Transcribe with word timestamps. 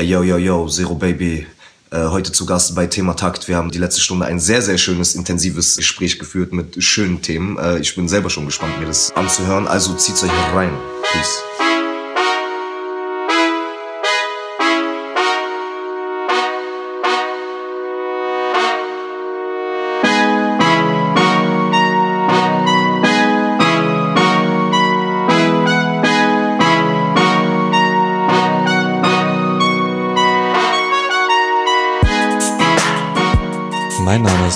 Ey, 0.00 0.06
yo, 0.06 0.22
yo, 0.22 0.38
yo, 0.38 0.66
Zero 0.66 0.94
Baby. 0.94 1.46
Äh, 1.90 2.06
heute 2.06 2.32
zu 2.32 2.46
Gast 2.46 2.74
bei 2.74 2.86
Thema 2.86 3.12
Takt. 3.16 3.48
Wir 3.48 3.56
haben 3.58 3.70
die 3.70 3.76
letzte 3.76 4.00
Stunde 4.00 4.24
ein 4.24 4.40
sehr, 4.40 4.62
sehr 4.62 4.78
schönes, 4.78 5.14
intensives 5.14 5.76
Gespräch 5.76 6.18
geführt 6.18 6.54
mit 6.54 6.82
schönen 6.82 7.20
Themen. 7.20 7.58
Äh, 7.58 7.80
ich 7.80 7.94
bin 7.94 8.08
selber 8.08 8.30
schon 8.30 8.46
gespannt, 8.46 8.80
mir 8.80 8.86
das 8.86 9.12
anzuhören. 9.12 9.68
Also 9.68 9.92
zieht's 9.92 10.24
euch 10.24 10.30
rein. 10.54 10.72
Peace. 11.12 11.42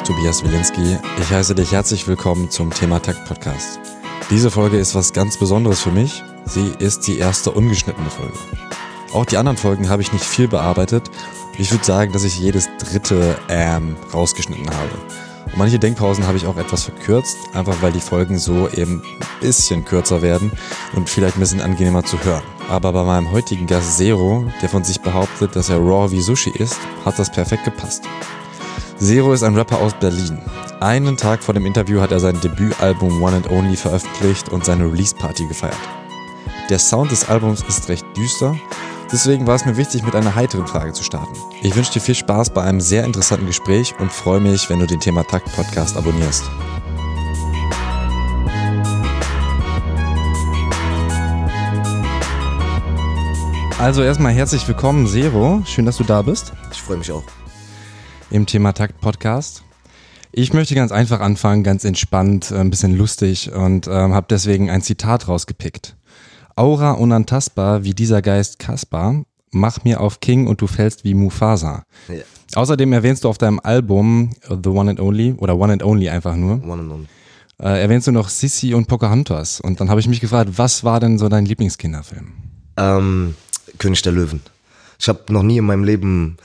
Tobias 0.04 0.44
Wilinski. 0.44 0.98
Ich 1.18 1.30
heiße 1.30 1.54
dich 1.54 1.72
herzlich 1.72 2.06
willkommen 2.06 2.50
zum 2.50 2.68
Thema 2.70 3.00
Takt 3.00 3.24
Podcast. 3.26 3.80
Diese 4.28 4.50
Folge 4.50 4.76
ist 4.76 4.94
was 4.94 5.14
ganz 5.14 5.38
Besonderes 5.38 5.80
für 5.80 5.92
mich. 5.92 6.22
Sie 6.44 6.74
ist 6.78 7.06
die 7.06 7.16
erste 7.16 7.50
ungeschnittene 7.50 8.10
Folge. 8.10 8.34
Auch 9.14 9.24
die 9.24 9.38
anderen 9.38 9.56
Folgen 9.56 9.88
habe 9.88 10.02
ich 10.02 10.12
nicht 10.12 10.26
viel 10.26 10.46
bearbeitet. 10.46 11.10
Ich 11.56 11.70
würde 11.70 11.86
sagen, 11.86 12.12
dass 12.12 12.24
ich 12.24 12.38
jedes 12.38 12.68
dritte 12.78 13.38
ähm 13.48 13.96
rausgeschnitten 14.12 14.68
habe. 14.68 14.90
Und 15.46 15.56
manche 15.56 15.78
Denkpausen 15.78 16.26
habe 16.26 16.36
ich 16.36 16.46
auch 16.46 16.58
etwas 16.58 16.84
verkürzt, 16.84 17.38
einfach 17.54 17.80
weil 17.80 17.92
die 17.92 18.00
Folgen 18.00 18.38
so 18.38 18.68
eben 18.68 19.02
ein 19.02 19.40
bisschen 19.40 19.86
kürzer 19.86 20.20
werden 20.20 20.52
und 20.94 21.08
vielleicht 21.08 21.38
ein 21.38 21.40
bisschen 21.40 21.62
angenehmer 21.62 22.04
zu 22.04 22.22
hören. 22.22 22.42
Aber 22.68 22.92
bei 22.92 23.04
meinem 23.04 23.32
heutigen 23.32 23.66
Gast 23.66 23.96
Zero, 23.96 24.44
der 24.60 24.68
von 24.68 24.84
sich 24.84 25.00
behauptet, 25.00 25.56
dass 25.56 25.70
er 25.70 25.78
raw 25.78 26.10
wie 26.10 26.20
Sushi 26.20 26.50
ist, 26.50 26.76
hat 27.06 27.18
das 27.18 27.32
perfekt 27.32 27.64
gepasst. 27.64 28.04
Zero 28.98 29.32
ist 29.32 29.42
ein 29.42 29.56
Rapper 29.56 29.78
aus 29.78 29.92
Berlin. 29.94 30.38
Einen 30.80 31.16
Tag 31.16 31.42
vor 31.42 31.52
dem 31.52 31.66
Interview 31.66 32.00
hat 32.00 32.12
er 32.12 32.20
sein 32.20 32.40
Debütalbum 32.40 33.22
One 33.22 33.36
and 33.36 33.50
Only 33.50 33.76
veröffentlicht 33.76 34.50
und 34.50 34.64
seine 34.64 34.84
Release-Party 34.84 35.46
gefeiert. 35.46 35.76
Der 36.70 36.78
Sound 36.78 37.10
des 37.10 37.28
Albums 37.28 37.62
ist 37.68 37.88
recht 37.88 38.06
düster, 38.16 38.56
deswegen 39.10 39.46
war 39.46 39.56
es 39.56 39.66
mir 39.66 39.76
wichtig, 39.76 40.04
mit 40.04 40.14
einer 40.14 40.34
heiteren 40.34 40.66
Frage 40.66 40.92
zu 40.92 41.02
starten. 41.02 41.34
Ich 41.62 41.74
wünsche 41.74 41.92
dir 41.92 42.00
viel 42.00 42.14
Spaß 42.14 42.50
bei 42.50 42.62
einem 42.62 42.80
sehr 42.80 43.04
interessanten 43.04 43.46
Gespräch 43.46 43.94
und 43.98 44.12
freue 44.12 44.40
mich, 44.40 44.70
wenn 44.70 44.78
du 44.78 44.86
den 44.86 45.00
Thema 45.00 45.24
Takt 45.24 45.52
Podcast 45.56 45.96
abonnierst. 45.96 46.44
Also 53.78 54.02
erstmal 54.02 54.32
herzlich 54.32 54.66
willkommen, 54.68 55.08
Zero. 55.08 55.62
Schön, 55.66 55.84
dass 55.84 55.96
du 55.96 56.04
da 56.04 56.22
bist. 56.22 56.52
Ich 56.72 56.80
freue 56.80 56.98
mich 56.98 57.10
auch. 57.10 57.24
Im 58.34 58.46
Thema 58.46 58.72
Takt 58.72 59.00
Podcast. 59.00 59.62
Ich 60.32 60.52
möchte 60.52 60.74
ganz 60.74 60.90
einfach 60.90 61.20
anfangen, 61.20 61.62
ganz 61.62 61.84
entspannt, 61.84 62.50
äh, 62.50 62.56
ein 62.56 62.68
bisschen 62.68 62.96
lustig 62.96 63.52
und 63.52 63.86
ähm, 63.86 64.12
habe 64.12 64.26
deswegen 64.28 64.70
ein 64.70 64.82
Zitat 64.82 65.28
rausgepickt. 65.28 65.96
Aura 66.56 66.92
unantastbar 66.92 67.84
wie 67.84 67.94
dieser 67.94 68.22
Geist 68.22 68.58
Kaspar, 68.58 69.22
mach 69.52 69.84
mir 69.84 70.00
auf 70.00 70.18
King 70.18 70.48
und 70.48 70.60
du 70.60 70.66
fällst 70.66 71.04
wie 71.04 71.14
Mufasa. 71.14 71.84
Ja. 72.08 72.22
Außerdem 72.56 72.92
erwähnst 72.92 73.22
du 73.22 73.28
auf 73.28 73.38
deinem 73.38 73.60
Album 73.60 74.30
äh, 74.48 74.56
The 74.60 74.70
One 74.70 74.90
and 74.90 74.98
Only 75.00 75.34
oder 75.38 75.56
One 75.56 75.72
and 75.72 75.84
Only 75.84 76.08
einfach 76.08 76.34
nur, 76.34 76.54
One 76.64 76.82
and 76.82 76.90
only. 76.90 77.06
äh, 77.62 77.80
erwähnst 77.82 78.08
du 78.08 78.10
noch 78.10 78.28
Sissy 78.28 78.74
und 78.74 78.88
Pocahontas. 78.88 79.60
Und 79.60 79.80
dann 79.80 79.90
habe 79.90 80.00
ich 80.00 80.08
mich 80.08 80.20
gefragt, 80.20 80.50
was 80.56 80.82
war 80.82 80.98
denn 80.98 81.18
so 81.18 81.28
dein 81.28 81.46
Lieblingskinderfilm? 81.46 82.32
Ähm, 82.78 83.36
König 83.78 84.02
der 84.02 84.10
Löwen. 84.10 84.42
Ich 84.98 85.08
habe 85.08 85.20
noch 85.32 85.44
nie 85.44 85.58
in 85.58 85.66
meinem 85.66 85.84
Leben 85.84 86.36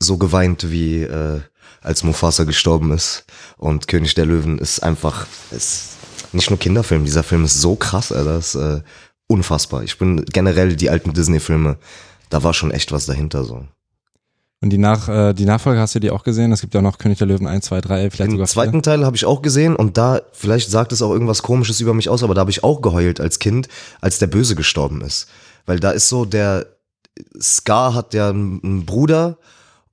so 0.00 0.18
geweint, 0.18 0.70
wie 0.70 1.02
äh, 1.02 1.40
als 1.82 2.02
Mufasa 2.02 2.44
gestorben 2.44 2.92
ist. 2.92 3.24
Und 3.56 3.88
König 3.88 4.14
der 4.14 4.26
Löwen 4.26 4.58
ist 4.58 4.82
einfach, 4.82 5.26
ist 5.50 5.90
nicht 6.32 6.50
nur 6.50 6.58
Kinderfilm, 6.58 7.04
dieser 7.04 7.22
Film 7.22 7.44
ist 7.44 7.60
so 7.60 7.76
krass, 7.76 8.10
Alter, 8.10 8.34
das 8.34 8.54
ist 8.54 8.60
äh, 8.60 8.82
unfassbar. 9.26 9.82
Ich 9.84 9.98
bin 9.98 10.24
generell 10.26 10.76
die 10.76 10.90
alten 10.90 11.12
Disney-Filme, 11.12 11.78
da 12.30 12.42
war 12.42 12.54
schon 12.54 12.70
echt 12.70 12.92
was 12.92 13.06
dahinter 13.06 13.44
so. 13.44 13.64
Und 14.60 14.70
die, 14.70 14.78
Nach, 14.78 15.08
äh, 15.08 15.34
die 15.34 15.44
Nachfolge 15.44 15.78
hast 15.78 15.94
du 15.94 16.00
dir 16.00 16.14
auch 16.14 16.24
gesehen? 16.24 16.50
Es 16.50 16.62
gibt 16.62 16.72
ja 16.72 16.80
auch 16.80 16.84
noch 16.84 16.96
König 16.96 17.18
der 17.18 17.26
Löwen 17.26 17.46
1, 17.46 17.66
2, 17.66 17.80
3, 17.82 18.10
vielleicht 18.10 18.18
Den 18.18 18.30
sogar 18.30 18.46
zweiten 18.46 18.72
vier. 18.72 18.82
Teil 18.82 19.04
habe 19.04 19.14
ich 19.14 19.26
auch 19.26 19.42
gesehen 19.42 19.76
und 19.76 19.98
da, 19.98 20.22
vielleicht 20.32 20.70
sagt 20.70 20.92
es 20.92 21.02
auch 21.02 21.12
irgendwas 21.12 21.42
komisches 21.42 21.80
über 21.80 21.92
mich 21.92 22.08
aus, 22.08 22.22
aber 22.22 22.34
da 22.34 22.40
habe 22.40 22.50
ich 22.50 22.64
auch 22.64 22.80
geheult 22.80 23.20
als 23.20 23.38
Kind, 23.38 23.68
als 24.00 24.18
der 24.18 24.26
Böse 24.26 24.54
gestorben 24.54 25.02
ist. 25.02 25.28
Weil 25.66 25.80
da 25.80 25.90
ist 25.90 26.08
so, 26.08 26.24
der 26.24 26.66
Scar 27.38 27.94
hat 27.94 28.14
ja 28.14 28.30
einen 28.30 28.86
Bruder 28.86 29.36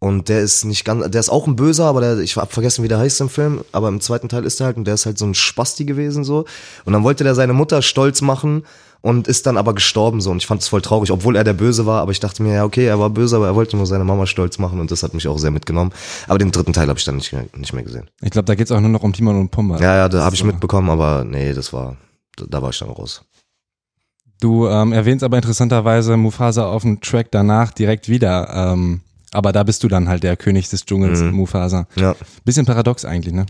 und 0.04 0.30
der 0.30 0.42
ist 0.42 0.66
nicht 0.66 0.84
ganz, 0.84 1.08
der 1.12 1.20
ist 1.20 1.30
auch 1.30 1.46
ein 1.46 1.56
Böser, 1.56 1.86
aber 1.86 2.02
der, 2.02 2.18
ich 2.20 2.36
hab 2.36 2.52
vergessen, 2.52 2.84
wie 2.84 2.88
der 2.88 2.98
heißt 2.98 3.22
im 3.22 3.30
Film, 3.30 3.62
aber 3.72 3.88
im 3.88 4.02
zweiten 4.02 4.30
Teil 4.30 4.44
ist 4.46 4.60
er 4.60 4.66
halt 4.66 4.78
und 4.78 4.86
der 4.86 4.96
ist 4.96 5.06
halt 5.06 5.18
so 5.20 5.26
ein 5.26 5.36
Spasti 5.36 5.86
gewesen 5.86 6.24
so. 6.24 6.46
Und 6.86 6.94
dann 6.94 7.04
wollte 7.04 7.24
der 7.24 7.36
seine 7.36 7.54
Mutter 7.54 7.84
stolz 7.84 8.22
machen 8.22 8.64
und 9.02 9.28
ist 9.28 9.46
dann 9.46 9.58
aber 9.58 9.76
gestorben 9.76 10.20
so. 10.20 10.32
Und 10.32 10.38
ich 10.38 10.48
fand 10.48 10.62
es 10.62 10.68
voll 10.68 10.82
traurig, 10.82 11.12
obwohl 11.12 11.36
er 11.36 11.44
der 11.44 11.54
Böse 11.54 11.86
war, 11.86 12.02
aber 12.02 12.12
ich 12.12 12.20
dachte 12.20 12.42
mir, 12.42 12.54
ja, 12.56 12.64
okay, 12.66 12.86
er 12.86 13.00
war 13.00 13.12
böse, 13.12 13.36
aber 13.36 13.46
er 13.46 13.54
wollte 13.56 13.78
nur 13.78 13.86
seine 13.86 14.04
Mama 14.04 14.26
stolz 14.26 14.58
machen 14.58 14.80
und 14.80 14.90
das 14.90 15.04
hat 15.04 15.14
mich 15.14 15.28
auch 15.28 15.38
sehr 15.38 15.52
mitgenommen. 15.52 15.92
Aber 16.28 16.40
den 16.40 16.50
dritten 16.52 16.74
Teil 16.74 16.88
habe 16.90 16.98
ich 16.98 17.06
dann 17.06 17.18
nicht, 17.18 17.32
mehr- 17.32 17.46
nicht 17.56 17.72
mehr 17.74 17.84
gesehen. 17.84 18.10
Ich 18.24 18.32
glaube, 18.32 18.48
da 18.48 18.56
geht's 18.56 18.72
auch 18.72 18.80
nur 18.80 18.90
noch 18.90 19.04
um 19.04 19.14
Timon 19.14 19.40
und 19.40 19.50
Pumba. 19.52 19.78
Ja, 19.80 19.98
ja, 19.98 20.10
da 20.10 20.24
habe 20.24 20.34
ich 20.34 20.42
So. 20.42 20.48
mitbekommen, 20.48 20.90
aber 20.90 21.24
nee, 21.24 21.54
das 21.54 21.72
war, 21.74 21.96
da, 22.38 22.46
da 22.50 22.62
war 22.62 22.72
ich 22.72 22.80
dann 22.80 22.90
raus. 22.90 23.22
Du 24.40 24.68
ähm, 24.68 24.92
erwähnst 24.94 25.24
aber 25.24 25.38
interessanterweise 25.38 26.18
Mufasa 26.18 26.66
auf 26.66 26.82
dem 26.82 27.00
Track 27.02 27.28
danach 27.30 27.72
direkt 27.72 28.10
wieder. 28.10 28.50
Ähm, 28.52 29.02
aber 29.34 29.52
da 29.52 29.64
bist 29.64 29.84
du 29.84 29.88
dann 29.88 30.08
halt 30.10 30.24
der 30.24 30.36
König 30.38 30.70
des 30.70 30.86
Dschungels, 30.86 31.20
Mhm. 31.22 31.32
Mufasa. 31.32 31.88
Ja. 31.96 32.16
Bisschen 32.46 32.66
paradox 32.66 33.06
eigentlich, 33.06 33.34
ne? 33.34 33.46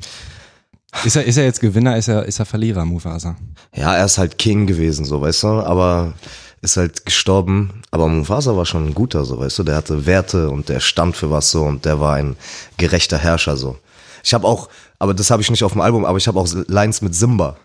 Ist 1.06 1.16
er, 1.16 1.24
ist 1.24 1.38
er 1.38 1.46
jetzt 1.46 1.62
Gewinner, 1.62 1.98
ist 1.98 2.10
er, 2.10 2.26
ist 2.26 2.40
er 2.40 2.46
Verlierer, 2.46 2.84
Mufasa? 2.86 3.36
Ja, 3.74 3.96
er 3.96 4.06
ist 4.06 4.18
halt 4.18 4.38
King 4.38 4.68
gewesen, 4.68 5.06
so, 5.06 5.22
weißt 5.22 5.44
du, 5.44 5.48
aber 5.48 6.14
ist 6.62 6.76
halt 6.78 7.06
gestorben. 7.06 7.82
Aber 7.92 8.08
Mufasa 8.10 8.56
war 8.58 8.66
schon 8.66 8.88
ein 8.88 8.94
guter, 8.94 9.24
so, 9.26 9.40
weißt 9.40 9.60
du, 9.60 9.64
der 9.64 9.76
hatte 9.78 10.06
Werte 10.06 10.50
und 10.50 10.68
der 10.70 10.80
stand 10.82 11.16
für 11.16 11.32
was 11.32 11.50
so 11.50 11.64
und 11.64 11.86
der 11.86 12.00
war 12.00 12.16
ein 12.16 12.36
gerechter 12.78 13.18
Herrscher, 13.18 13.56
so. 13.56 13.78
Ich 14.24 14.34
habe 14.34 14.46
auch, 14.46 14.68
aber 15.00 15.14
das 15.14 15.32
habe 15.32 15.42
ich 15.42 15.50
nicht 15.50 15.64
auf 15.64 15.72
dem 15.72 15.82
Album, 15.82 16.04
aber 16.06 16.18
ich 16.18 16.28
habe 16.28 16.40
auch 16.40 16.48
Lines 16.68 17.02
mit 17.02 17.16
Simba. 17.16 17.56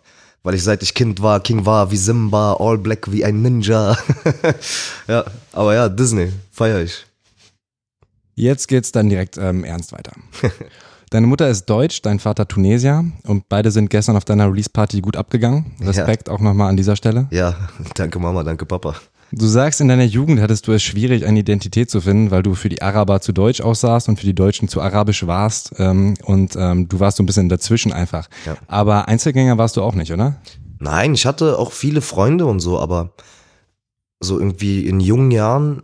Weil 0.43 0.55
ich 0.55 0.63
seit 0.63 0.83
ich 0.85 0.95
Kind 0.95 1.21
war, 1.21 1.41
King 1.41 1.67
war 1.67 1.91
wie 1.91 1.97
Simba, 1.97 2.57
All 2.61 2.79
Black 2.79 3.11
wie 3.11 3.25
ein 3.25 3.43
Ninja. 3.43 3.99
ja, 5.09 5.25
aber 5.53 5.75
ja, 5.75 5.89
Disney, 5.89 6.33
feier 6.53 6.81
ich. 6.83 7.05
Jetzt 8.39 8.69
geht's 8.69 8.93
dann 8.93 9.09
direkt 9.09 9.39
ähm, 9.39 9.65
ernst 9.65 9.93
weiter. 9.93 10.13
Deine 11.11 11.27
Mutter 11.27 11.49
ist 11.49 11.67
Deutsch, 11.67 12.03
dein 12.03 12.19
Vater 12.19 12.49
Tunesier 12.49 13.05
und 13.25 13.49
beide 13.49 13.71
sind 13.71 13.91
gestern 13.91 14.17
auf 14.17 14.25
deiner 14.25 14.51
Release-Party 14.51 15.01
gut 15.01 15.17
abgegangen. 15.17 15.73
Respekt 15.81 16.29
auch 16.29 16.41
nochmal 16.41 16.69
an 16.69 16.77
dieser 16.77 16.97
Stelle. 16.97 17.29
Ja, 17.31 17.55
danke 17.95 18.19
Mama, 18.19 18.43
danke 18.43 18.67
Papa. 18.67 18.97
Du 19.33 19.47
sagst, 19.47 19.81
in 19.81 19.89
deiner 19.89 20.05
Jugend 20.05 20.41
hattest 20.41 20.67
du 20.67 20.73
es 20.73 20.83
schwierig, 20.83 21.25
eine 21.25 21.39
Identität 21.41 21.91
zu 21.91 22.01
finden, 22.01 22.31
weil 22.31 22.43
du 22.43 22.55
für 22.55 22.69
die 22.69 22.83
Araber 22.83 23.21
zu 23.21 23.33
deutsch 23.33 23.61
aussahst 23.61 24.09
und 24.09 24.19
für 24.19 24.27
die 24.27 24.35
Deutschen 24.35 24.69
zu 24.69 24.81
arabisch 24.81 25.27
warst. 25.27 25.75
Ähm, 25.79 26.15
und 26.25 26.57
ähm, 26.57 26.89
du 26.89 27.01
warst 27.01 27.17
so 27.17 27.23
ein 27.23 27.27
bisschen 27.27 27.49
dazwischen 27.49 27.93
einfach. 27.93 28.29
Ja. 28.45 28.57
Aber 28.67 29.09
Einzelgänger 29.09 29.59
warst 29.59 29.77
du 29.77 29.83
auch 29.83 29.95
nicht, 29.95 30.13
oder? 30.13 30.37
Nein, 30.81 31.15
ich 31.15 31.25
hatte 31.25 31.59
auch 31.59 31.73
viele 31.73 32.03
Freunde 32.03 32.47
und 32.47 32.61
so, 32.61 32.79
aber 32.79 33.15
so 34.21 34.39
irgendwie 34.39 34.87
in 34.87 35.01
jungen 35.01 35.31
Jahren, 35.31 35.83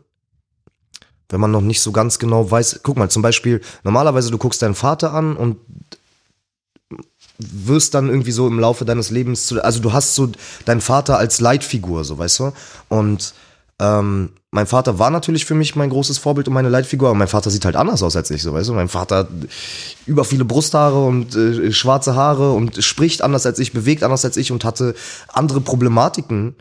wenn 1.33 1.41
man 1.41 1.51
noch 1.51 1.63
nicht 1.63 1.81
so 1.81 1.93
ganz 1.93 2.19
genau 2.19 2.49
weiß, 2.49 2.81
guck 2.83 2.99
mal, 2.99 3.11
zum 3.11 3.23
Beispiel, 3.23 3.61
normalerweise 3.85 4.31
du 4.31 4.39
guckst 4.39 4.63
deinen 4.63 4.75
Vater 4.75 5.13
an 5.15 5.35
und 5.35 5.57
wirst 7.39 7.95
dann 7.95 8.09
irgendwie 8.09 8.33
so 8.33 8.47
im 8.47 8.61
Laufe 8.61 8.85
deines 8.85 9.11
Lebens 9.11 9.47
zu, 9.47 9.65
also 9.65 9.81
du 9.81 9.93
hast 9.93 10.15
so 10.15 10.31
deinen 10.67 10.83
Vater 10.83 11.17
als 11.17 11.41
Leitfigur, 11.41 12.05
so 12.05 12.19
weißt 12.19 12.41
du, 12.41 12.53
und 12.89 13.35
ähm, 13.81 14.31
mein 14.51 14.67
Vater 14.67 14.99
war 14.99 15.09
natürlich 15.09 15.47
für 15.47 15.55
mich 15.55 15.75
mein 15.75 15.89
großes 15.89 16.19
Vorbild 16.19 16.47
und 16.47 16.55
meine 16.55 16.69
Leitfigur, 16.69 17.09
aber 17.09 17.19
mein 17.19 17.29
Vater 17.29 17.49
sieht 17.49 17.65
halt 17.65 17.75
anders 17.77 18.03
aus 18.03 18.15
als 18.15 18.31
ich, 18.31 18.43
so 18.43 18.53
weißt 18.53 18.69
du, 18.69 18.75
mein 18.75 18.89
Vater 18.89 19.17
hat 19.17 19.29
über 20.05 20.27
viele 20.27 20.45
Brusthaare 20.45 21.03
und 21.07 21.35
äh, 21.35 21.73
schwarze 21.73 22.15
Haare 22.15 22.53
und 22.53 22.85
spricht 22.85 23.23
anders 23.23 23.47
als 23.47 23.59
ich, 23.59 23.73
bewegt 23.73 24.03
anders 24.03 24.27
als 24.27 24.37
ich 24.37 24.53
und 24.53 24.67
hatte 24.67 24.95
andere 25.33 25.63
Problematiken 25.63 26.55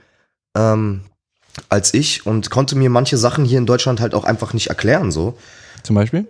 ähm, 0.56 1.02
als 1.70 1.94
ich 1.94 2.26
und 2.26 2.50
konnte 2.50 2.76
mir 2.76 2.90
manche 2.90 3.18
Sachen 3.18 3.46
hier 3.46 3.58
in 3.58 3.66
Deutschland 3.66 4.00
halt 4.00 4.14
auch 4.14 4.24
einfach 4.24 4.54
nicht 4.54 4.68
erklären, 4.68 5.12
so. 5.12 5.38
Zum 5.84 5.96
Beispiel? 5.96 6.28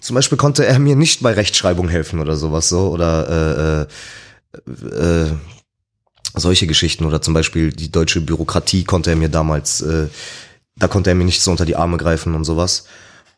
Zum 0.00 0.14
Beispiel 0.14 0.38
konnte 0.38 0.66
er 0.66 0.78
mir 0.78 0.96
nicht 0.96 1.22
bei 1.22 1.32
Rechtschreibung 1.32 1.88
helfen 1.88 2.20
oder 2.20 2.36
sowas 2.36 2.68
so 2.68 2.88
oder 2.88 3.86
äh, 4.56 4.70
äh, 4.70 5.26
äh, 5.26 5.32
solche 6.34 6.66
Geschichten 6.66 7.04
oder 7.04 7.22
zum 7.22 7.34
Beispiel 7.34 7.72
die 7.72 7.90
deutsche 7.90 8.20
Bürokratie 8.20 8.84
konnte 8.84 9.10
er 9.10 9.16
mir 9.16 9.28
damals, 9.28 9.80
äh, 9.80 10.08
da 10.76 10.88
konnte 10.88 11.10
er 11.10 11.16
mir 11.16 11.24
nicht 11.24 11.40
so 11.40 11.50
unter 11.50 11.64
die 11.64 11.76
Arme 11.76 11.96
greifen 11.96 12.34
und 12.34 12.44
sowas. 12.44 12.84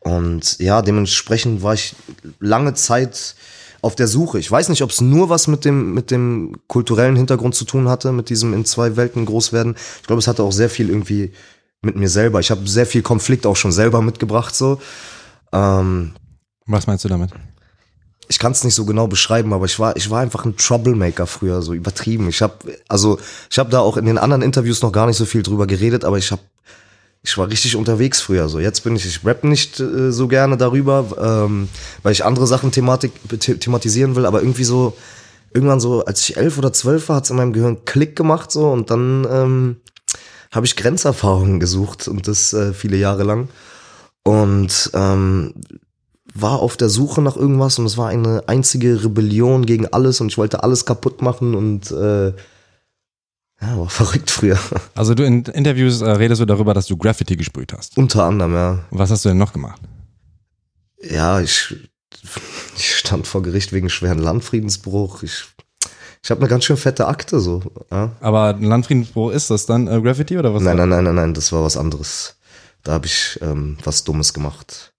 Und 0.01 0.59
ja, 0.59 0.81
dementsprechend 0.81 1.63
war 1.63 1.73
ich 1.73 1.95
lange 2.39 2.73
Zeit 2.73 3.35
auf 3.81 3.95
der 3.95 4.07
Suche. 4.07 4.39
Ich 4.39 4.51
weiß 4.51 4.69
nicht, 4.69 4.83
ob 4.83 4.91
es 4.91 5.01
nur 5.01 5.29
was 5.29 5.47
mit 5.47 5.65
dem, 5.65 5.93
mit 5.93 6.11
dem 6.11 6.55
kulturellen 6.67 7.15
Hintergrund 7.15 7.55
zu 7.55 7.65
tun 7.65 7.89
hatte, 7.89 8.11
mit 8.11 8.29
diesem 8.29 8.53
in 8.53 8.65
zwei 8.65 8.95
Welten 8.95 9.25
groß 9.25 9.53
werden. 9.53 9.75
Ich 10.01 10.07
glaube, 10.07 10.19
es 10.19 10.27
hatte 10.27 10.43
auch 10.43 10.51
sehr 10.51 10.69
viel 10.69 10.89
irgendwie 10.89 11.31
mit 11.81 11.95
mir 11.95 12.09
selber. 12.09 12.39
Ich 12.39 12.51
habe 12.51 12.67
sehr 12.67 12.85
viel 12.85 13.01
Konflikt 13.01 13.45
auch 13.45 13.55
schon 13.55 13.71
selber 13.71 14.01
mitgebracht 14.01 14.55
so. 14.55 14.79
Ähm, 15.51 16.13
Was 16.67 16.87
meinst 16.87 17.03
du 17.05 17.09
damit? 17.09 17.31
ich 18.31 18.39
kann 18.39 18.53
es 18.53 18.63
nicht 18.63 18.75
so 18.75 18.85
genau 18.85 19.07
beschreiben, 19.07 19.51
aber 19.51 19.65
ich 19.65 19.77
war 19.77 19.97
ich 19.97 20.09
war 20.09 20.21
einfach 20.21 20.45
ein 20.45 20.55
Troublemaker 20.55 21.27
früher, 21.27 21.61
so 21.61 21.73
übertrieben. 21.73 22.29
Ich 22.29 22.41
habe 22.41 22.77
also 22.87 23.19
ich 23.49 23.59
habe 23.59 23.69
da 23.69 23.81
auch 23.81 23.97
in 23.97 24.05
den 24.05 24.17
anderen 24.17 24.41
Interviews 24.41 24.81
noch 24.81 24.93
gar 24.93 25.05
nicht 25.05 25.17
so 25.17 25.25
viel 25.25 25.43
drüber 25.43 25.67
geredet, 25.67 26.05
aber 26.05 26.17
ich 26.17 26.31
habe 26.31 26.41
ich 27.23 27.37
war 27.37 27.49
richtig 27.49 27.75
unterwegs 27.75 28.21
früher. 28.21 28.49
So 28.49 28.59
jetzt 28.59 28.83
bin 28.83 28.95
ich 28.95 29.05
ich 29.05 29.25
rap 29.25 29.43
nicht 29.43 29.79
äh, 29.79 30.11
so 30.11 30.27
gerne 30.27 30.57
darüber, 30.57 31.45
ähm, 31.47 31.69
weil 32.03 32.13
ich 32.13 32.25
andere 32.25 32.47
Sachen 32.47 32.71
thematik, 32.71 33.11
the 33.29 33.37
thematisieren 33.37 34.15
will, 34.15 34.25
aber 34.25 34.41
irgendwie 34.41 34.63
so 34.63 34.97
irgendwann 35.53 35.79
so, 35.79 36.03
als 36.05 36.21
ich 36.21 36.37
elf 36.37 36.57
oder 36.57 36.73
zwölf 36.73 37.09
war, 37.09 37.17
hat's 37.17 37.29
in 37.29 37.35
meinem 37.35 37.53
Gehirn 37.53 37.85
Klick 37.85 38.15
gemacht 38.15 38.51
so 38.51 38.71
und 38.71 38.89
dann 38.89 39.27
ähm, 39.29 39.75
habe 40.51 40.65
ich 40.65 40.75
Grenzerfahrungen 40.75 41.59
gesucht 41.59 42.07
und 42.07 42.27
das 42.27 42.53
äh, 42.53 42.73
viele 42.73 42.97
Jahre 42.97 43.23
lang 43.23 43.49
und 44.23 44.91
ähm, 44.93 45.53
war 46.33 46.59
auf 46.59 46.77
der 46.77 46.89
Suche 46.89 47.21
nach 47.21 47.35
irgendwas 47.35 47.77
und 47.77 47.85
es 47.85 47.97
war 47.97 48.07
eine 48.07 48.47
einzige 48.47 49.03
Rebellion 49.03 49.65
gegen 49.65 49.87
alles 49.87 50.21
und 50.21 50.27
ich 50.27 50.37
wollte 50.37 50.63
alles 50.63 50.85
kaputt 50.85 51.21
machen 51.21 51.55
und 51.55 51.91
äh, 51.91 52.33
ja, 53.61 53.77
war 53.77 53.89
verrückt 53.89 54.31
früher. 54.31 54.57
Also 54.95 55.13
du 55.13 55.23
in 55.23 55.43
Interviews 55.43 56.01
äh, 56.01 56.09
redest 56.09 56.41
du 56.41 56.45
darüber, 56.45 56.73
dass 56.73 56.87
du 56.87 56.97
Graffiti 56.97 57.35
gesprüht 57.35 57.73
hast. 57.73 57.97
Unter 57.97 58.23
anderem, 58.23 58.53
ja. 58.53 58.79
Was 58.89 59.11
hast 59.11 59.23
du 59.25 59.29
denn 59.29 59.37
noch 59.37 59.53
gemacht? 59.53 59.79
Ja, 61.01 61.39
ich, 61.39 61.75
ich 62.75 62.95
stand 62.95 63.27
vor 63.27 63.43
Gericht 63.43 63.71
wegen 63.71 63.89
schweren 63.89 64.19
Landfriedensbruch. 64.19 65.23
Ich, 65.23 65.45
ich 66.23 66.31
habe 66.31 66.41
eine 66.41 66.49
ganz 66.49 66.63
schön 66.65 66.77
fette 66.77 67.07
Akte 67.07 67.39
so. 67.39 67.61
Ja. 67.91 68.11
Aber 68.19 68.55
ein 68.55 68.63
Landfriedensbruch 68.63 69.31
ist 69.31 69.51
das 69.51 69.65
dann 69.67 69.87
äh, 69.87 70.01
Graffiti 70.01 70.37
oder 70.37 70.53
was? 70.53 70.63
Nein, 70.63 70.77
nein, 70.77 70.89
nein, 70.89 71.03
nein, 71.03 71.15
nein, 71.15 71.33
das 71.33 71.51
war 71.51 71.63
was 71.63 71.77
anderes. 71.77 72.37
Da 72.83 72.93
habe 72.93 73.05
ich 73.05 73.39
ähm, 73.41 73.77
was 73.83 74.03
Dummes 74.03 74.33
gemacht. 74.33 74.93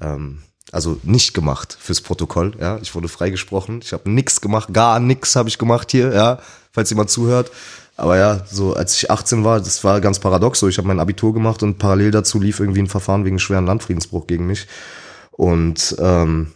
Ähm, 0.00 0.42
also 0.72 0.98
nicht 1.04 1.34
gemacht 1.34 1.76
fürs 1.78 2.00
Protokoll, 2.00 2.54
ja. 2.58 2.78
Ich 2.82 2.94
wurde 2.96 3.08
freigesprochen. 3.08 3.80
Ich 3.82 3.92
habe 3.92 4.10
nix 4.10 4.40
gemacht, 4.40 4.72
gar 4.72 4.98
nix 4.98 5.36
habe 5.36 5.48
ich 5.48 5.58
gemacht 5.58 5.92
hier, 5.92 6.12
ja, 6.12 6.40
falls 6.72 6.90
jemand 6.90 7.10
zuhört. 7.10 7.52
Aber 7.96 8.18
ja, 8.18 8.44
so 8.50 8.74
als 8.74 8.96
ich 8.96 9.10
18 9.10 9.44
war, 9.44 9.60
das 9.60 9.84
war 9.84 10.00
ganz 10.00 10.18
paradox 10.18 10.58
so. 10.58 10.68
Ich 10.68 10.78
habe 10.78 10.88
mein 10.88 11.00
Abitur 11.00 11.32
gemacht 11.32 11.62
und 11.62 11.78
parallel 11.78 12.10
dazu 12.10 12.40
lief 12.40 12.60
irgendwie 12.60 12.80
ein 12.80 12.88
Verfahren 12.88 13.24
wegen 13.24 13.38
schweren 13.38 13.66
Landfriedensbruch 13.66 14.26
gegen 14.26 14.46
mich. 14.46 14.66
Und 15.30 15.96
ähm, 16.00 16.52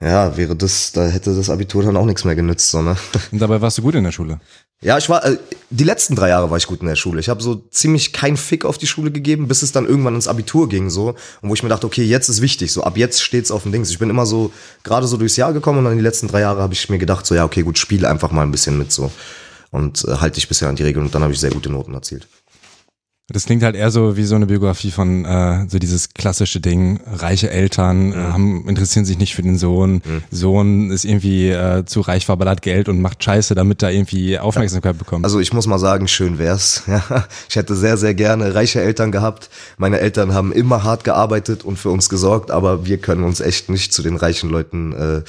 ja, 0.00 0.36
wäre 0.36 0.54
das, 0.54 0.92
da 0.92 1.06
hätte 1.06 1.34
das 1.34 1.50
Abitur 1.50 1.82
dann 1.82 1.96
auch 1.96 2.04
nichts 2.04 2.24
mehr 2.24 2.36
genützt, 2.36 2.70
so, 2.70 2.82
ne? 2.82 2.96
Und 3.32 3.40
dabei 3.40 3.60
warst 3.60 3.78
du 3.78 3.82
gut 3.82 3.96
in 3.96 4.04
der 4.04 4.12
Schule. 4.12 4.38
Ja, 4.80 4.96
ich 4.96 5.08
war, 5.08 5.24
äh, 5.24 5.38
die 5.70 5.82
letzten 5.82 6.14
drei 6.14 6.28
Jahre 6.28 6.50
war 6.50 6.56
ich 6.56 6.68
gut 6.68 6.82
in 6.82 6.86
der 6.86 6.94
Schule. 6.94 7.18
Ich 7.18 7.28
habe 7.28 7.42
so 7.42 7.56
ziemlich 7.56 8.12
keinen 8.12 8.36
Fick 8.36 8.64
auf 8.64 8.78
die 8.78 8.86
Schule 8.86 9.10
gegeben, 9.10 9.48
bis 9.48 9.62
es 9.62 9.72
dann 9.72 9.86
irgendwann 9.86 10.14
ins 10.14 10.28
Abitur 10.28 10.68
ging, 10.68 10.88
so. 10.88 11.16
Und 11.40 11.48
wo 11.48 11.54
ich 11.54 11.64
mir 11.64 11.68
dachte, 11.68 11.86
okay, 11.86 12.04
jetzt 12.04 12.28
ist 12.28 12.42
wichtig, 12.42 12.72
so 12.72 12.84
ab 12.84 12.96
jetzt 12.96 13.22
steht's 13.22 13.50
auf 13.50 13.64
dem 13.64 13.72
Dings. 13.72 13.90
Ich 13.90 13.98
bin 13.98 14.08
immer 14.08 14.24
so, 14.24 14.52
gerade 14.84 15.08
so 15.08 15.16
durchs 15.16 15.36
Jahr 15.36 15.52
gekommen 15.52 15.78
und 15.78 15.84
dann 15.86 15.96
die 15.96 16.02
letzten 16.02 16.28
drei 16.28 16.42
Jahre 16.42 16.62
habe 16.62 16.74
ich 16.74 16.88
mir 16.88 16.98
gedacht, 16.98 17.26
so, 17.26 17.34
ja, 17.34 17.44
okay, 17.44 17.62
gut, 17.62 17.76
spiel 17.76 18.06
einfach 18.06 18.30
mal 18.30 18.42
ein 18.42 18.52
bisschen 18.52 18.78
mit, 18.78 18.92
so. 18.92 19.10
Und 19.70 20.04
äh, 20.06 20.16
halte 20.16 20.36
dich 20.36 20.48
bisher 20.48 20.68
an 20.68 20.76
die 20.76 20.82
Regeln 20.82 21.04
und 21.06 21.14
dann 21.14 21.22
habe 21.22 21.32
ich 21.32 21.40
sehr 21.40 21.50
gute 21.50 21.70
Noten 21.70 21.94
erzielt. 21.94 22.26
Das 23.30 23.44
klingt 23.44 23.62
halt 23.62 23.76
eher 23.76 23.90
so 23.90 24.16
wie 24.16 24.24
so 24.24 24.36
eine 24.36 24.46
Biografie 24.46 24.90
von 24.90 25.26
äh, 25.26 25.66
so 25.68 25.78
dieses 25.78 26.14
klassische 26.14 26.60
Ding, 26.60 26.98
reiche 27.04 27.50
Eltern 27.50 28.12
äh, 28.12 28.16
haben, 28.16 28.66
interessieren 28.66 29.04
sich 29.04 29.18
nicht 29.18 29.34
für 29.34 29.42
den 29.42 29.58
Sohn, 29.58 30.00
Sohn 30.30 30.90
ist 30.90 31.04
irgendwie 31.04 31.50
äh, 31.50 31.84
zu 31.84 32.00
reich, 32.00 32.24
verballert 32.24 32.62
Geld 32.62 32.88
und 32.88 33.02
macht 33.02 33.22
Scheiße, 33.22 33.54
damit 33.54 33.82
er 33.82 33.92
irgendwie 33.92 34.38
Aufmerksamkeit 34.38 34.96
bekommt. 34.96 35.26
Also 35.26 35.40
ich 35.40 35.52
muss 35.52 35.66
mal 35.66 35.78
sagen, 35.78 36.08
schön 36.08 36.38
wär's. 36.38 36.84
Ja, 36.98 37.26
ich 37.48 37.56
hätte 37.56 37.76
sehr, 37.76 37.98
sehr 37.98 38.14
gerne 38.14 38.54
reiche 38.54 38.80
Eltern 38.80 39.12
gehabt. 39.12 39.50
Meine 39.76 40.00
Eltern 40.00 40.32
haben 40.32 40.52
immer 40.52 40.84
hart 40.84 41.04
gearbeitet 41.04 41.64
und 41.64 41.78
für 41.78 41.90
uns 41.90 42.08
gesorgt, 42.08 42.50
aber 42.50 42.86
wir 42.86 42.96
können 42.96 43.24
uns 43.24 43.40
echt 43.40 43.68
nicht 43.68 43.92
zu 43.92 44.02
den 44.02 44.16
reichen 44.16 44.48
Leuten 44.48 44.92
äh, 44.94 45.22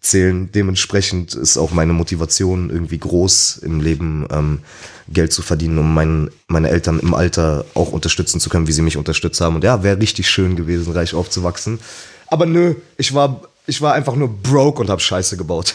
zählen. 0.00 0.50
Dementsprechend 0.52 1.34
ist 1.34 1.58
auch 1.58 1.70
meine 1.72 1.92
Motivation 1.92 2.70
irgendwie 2.70 2.98
groß 2.98 3.58
im 3.58 3.80
Leben, 3.80 4.26
ähm, 4.30 4.60
Geld 5.08 5.32
zu 5.32 5.42
verdienen, 5.42 5.78
um 5.78 5.94
mein, 5.94 6.30
meine 6.48 6.68
Eltern 6.68 7.00
im 7.00 7.14
Alter 7.14 7.64
auch 7.74 7.92
unterstützen 7.92 8.40
zu 8.40 8.50
können, 8.50 8.66
wie 8.66 8.72
sie 8.72 8.82
mich 8.82 8.96
unterstützt 8.96 9.40
haben. 9.40 9.56
Und 9.56 9.64
ja, 9.64 9.82
wäre 9.82 10.00
richtig 10.00 10.28
schön 10.28 10.56
gewesen, 10.56 10.92
reich 10.92 11.14
aufzuwachsen. 11.14 11.78
Aber 12.26 12.46
nö, 12.46 12.74
ich 12.96 13.14
war, 13.14 13.42
ich 13.66 13.80
war 13.80 13.94
einfach 13.94 14.14
nur 14.14 14.28
broke 14.28 14.80
und 14.80 14.90
hab 14.90 15.00
Scheiße 15.00 15.36
gebaut. 15.36 15.74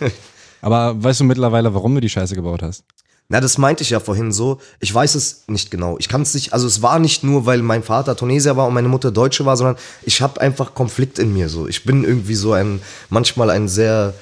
Aber 0.62 1.02
weißt 1.02 1.20
du 1.20 1.24
mittlerweile, 1.24 1.74
warum 1.74 1.94
du 1.94 2.00
die 2.00 2.08
Scheiße 2.08 2.34
gebaut 2.34 2.62
hast? 2.62 2.84
Na, 3.32 3.40
das 3.40 3.56
meinte 3.56 3.82
ich 3.82 3.88
ja 3.88 3.98
vorhin 3.98 4.30
so. 4.30 4.60
Ich 4.78 4.92
weiß 4.92 5.14
es 5.14 5.44
nicht 5.46 5.70
genau. 5.70 5.96
Ich 5.98 6.10
kann 6.10 6.20
es 6.20 6.34
nicht, 6.34 6.52
also 6.52 6.66
es 6.66 6.82
war 6.82 6.98
nicht 6.98 7.24
nur, 7.24 7.46
weil 7.46 7.62
mein 7.62 7.82
Vater 7.82 8.14
Tunesier 8.14 8.58
war 8.58 8.66
und 8.66 8.74
meine 8.74 8.88
Mutter 8.88 9.10
Deutsche 9.10 9.46
war, 9.46 9.56
sondern 9.56 9.76
ich 10.02 10.20
habe 10.20 10.38
einfach 10.38 10.74
Konflikt 10.74 11.18
in 11.18 11.32
mir 11.32 11.48
so. 11.48 11.66
Ich 11.66 11.84
bin 11.84 12.04
irgendwie 12.04 12.34
so 12.34 12.52
ein, 12.52 12.82
manchmal 13.08 13.48
ein 13.48 13.68
sehr, 13.68 14.12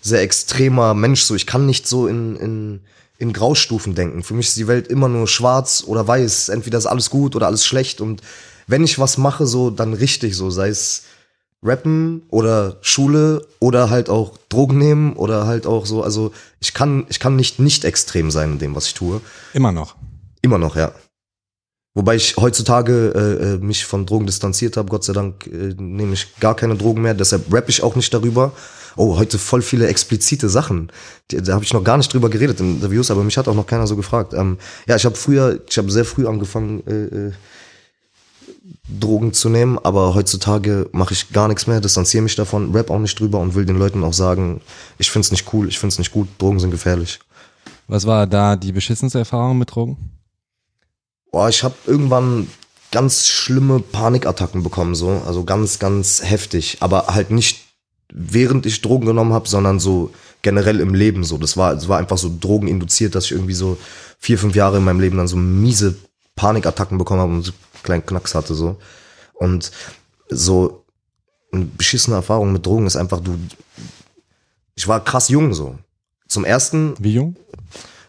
sehr 0.00 0.20
extremer 0.20 0.94
Mensch 0.94 1.22
so. 1.22 1.36
Ich 1.36 1.46
kann 1.46 1.64
nicht 1.64 1.86
so 1.86 2.08
in, 2.08 2.34
in, 2.34 2.80
in 3.18 3.32
Graustufen 3.32 3.94
denken. 3.94 4.24
Für 4.24 4.34
mich 4.34 4.48
ist 4.48 4.56
die 4.56 4.66
Welt 4.66 4.88
immer 4.88 5.06
nur 5.06 5.28
schwarz 5.28 5.84
oder 5.86 6.08
weiß. 6.08 6.48
Entweder 6.48 6.78
ist 6.78 6.86
alles 6.86 7.08
gut 7.08 7.36
oder 7.36 7.46
alles 7.46 7.64
schlecht 7.64 8.00
und 8.00 8.20
wenn 8.66 8.82
ich 8.82 8.98
was 8.98 9.16
mache, 9.16 9.46
so, 9.46 9.70
dann 9.70 9.94
richtig 9.94 10.36
so, 10.36 10.50
sei 10.50 10.70
es 10.70 11.04
Rappen 11.66 12.22
oder 12.30 12.76
Schule 12.80 13.46
oder 13.58 13.90
halt 13.90 14.08
auch 14.08 14.38
Drogen 14.48 14.78
nehmen 14.78 15.14
oder 15.14 15.46
halt 15.46 15.66
auch 15.66 15.86
so, 15.86 16.02
also 16.02 16.32
ich 16.60 16.74
kann, 16.74 17.06
ich 17.08 17.20
kann 17.20 17.36
nicht 17.36 17.58
nicht 17.58 17.84
extrem 17.84 18.30
sein 18.30 18.52
in 18.52 18.58
dem, 18.58 18.74
was 18.74 18.86
ich 18.86 18.94
tue. 18.94 19.20
Immer 19.52 19.72
noch. 19.72 19.96
Immer 20.42 20.58
noch, 20.58 20.76
ja. 20.76 20.92
Wobei 21.96 22.14
ich 22.14 22.36
heutzutage 22.36 23.12
äh, 23.14 23.54
äh, 23.54 23.56
mich 23.56 23.86
von 23.86 24.04
Drogen 24.04 24.26
distanziert 24.26 24.76
habe, 24.76 24.90
Gott 24.90 25.02
sei 25.02 25.14
Dank 25.14 25.46
äh, 25.46 25.74
nehme 25.78 26.12
ich 26.12 26.38
gar 26.40 26.54
keine 26.54 26.76
Drogen 26.76 27.00
mehr, 27.00 27.14
deshalb 27.14 27.50
rappe 27.50 27.70
ich 27.70 27.82
auch 27.82 27.96
nicht 27.96 28.12
darüber. 28.12 28.52
Oh, 28.96 29.16
heute 29.16 29.38
voll 29.38 29.62
viele 29.62 29.86
explizite 29.86 30.50
Sachen. 30.50 30.92
Die, 31.30 31.38
da 31.38 31.54
habe 31.54 31.64
ich 31.64 31.72
noch 31.72 31.84
gar 31.84 31.96
nicht 31.96 32.12
drüber 32.12 32.28
geredet 32.28 32.60
in 32.60 32.76
Interviews, 32.76 33.10
aber 33.10 33.24
mich 33.24 33.38
hat 33.38 33.48
auch 33.48 33.54
noch 33.54 33.66
keiner 33.66 33.86
so 33.86 33.96
gefragt. 33.96 34.34
Ähm, 34.34 34.58
ja, 34.86 34.96
ich 34.96 35.06
habe 35.06 35.16
früher, 35.16 35.58
ich 35.68 35.78
habe 35.78 35.90
sehr 35.90 36.04
früh 36.04 36.26
angefangen, 36.26 36.82
äh, 36.86 37.28
äh, 37.28 37.32
Drogen 38.88 39.32
zu 39.32 39.48
nehmen, 39.48 39.78
aber 39.78 40.14
heutzutage 40.14 40.88
mache 40.92 41.14
ich 41.14 41.32
gar 41.32 41.48
nichts 41.48 41.66
mehr, 41.66 41.80
distanziere 41.80 42.22
mich 42.22 42.36
davon, 42.36 42.72
rap 42.74 42.90
auch 42.90 42.98
nicht 42.98 43.18
drüber 43.18 43.38
und 43.38 43.54
will 43.54 43.66
den 43.66 43.78
Leuten 43.78 44.04
auch 44.04 44.12
sagen, 44.12 44.60
ich 44.98 45.10
find's 45.10 45.30
nicht 45.30 45.52
cool, 45.52 45.68
ich 45.68 45.78
find's 45.78 45.98
nicht 45.98 46.12
gut, 46.12 46.28
Drogen 46.38 46.60
sind 46.60 46.70
gefährlich. 46.70 47.20
Was 47.88 48.06
war 48.06 48.26
da 48.26 48.56
die 48.56 48.72
beschissenste 48.72 49.18
Erfahrung 49.18 49.58
mit 49.58 49.74
Drogen? 49.74 49.96
Boah, 51.30 51.48
ich 51.48 51.62
habe 51.62 51.74
irgendwann 51.86 52.48
ganz 52.90 53.26
schlimme 53.26 53.80
Panikattacken 53.80 54.62
bekommen, 54.62 54.94
so, 54.94 55.22
also 55.26 55.44
ganz, 55.44 55.78
ganz 55.78 56.22
heftig, 56.24 56.78
aber 56.80 57.08
halt 57.08 57.30
nicht 57.30 57.66
während 58.12 58.66
ich 58.66 58.82
Drogen 58.82 59.06
genommen 59.06 59.32
habe, 59.32 59.48
sondern 59.48 59.80
so 59.80 60.10
generell 60.42 60.80
im 60.80 60.94
Leben 60.94 61.24
so. 61.24 61.38
Das 61.38 61.56
war, 61.56 61.74
das 61.74 61.88
war 61.88 61.98
einfach 61.98 62.18
so 62.18 62.30
drogeninduziert, 62.40 63.14
dass 63.14 63.26
ich 63.26 63.32
irgendwie 63.32 63.54
so 63.54 63.78
vier, 64.18 64.38
fünf 64.38 64.54
Jahre 64.54 64.78
in 64.78 64.84
meinem 64.84 65.00
Leben 65.00 65.16
dann 65.16 65.28
so 65.28 65.36
miese 65.36 65.96
Panikattacken 66.36 66.98
bekommen 66.98 67.20
habe 67.20 67.32
und 67.32 67.52
kleinen 67.86 68.04
Knacks 68.04 68.34
hatte 68.34 68.54
so. 68.54 68.76
Und 69.34 69.70
so 70.28 70.84
eine 71.52 71.64
beschissene 71.64 72.16
Erfahrung 72.16 72.52
mit 72.52 72.66
Drogen 72.66 72.86
ist 72.86 72.96
einfach, 72.96 73.20
du, 73.20 73.38
ich 74.74 74.86
war 74.86 75.02
krass 75.02 75.28
jung 75.28 75.54
so. 75.54 75.78
Zum 76.28 76.44
ersten, 76.44 76.94
Wie 76.98 77.14
jung? 77.14 77.36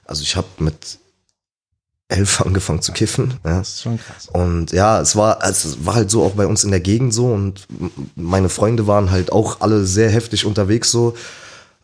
also 0.06 0.24
ich 0.24 0.36
habe 0.36 0.48
mit 0.58 1.00
elf 2.10 2.42
angefangen 2.46 2.82
zu 2.82 2.92
kiffen. 2.92 3.36
Ja. 3.46 3.60
Das 3.60 3.70
ist 3.70 3.82
schon 3.84 4.00
krass. 4.00 4.28
Und 4.32 4.72
ja, 4.72 5.00
es 5.02 5.16
war, 5.16 5.44
es 5.44 5.86
war 5.86 5.96
halt 5.96 6.10
so 6.10 6.24
auch 6.24 6.34
bei 6.34 6.48
uns 6.48 6.64
in 6.64 6.72
der 6.72 6.80
Gegend 6.80 7.14
so 7.14 7.28
und 7.28 7.68
meine 8.16 8.50
Freunde 8.50 8.88
waren 8.88 9.12
halt 9.12 9.32
auch 9.32 9.62
alle 9.62 9.86
sehr 9.86 10.10
heftig 10.10 10.46
unterwegs 10.46 10.92
so. 10.92 11.16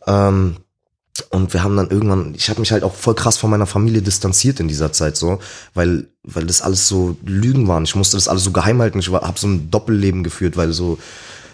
Ähm, 0.06 0.56
und 1.30 1.52
wir 1.52 1.62
haben 1.62 1.76
dann 1.76 1.90
irgendwann, 1.90 2.34
ich 2.34 2.48
habe 2.50 2.60
mich 2.60 2.72
halt 2.72 2.82
auch 2.82 2.94
voll 2.94 3.14
krass 3.14 3.36
von 3.36 3.50
meiner 3.50 3.66
Familie 3.66 4.02
distanziert 4.02 4.58
in 4.58 4.66
dieser 4.66 4.92
Zeit 4.92 5.16
so, 5.16 5.38
weil 5.72 6.06
weil 6.24 6.46
das 6.46 6.62
alles 6.62 6.88
so 6.88 7.16
Lügen 7.24 7.68
waren. 7.68 7.84
Ich 7.84 7.94
musste 7.94 8.16
das 8.16 8.28
alles 8.28 8.44
so 8.44 8.50
geheim 8.50 8.80
halten. 8.80 8.98
Ich 8.98 9.12
habe 9.12 9.38
so 9.38 9.46
ein 9.46 9.70
Doppelleben 9.70 10.24
geführt, 10.24 10.56
weil 10.56 10.72
so 10.72 10.98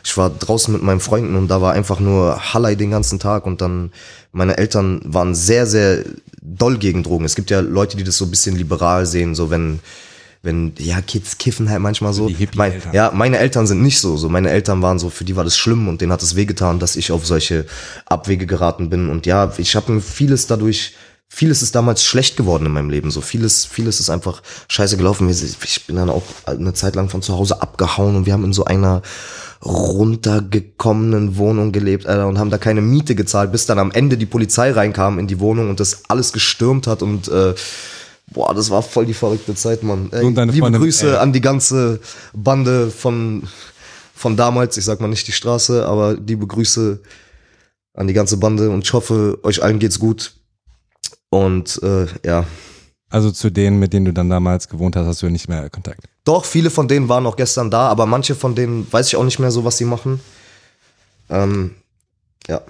ich 0.02 0.16
war 0.16 0.30
draußen 0.30 0.72
mit 0.72 0.82
meinen 0.82 1.00
Freunden 1.00 1.36
und 1.36 1.48
da 1.48 1.60
war 1.60 1.72
einfach 1.74 2.00
nur 2.00 2.54
Hallei 2.54 2.74
den 2.74 2.90
ganzen 2.90 3.18
Tag 3.18 3.44
und 3.46 3.60
dann 3.60 3.92
meine 4.32 4.56
Eltern 4.56 5.02
waren 5.04 5.34
sehr 5.34 5.66
sehr 5.66 6.04
doll 6.40 6.78
gegen 6.78 7.02
Drogen. 7.02 7.26
Es 7.26 7.34
gibt 7.34 7.50
ja 7.50 7.60
Leute, 7.60 7.98
die 7.98 8.04
das 8.04 8.16
so 8.16 8.24
ein 8.24 8.30
bisschen 8.30 8.56
liberal 8.56 9.04
sehen, 9.04 9.34
so 9.34 9.50
wenn 9.50 9.80
wenn 10.42 10.72
ja 10.78 11.00
Kids 11.02 11.36
kiffen 11.36 11.68
halt 11.68 11.80
manchmal 11.80 12.14
so. 12.14 12.28
Die 12.28 12.48
mein, 12.54 12.80
ja, 12.92 13.10
meine 13.14 13.38
Eltern 13.38 13.66
sind 13.66 13.82
nicht 13.82 14.00
so. 14.00 14.16
So 14.16 14.28
meine 14.28 14.50
Eltern 14.50 14.80
waren 14.80 14.98
so, 14.98 15.10
für 15.10 15.24
die 15.24 15.36
war 15.36 15.44
das 15.44 15.58
schlimm 15.58 15.88
und 15.88 16.00
denen 16.00 16.12
hat 16.12 16.22
es 16.22 16.34
wehgetan, 16.34 16.78
dass 16.78 16.96
ich 16.96 17.12
auf 17.12 17.26
solche 17.26 17.66
Abwege 18.06 18.46
geraten 18.46 18.88
bin. 18.88 19.10
Und 19.10 19.26
ja, 19.26 19.52
ich 19.58 19.76
habe 19.76 19.92
mir 19.92 20.00
vieles 20.00 20.46
dadurch, 20.46 20.94
vieles 21.28 21.60
ist 21.60 21.74
damals 21.74 22.04
schlecht 22.04 22.38
geworden 22.38 22.64
in 22.64 22.72
meinem 22.72 22.88
Leben. 22.88 23.10
So 23.10 23.20
vieles, 23.20 23.66
vieles 23.66 24.00
ist 24.00 24.08
einfach 24.08 24.42
scheiße 24.68 24.96
gelaufen. 24.96 25.28
Ich 25.28 25.86
bin 25.86 25.96
dann 25.96 26.08
auch 26.08 26.24
eine 26.46 26.72
Zeit 26.72 26.94
lang 26.94 27.10
von 27.10 27.20
zu 27.20 27.36
Hause 27.36 27.60
abgehauen 27.60 28.16
und 28.16 28.24
wir 28.24 28.32
haben 28.32 28.44
in 28.44 28.54
so 28.54 28.64
einer 28.64 29.02
runtergekommenen 29.62 31.36
Wohnung 31.36 31.70
gelebt, 31.70 32.06
Alter, 32.06 32.26
und 32.26 32.38
haben 32.38 32.48
da 32.48 32.56
keine 32.56 32.80
Miete 32.80 33.14
gezahlt, 33.14 33.52
bis 33.52 33.66
dann 33.66 33.78
am 33.78 33.90
Ende 33.90 34.16
die 34.16 34.24
Polizei 34.24 34.70
reinkam 34.70 35.18
in 35.18 35.26
die 35.26 35.38
Wohnung 35.38 35.68
und 35.68 35.80
das 35.80 36.04
alles 36.08 36.32
gestürmt 36.32 36.86
hat 36.86 37.02
und 37.02 37.28
äh, 37.28 37.54
Boah, 38.30 38.54
das 38.54 38.70
war 38.70 38.82
voll 38.82 39.06
die 39.06 39.14
verrückte 39.14 39.54
Zeit, 39.54 39.82
Mann. 39.82 40.08
Ey, 40.12 40.24
Und 40.24 40.34
deine 40.36 40.52
liebe 40.52 40.64
Freundin, 40.64 40.80
Grüße 40.82 41.10
ey. 41.12 41.16
an 41.16 41.32
die 41.32 41.40
ganze 41.40 42.00
Bande 42.32 42.90
von, 42.90 43.42
von 44.14 44.36
damals. 44.36 44.76
Ich 44.76 44.84
sag 44.84 45.00
mal 45.00 45.08
nicht 45.08 45.26
die 45.26 45.32
Straße, 45.32 45.84
aber 45.86 46.14
liebe 46.14 46.46
Grüße 46.46 47.00
an 47.94 48.06
die 48.06 48.12
ganze 48.14 48.36
Bande 48.36 48.70
und 48.70 48.84
ich 48.84 48.92
hoffe, 48.92 49.38
euch 49.42 49.62
allen 49.62 49.78
geht's 49.80 49.98
gut. 49.98 50.34
Und 51.28 51.80
äh, 51.82 52.06
ja, 52.24 52.44
Also 53.08 53.30
zu 53.32 53.50
denen, 53.50 53.78
mit 53.80 53.92
denen 53.92 54.06
du 54.06 54.12
dann 54.12 54.30
damals 54.30 54.68
gewohnt 54.68 54.94
hast, 54.96 55.06
hast 55.06 55.22
du 55.22 55.28
nicht 55.28 55.48
mehr 55.48 55.68
Kontakt. 55.70 56.04
doch, 56.24 56.44
viele 56.44 56.70
von 56.70 56.86
denen 56.86 57.08
waren 57.08 57.26
auch 57.26 57.36
gestern 57.36 57.70
da, 57.70 57.88
aber 57.88 58.06
manche 58.06 58.34
von 58.36 58.54
denen 58.54 58.86
weiß 58.92 59.08
ich 59.08 59.16
auch 59.16 59.24
nicht 59.24 59.40
mehr 59.40 59.50
so, 59.50 59.64
was 59.64 59.76
sie 59.78 59.84
machen. 59.84 60.20
Ähm, 61.28 61.74
ja. 62.48 62.60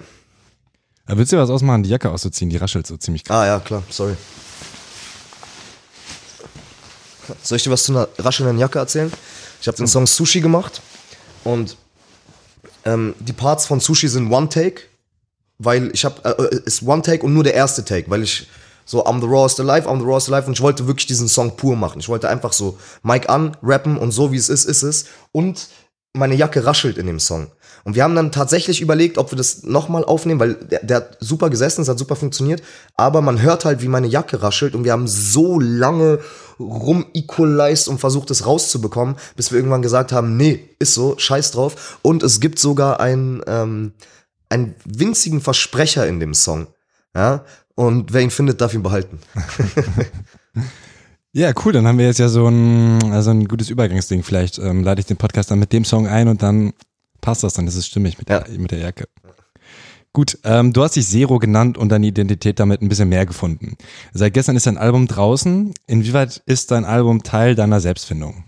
Aber 1.05 1.17
willst 1.17 1.31
du 1.31 1.35
dir 1.37 1.41
was 1.43 1.49
ausmachen, 1.49 1.83
die 1.83 1.89
Jacke 1.89 2.09
auszuziehen? 2.09 2.49
Die 2.49 2.57
raschelt 2.57 2.87
so 2.87 2.97
ziemlich 2.97 3.23
krass. 3.23 3.37
Ah 3.37 3.45
ja, 3.45 3.59
klar, 3.59 3.83
sorry. 3.89 4.15
Soll 7.43 7.57
ich 7.57 7.63
dir 7.63 7.71
was 7.71 7.83
zu 7.83 7.91
einer 7.91 8.07
raschelnden 8.17 8.59
Jacke 8.59 8.79
erzählen? 8.79 9.11
Ich 9.61 9.67
habe 9.67 9.77
den 9.77 9.87
Song 9.87 10.07
Sushi 10.07 10.41
gemacht 10.41 10.81
und 11.43 11.77
ähm, 12.85 13.13
die 13.19 13.33
Parts 13.33 13.65
von 13.65 13.79
Sushi 13.79 14.07
sind 14.07 14.31
One 14.31 14.49
Take, 14.49 14.81
weil 15.59 15.91
ich 15.93 16.03
habe 16.05 16.23
äh, 16.23 16.55
äh, 16.55 16.61
ist 16.65 16.83
One 16.83 17.01
Take 17.01 17.23
und 17.23 17.33
nur 17.33 17.43
der 17.43 17.53
erste 17.53 17.85
Take, 17.85 18.09
weil 18.09 18.23
ich 18.23 18.47
so 18.85 19.05
I'm 19.05 19.21
the 19.21 19.27
rawest 19.27 19.59
alive, 19.59 19.87
I'm 19.87 19.99
the 19.99 20.05
rawest 20.05 20.31
alive 20.31 20.47
und 20.47 20.53
ich 20.53 20.61
wollte 20.61 20.87
wirklich 20.87 21.05
diesen 21.05 21.27
Song 21.27 21.55
pur 21.55 21.75
machen. 21.75 21.99
Ich 21.99 22.09
wollte 22.09 22.29
einfach 22.29 22.53
so 22.53 22.77
Mic 23.03 23.29
an, 23.29 23.55
rappen 23.61 23.97
und 23.97 24.11
so 24.11 24.31
wie 24.31 24.37
es 24.37 24.49
ist, 24.49 24.65
ist 24.65 24.83
es 24.83 25.05
und 25.31 25.67
meine 26.13 26.35
Jacke 26.35 26.65
raschelt 26.65 26.97
in 26.97 27.07
dem 27.07 27.19
Song. 27.19 27.51
Und 27.83 27.95
wir 27.95 28.03
haben 28.03 28.15
dann 28.15 28.31
tatsächlich 28.31 28.81
überlegt, 28.81 29.17
ob 29.17 29.31
wir 29.31 29.37
das 29.37 29.63
nochmal 29.63 30.05
aufnehmen, 30.05 30.39
weil 30.39 30.55
der, 30.55 30.83
der 30.83 30.97
hat 30.97 31.17
super 31.19 31.49
gesessen, 31.49 31.81
es 31.81 31.89
hat 31.89 31.97
super 31.97 32.15
funktioniert, 32.15 32.61
aber 32.95 33.21
man 33.21 33.41
hört 33.41 33.65
halt, 33.65 33.81
wie 33.81 33.87
meine 33.87 34.07
Jacke 34.07 34.41
raschelt 34.41 34.75
und 34.75 34.83
wir 34.83 34.91
haben 34.91 35.07
so 35.07 35.59
lange 35.59 36.19
rum-equalized 36.59 37.87
und 37.87 37.99
versucht, 37.99 38.29
es 38.31 38.45
rauszubekommen, 38.45 39.15
bis 39.35 39.51
wir 39.51 39.57
irgendwann 39.57 39.81
gesagt 39.81 40.11
haben, 40.11 40.37
nee, 40.37 40.69
ist 40.79 40.93
so, 40.93 41.17
scheiß 41.17 41.51
drauf. 41.51 41.99
Und 42.01 42.23
es 42.23 42.39
gibt 42.39 42.59
sogar 42.59 42.99
einen, 42.99 43.41
ähm, 43.47 43.93
einen 44.49 44.75
winzigen 44.85 45.41
Versprecher 45.41 46.07
in 46.07 46.19
dem 46.19 46.33
Song. 46.33 46.67
Ja, 47.15 47.45
und 47.75 48.13
wer 48.13 48.21
ihn 48.21 48.31
findet, 48.31 48.61
darf 48.61 48.73
ihn 48.73 48.83
behalten. 48.83 49.19
Ja, 51.33 51.53
cool, 51.63 51.71
dann 51.71 51.87
haben 51.87 51.97
wir 51.97 52.07
jetzt 52.07 52.19
ja 52.19 52.27
so 52.27 52.45
ein, 52.47 53.13
also 53.13 53.31
ein 53.31 53.47
gutes 53.47 53.69
Übergangsding. 53.69 54.21
Vielleicht 54.21 54.59
ähm, 54.59 54.83
lade 54.83 54.99
ich 54.99 55.05
den 55.05 55.15
Podcast 55.15 55.49
dann 55.49 55.59
mit 55.59 55.71
dem 55.71 55.85
Song 55.85 56.05
ein 56.05 56.27
und 56.27 56.43
dann 56.43 56.73
passt 57.21 57.43
das, 57.43 57.53
dann 57.53 57.67
ist 57.67 57.75
es 57.75 57.87
stimmig 57.87 58.17
mit, 58.17 58.29
der, 58.29 58.47
mit 58.49 58.71
der 58.71 58.79
Jacke. 58.79 59.07
Gut, 60.13 60.39
ähm, 60.43 60.73
du 60.73 60.83
hast 60.83 60.97
dich 60.97 61.07
Zero 61.07 61.39
genannt 61.39 61.77
und 61.77 61.89
deine 61.89 62.07
Identität 62.07 62.59
damit 62.59 62.81
ein 62.81 62.89
bisschen 62.89 63.07
mehr 63.07 63.25
gefunden. 63.25 63.77
Seit 64.13 64.33
gestern 64.33 64.57
ist 64.57 64.67
dein 64.67 64.77
Album 64.77 65.07
draußen. 65.07 65.73
Inwieweit 65.87 66.41
ist 66.45 66.71
dein 66.71 66.83
Album 66.83 67.23
Teil 67.23 67.55
deiner 67.55 67.79
Selbstfindung? 67.79 68.43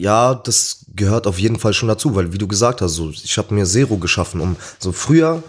Ja, 0.00 0.34
das 0.34 0.86
gehört 0.94 1.26
auf 1.26 1.40
jeden 1.40 1.58
Fall 1.58 1.72
schon 1.72 1.88
dazu, 1.88 2.14
weil 2.14 2.32
wie 2.32 2.38
du 2.38 2.46
gesagt 2.46 2.80
hast, 2.80 2.94
so, 2.94 3.10
ich 3.10 3.36
habe 3.36 3.52
mir 3.52 3.66
Zero 3.66 3.96
geschaffen, 3.96 4.40
um 4.40 4.56
so 4.78 4.92
früher 4.92 5.42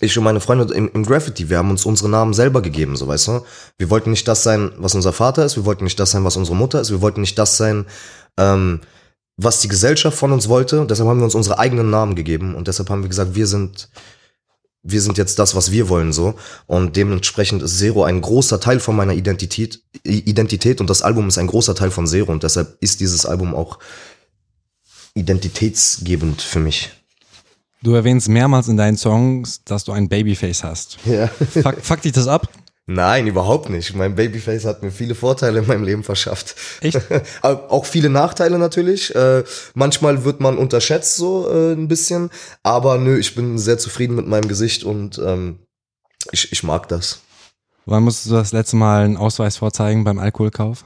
ich 0.00 0.16
und 0.16 0.24
meine 0.24 0.40
Freunde 0.40 0.72
im, 0.74 0.90
im 0.92 1.04
Graffiti, 1.04 1.48
wir 1.48 1.58
haben 1.58 1.70
uns 1.70 1.84
unsere 1.84 2.08
Namen 2.08 2.34
selber 2.34 2.62
gegeben, 2.62 2.96
so 2.96 3.08
weißt 3.08 3.28
du. 3.28 3.44
Wir 3.78 3.90
wollten 3.90 4.10
nicht 4.10 4.28
das 4.28 4.42
sein, 4.42 4.72
was 4.78 4.94
unser 4.94 5.12
Vater 5.12 5.44
ist, 5.44 5.56
wir 5.56 5.64
wollten 5.64 5.84
nicht 5.84 5.98
das 5.98 6.10
sein, 6.10 6.24
was 6.24 6.36
unsere 6.36 6.56
Mutter 6.56 6.80
ist, 6.80 6.90
wir 6.90 7.00
wollten 7.00 7.20
nicht 7.20 7.38
das 7.38 7.56
sein, 7.56 7.86
ähm, 8.36 8.80
was 9.36 9.60
die 9.60 9.68
Gesellschaft 9.68 10.16
von 10.16 10.32
uns 10.32 10.48
wollte. 10.48 10.86
Deshalb 10.88 11.08
haben 11.08 11.18
wir 11.18 11.24
uns 11.24 11.34
unsere 11.34 11.58
eigenen 11.58 11.90
Namen 11.90 12.14
gegeben 12.14 12.54
und 12.54 12.68
deshalb 12.68 12.90
haben 12.90 13.02
wir 13.02 13.08
gesagt, 13.08 13.34
wir 13.34 13.46
sind 13.46 13.88
wir 14.88 15.00
sind 15.00 15.18
jetzt 15.18 15.38
das, 15.38 15.56
was 15.56 15.72
wir 15.72 15.88
wollen, 15.88 16.12
so. 16.12 16.36
Und 16.66 16.96
dementsprechend 16.96 17.62
ist 17.62 17.78
Zero 17.78 18.04
ein 18.04 18.20
großer 18.20 18.60
Teil 18.60 18.78
von 18.78 18.94
meiner 18.94 19.14
Identität, 19.14 19.82
Identität 20.04 20.80
und 20.80 20.88
das 20.88 21.02
Album 21.02 21.26
ist 21.26 21.38
ein 21.38 21.48
großer 21.48 21.74
Teil 21.74 21.90
von 21.90 22.06
Zero 22.06 22.30
und 22.30 22.44
deshalb 22.44 22.76
ist 22.80 23.00
dieses 23.00 23.26
Album 23.26 23.54
auch 23.54 23.80
identitätsgebend 25.14 26.40
für 26.40 26.60
mich. 26.60 26.92
Du 27.82 27.94
erwähnst 27.94 28.28
mehrmals 28.28 28.68
in 28.68 28.76
deinen 28.76 28.96
Songs, 28.96 29.62
dass 29.64 29.84
du 29.84 29.92
ein 29.92 30.08
Babyface 30.08 30.64
hast. 30.64 30.98
Ja. 31.04 31.28
Fuck, 31.28 31.76
fuck 31.82 32.02
dich 32.02 32.12
das 32.12 32.26
ab? 32.26 32.48
Nein, 32.88 33.26
überhaupt 33.26 33.68
nicht. 33.68 33.96
Mein 33.96 34.14
Babyface 34.14 34.64
hat 34.64 34.82
mir 34.82 34.92
viele 34.92 35.16
Vorteile 35.16 35.58
in 35.58 35.66
meinem 35.66 35.82
Leben 35.82 36.04
verschafft. 36.04 36.54
Echt? 36.80 37.00
Aber 37.42 37.70
auch 37.72 37.84
viele 37.84 38.08
Nachteile 38.08 38.58
natürlich. 38.58 39.12
Äh, 39.14 39.42
manchmal 39.74 40.24
wird 40.24 40.40
man 40.40 40.56
unterschätzt 40.56 41.16
so 41.16 41.50
äh, 41.50 41.72
ein 41.72 41.88
bisschen. 41.88 42.30
Aber 42.62 42.98
nö, 42.98 43.18
ich 43.18 43.34
bin 43.34 43.58
sehr 43.58 43.78
zufrieden 43.78 44.14
mit 44.14 44.28
meinem 44.28 44.46
Gesicht 44.46 44.84
und 44.84 45.18
ähm, 45.18 45.58
ich, 46.30 46.52
ich 46.52 46.62
mag 46.62 46.88
das. 46.88 47.20
Wann 47.86 48.04
musstest 48.04 48.30
du 48.30 48.34
das 48.34 48.52
letzte 48.52 48.76
Mal 48.76 49.04
einen 49.04 49.16
Ausweis 49.16 49.56
vorzeigen 49.56 50.04
beim 50.04 50.20
Alkoholkauf? 50.20 50.84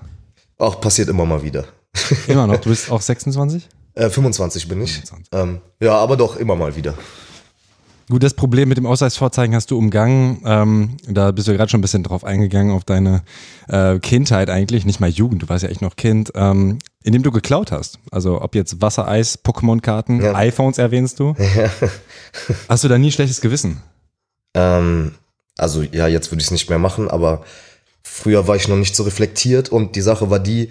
Auch 0.56 0.80
passiert 0.80 1.11
immer 1.11 1.26
mal 1.26 1.42
wieder. 1.42 1.66
Immer 2.26 2.47
noch. 2.47 2.56
Du 2.61 2.70
bist 2.70 2.90
auch 2.90 3.00
26? 3.00 3.68
Äh, 3.94 4.09
25 4.11 4.68
bin 4.68 4.80
ich. 4.82 4.94
25. 5.00 5.28
Ähm, 5.32 5.61
ja, 5.80 5.94
aber 5.97 6.16
doch 6.16 6.37
immer 6.37 6.56
mal 6.56 6.76
wieder. 6.76 6.94
Gut, 8.09 8.25
das 8.25 8.35
Problem 8.35 8.68
mit 8.68 8.76
dem 8.76 8.87
Ausweisvorzeigen 8.87 9.54
hast 9.54 9.70
du 9.70 9.78
umgangen. 9.78 10.42
Ähm, 10.44 10.97
da 11.06 11.30
bist 11.30 11.47
du 11.47 11.52
gerade 11.56 11.70
schon 11.70 11.78
ein 11.78 11.82
bisschen 11.82 12.02
drauf 12.02 12.25
eingegangen, 12.25 12.73
auf 12.75 12.82
deine 12.82 13.23
äh, 13.68 14.00
Kindheit 14.00 14.50
eigentlich, 14.50 14.85
nicht 14.85 14.99
mal 14.99 15.09
Jugend, 15.09 15.42
du 15.42 15.49
warst 15.49 15.62
ja 15.62 15.68
echt 15.70 15.80
noch 15.80 15.94
Kind, 15.94 16.32
ähm, 16.35 16.80
indem 17.04 17.23
du 17.23 17.30
geklaut 17.30 17.70
hast. 17.70 18.00
Also 18.11 18.42
ob 18.42 18.56
jetzt 18.56 18.82
Wasser, 18.82 19.06
Eis, 19.06 19.38
Pokémon-Karten, 19.44 20.20
Ja. 20.23 20.35
iPhones 20.35 20.78
erwähnst 20.78 21.20
du. 21.20 21.37
Hast 22.68 22.82
du 22.82 22.88
da 22.88 22.99
nie 22.99 23.12
schlechtes 23.12 23.40
Gewissen? 23.40 23.80
Ähm, 24.54 25.12
also 25.56 25.82
ja, 25.82 26.09
jetzt 26.09 26.32
würde 26.32 26.40
ich 26.40 26.47
es 26.49 26.50
nicht 26.52 26.68
mehr 26.68 26.80
machen, 26.80 27.09
aber 27.09 27.44
früher 28.02 28.49
war 28.49 28.56
ich 28.56 28.66
noch 28.66 28.76
nicht 28.76 28.97
so 28.97 29.04
reflektiert 29.04 29.68
und 29.68 29.94
die 29.94 30.00
Sache 30.00 30.30
war 30.30 30.40
die, 30.40 30.70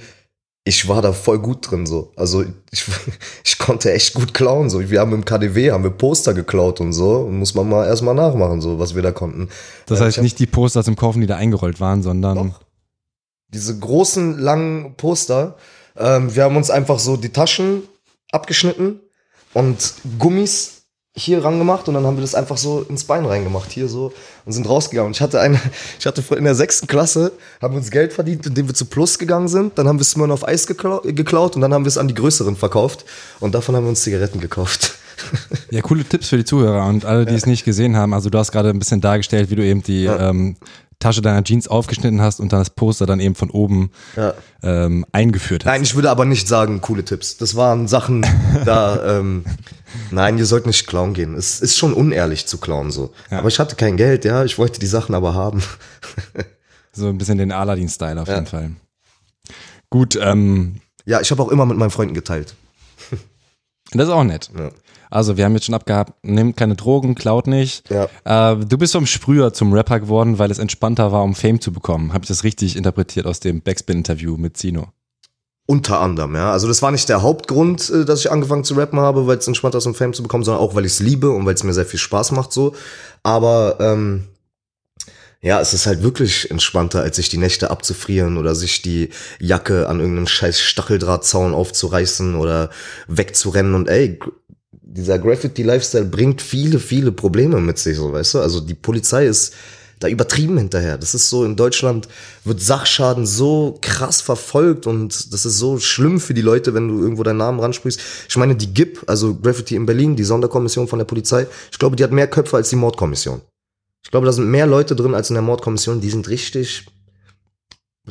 ich 0.65 0.87
war 0.87 1.01
da 1.01 1.13
voll 1.13 1.39
gut 1.39 1.69
drin 1.69 1.85
so. 1.85 2.11
Also 2.15 2.43
ich, 2.71 2.85
ich 3.43 3.57
konnte 3.57 3.91
echt 3.91 4.13
gut 4.13 4.33
klauen 4.33 4.69
so. 4.69 4.89
Wir 4.89 4.99
haben 4.99 5.13
im 5.13 5.25
KDW 5.25 5.71
haben 5.71 5.83
wir 5.83 5.91
Poster 5.91 6.33
geklaut 6.33 6.79
und 6.81 6.93
so 6.93 7.27
muss 7.29 7.55
man 7.55 7.69
mal 7.69 7.87
erstmal 7.87 8.15
nachmachen 8.15 8.61
so, 8.61 8.79
was 8.79 8.95
wir 8.95 9.01
da 9.01 9.11
konnten. 9.11 9.49
Das 9.85 10.01
heißt 10.01 10.17
hab 10.17 10.23
nicht 10.23 10.39
die 10.39 10.47
Poster 10.47 10.83
zum 10.83 10.95
Kaufen, 10.95 11.21
die 11.21 11.27
da 11.27 11.37
eingerollt 11.37 11.79
waren, 11.79 12.03
sondern 12.03 12.49
Doch. 12.49 12.61
diese 13.49 13.77
großen 13.77 14.37
langen 14.37 14.95
Poster. 14.95 15.55
Ähm, 15.97 16.35
wir 16.35 16.43
haben 16.43 16.55
uns 16.55 16.69
einfach 16.69 16.99
so 16.99 17.17
die 17.17 17.29
Taschen 17.29 17.83
abgeschnitten 18.31 18.99
und 19.53 19.93
Gummis 20.19 20.78
hier 21.19 21.43
rangemacht 21.43 21.87
und 21.87 21.93
dann 21.93 22.05
haben 22.05 22.17
wir 22.17 22.21
das 22.21 22.35
einfach 22.35 22.57
so 22.57 22.85
ins 22.87 23.03
Bein 23.03 23.25
reingemacht, 23.25 23.71
hier 23.71 23.87
so 23.87 24.13
und 24.45 24.51
sind 24.53 24.67
rausgegangen. 24.67 25.07
Und 25.07 25.15
ich 25.15 25.21
hatte 25.21 25.39
eine, 25.41 25.59
ich 25.99 26.05
hatte 26.05 26.23
in 26.35 26.43
der 26.45 26.55
sechsten 26.55 26.87
Klasse, 26.87 27.31
haben 27.61 27.73
wir 27.73 27.79
uns 27.79 27.91
Geld 27.91 28.13
verdient, 28.13 28.45
indem 28.45 28.67
wir 28.67 28.73
zu 28.73 28.85
Plus 28.85 29.19
gegangen 29.19 29.47
sind. 29.47 29.77
Dann 29.77 29.87
haben 29.87 29.99
wir 29.99 30.05
Smirnoff 30.05 30.47
Eis 30.47 30.65
geklau 30.67 31.01
geklaut 31.03 31.55
und 31.55 31.61
dann 31.61 31.73
haben 31.73 31.83
wir 31.83 31.89
es 31.89 31.97
an 31.97 32.07
die 32.07 32.13
größeren 32.13 32.55
verkauft 32.55 33.05
und 33.39 33.53
davon 33.53 33.75
haben 33.75 33.83
wir 33.83 33.89
uns 33.89 34.01
Zigaretten 34.01 34.39
gekauft. 34.39 34.93
Ja, 35.69 35.81
coole 35.81 36.05
Tipps 36.05 36.29
für 36.29 36.37
die 36.37 36.45
Zuhörer 36.45 36.85
und 36.87 37.03
alle, 37.03 37.25
die 37.25 37.35
es 37.35 37.45
nicht 37.45 37.65
gesehen 37.65 37.97
haben. 37.97 38.13
Also 38.13 38.29
du 38.29 38.37
hast 38.37 38.53
gerade 38.53 38.69
ein 38.69 38.79
bisschen 38.79 39.01
dargestellt, 39.01 39.49
wie 39.49 39.55
du 39.55 39.65
eben 39.65 39.83
die 39.83 40.03
Ja. 40.03 40.29
ähm, 40.29 40.55
Tasche 40.99 41.21
deiner 41.21 41.43
Jeans 41.43 41.67
aufgeschnitten 41.67 42.21
hast 42.21 42.39
und 42.39 42.51
dann 42.53 42.59
das 42.59 42.69
Poster 42.69 43.05
dann 43.05 43.19
eben 43.19 43.35
von 43.35 43.49
oben 43.49 43.91
Ja. 44.15 44.33
ähm, 44.63 45.05
eingeführt 45.11 45.63
hast. 45.65 45.71
Nein, 45.71 45.83
ich 45.83 45.93
würde 45.95 46.09
aber 46.09 46.23
nicht 46.23 46.47
sagen, 46.47 46.79
coole 46.81 47.03
Tipps. 47.03 47.35
Das 47.37 47.55
waren 47.55 47.87
Sachen, 47.89 48.25
da, 48.65 49.17
ähm, 49.19 49.43
nein, 50.11 50.37
ihr 50.37 50.45
sollt 50.45 50.65
nicht 50.65 50.87
klauen 50.87 51.13
gehen. 51.13 51.35
Es 51.35 51.61
ist 51.61 51.77
schon 51.77 51.93
unehrlich 51.93 52.45
zu 52.45 52.57
klauen 52.57 52.91
so. 52.91 53.13
Ja. 53.31 53.39
Aber 53.39 53.47
ich 53.47 53.59
hatte 53.59 53.75
kein 53.75 53.97
Geld, 53.97 54.25
ja, 54.25 54.43
ich 54.43 54.57
wollte 54.57 54.79
die 54.79 54.87
Sachen 54.87 55.15
aber 55.15 55.33
haben. 55.33 55.63
So 56.91 57.07
ein 57.07 57.17
bisschen 57.17 57.37
den 57.37 57.51
Aladdin-Style 57.51 58.21
auf 58.21 58.27
jeden 58.27 58.45
Fall. 58.45 58.71
Gut, 59.89 60.17
ähm, 60.21 60.81
Ja, 61.05 61.21
ich 61.21 61.31
habe 61.31 61.41
auch 61.41 61.49
immer 61.49 61.65
mit 61.65 61.77
meinen 61.77 61.91
Freunden 61.91 62.13
geteilt. 62.13 62.55
das 63.91 64.07
ist 64.07 64.13
auch 64.13 64.23
nett. 64.23 64.49
Ja. 64.57 64.71
Also 65.09 65.37
wir 65.37 65.45
haben 65.45 65.53
jetzt 65.53 65.65
schon 65.65 65.75
abgehabt, 65.75 66.13
nehmt 66.23 66.55
keine 66.57 66.75
Drogen, 66.75 67.15
klaut 67.15 67.47
nicht. 67.47 67.89
Ja. 67.89 68.07
Äh, 68.25 68.57
du 68.57 68.77
bist 68.77 68.93
vom 68.93 69.07
Sprüher 69.07 69.53
zum 69.53 69.73
Rapper 69.73 69.99
geworden, 69.99 70.37
weil 70.37 70.51
es 70.51 70.59
entspannter 70.59 71.11
war, 71.11 71.23
um 71.23 71.33
Fame 71.33 71.59
zu 71.59 71.71
bekommen. 71.71 72.13
Habe 72.13 72.25
ich 72.25 72.27
das 72.27 72.43
richtig 72.43 72.75
interpretiert 72.75 73.25
aus 73.25 73.39
dem 73.39 73.61
Backspin-Interview 73.61 74.37
mit 74.37 74.57
Zino? 74.57 74.89
Unter 75.69 76.01
anderem, 76.01 76.33
ja. 76.33 76.51
Also 76.51 76.67
das 76.67 76.81
war 76.81 76.89
nicht 76.89 77.09
der 77.09 77.21
Hauptgrund, 77.21 77.91
äh, 77.91 78.03
dass 78.03 78.21
ich 78.21 78.31
angefangen 78.31 78.63
zu 78.63 78.73
rappen 78.73 78.99
habe, 78.99 79.27
weil 79.27 79.37
es 79.37 79.45
entspannt 79.45 79.75
ist, 79.75 79.85
um 79.85 79.93
Fame 79.93 80.13
zu 80.13 80.23
bekommen, 80.23 80.43
sondern 80.43 80.63
auch, 80.63 80.73
weil 80.73 80.83
ich 80.83 80.93
es 80.93 80.99
liebe 80.99 81.29
und 81.29 81.45
weil 81.45 81.53
es 81.53 81.63
mir 81.63 81.73
sehr 81.73 81.85
viel 81.85 81.99
Spaß 81.99 82.31
macht 82.31 82.51
so. 82.51 82.73
Aber 83.21 83.77
ähm, 83.79 84.29
ja, 85.41 85.61
es 85.61 85.75
ist 85.75 85.85
halt 85.85 86.01
wirklich 86.01 86.49
entspannter, 86.49 87.01
als 87.01 87.17
sich 87.17 87.29
die 87.29 87.37
Nächte 87.37 87.69
abzufrieren 87.69 88.39
oder 88.39 88.55
sich 88.55 88.81
die 88.81 89.11
Jacke 89.39 89.87
an 89.87 89.99
irgendeinem 89.99 90.25
scheiß 90.25 90.59
Stacheldrahtzaun 90.59 91.53
aufzureißen 91.53 92.33
oder 92.33 92.71
wegzurennen 93.07 93.75
und 93.75 93.89
ey, 93.89 94.19
dieser 94.71 95.19
Graffiti-Lifestyle 95.19 96.05
bringt 96.05 96.41
viele, 96.41 96.79
viele 96.79 97.11
Probleme 97.11 97.61
mit 97.61 97.77
sich, 97.77 97.95
so 97.95 98.11
weißt 98.11 98.33
du. 98.33 98.39
Also 98.39 98.59
die 98.59 98.73
Polizei 98.73 99.27
ist 99.27 99.53
da 99.99 100.07
übertrieben 100.07 100.57
hinterher. 100.57 100.97
Das 100.97 101.13
ist 101.13 101.29
so, 101.29 101.43
in 101.43 101.55
Deutschland 101.55 102.07
wird 102.45 102.61
Sachschaden 102.61 103.25
so 103.25 103.77
krass 103.81 104.21
verfolgt 104.21 104.87
und 104.87 105.33
das 105.33 105.45
ist 105.45 105.57
so 105.57 105.77
schlimm 105.77 106.19
für 106.19 106.33
die 106.33 106.41
Leute, 106.41 106.73
wenn 106.73 106.87
du 106.87 107.01
irgendwo 107.01 107.23
deinen 107.23 107.37
Namen 107.37 107.59
ransprichst. 107.59 107.99
Ich 108.29 108.37
meine, 108.37 108.55
die 108.55 108.73
GIP, 108.73 109.03
also 109.07 109.35
Graffiti 109.35 109.75
in 109.75 109.85
Berlin, 109.85 110.15
die 110.15 110.23
Sonderkommission 110.23 110.87
von 110.87 110.99
der 110.99 111.05
Polizei, 111.05 111.47
ich 111.71 111.77
glaube, 111.77 111.97
die 111.97 112.03
hat 112.03 112.11
mehr 112.11 112.27
Köpfe 112.27 112.55
als 112.55 112.69
die 112.69 112.77
Mordkommission. 112.77 113.41
Ich 114.03 114.11
glaube, 114.11 114.25
da 114.25 114.31
sind 114.31 114.49
mehr 114.49 114.65
Leute 114.65 114.95
drin 114.95 115.13
als 115.13 115.29
in 115.29 115.33
der 115.33 115.43
Mordkommission. 115.43 115.99
Die 115.99 116.09
sind 116.09 116.29
richtig, 116.29 116.85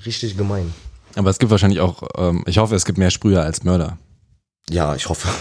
richtig 0.04 0.36
gemein. 0.36 0.72
Aber 1.16 1.30
es 1.30 1.38
gibt 1.38 1.50
wahrscheinlich 1.50 1.80
auch, 1.80 2.02
ähm, 2.16 2.44
ich 2.46 2.58
hoffe, 2.58 2.74
es 2.74 2.84
gibt 2.84 2.98
mehr 2.98 3.10
Sprüher 3.10 3.42
als 3.42 3.64
Mörder. 3.64 3.98
Ja, 4.70 4.94
ich 4.94 5.08
hoffe. 5.08 5.28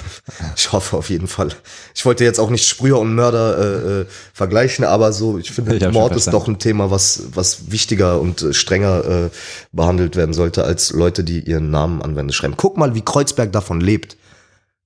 Ich 0.56 0.72
hoffe 0.72 0.98
auf 0.98 1.10
jeden 1.10 1.28
Fall. 1.28 1.50
Ich 1.94 2.06
wollte 2.06 2.24
jetzt 2.24 2.40
auch 2.40 2.50
nicht 2.50 2.68
Sprüher 2.68 3.00
und 3.00 3.14
Mörder 3.14 3.58
äh, 3.58 4.02
äh, 4.02 4.06
vergleichen, 4.34 4.86
aber 4.86 5.14
so, 5.14 5.38
ich 5.38 5.52
finde, 5.52 5.76
Ich 5.76 5.92
Mord 5.92 6.16
ist 6.16 6.28
doch 6.28 6.48
ein 6.48 6.58
Thema, 6.60 6.90
was, 6.90 7.24
was 7.34 7.72
wichtiger 7.72 8.20
und 8.20 8.42
äh, 8.42 8.54
strenger 8.54 9.06
äh, 9.06 9.30
behandelt 9.72 10.16
werden 10.16 10.34
sollte, 10.34 10.64
als 10.64 10.92
Leute, 10.92 11.24
die 11.24 11.40
ihren 11.40 11.70
Namen 11.70 12.02
anwenden 12.02 12.34
schreiben. 12.34 12.56
Guck 12.58 12.78
mal, 12.78 12.96
wie 12.96 13.02
Kreuzberg 13.02 13.52
davon 13.52 13.82
lebt. 13.82 14.18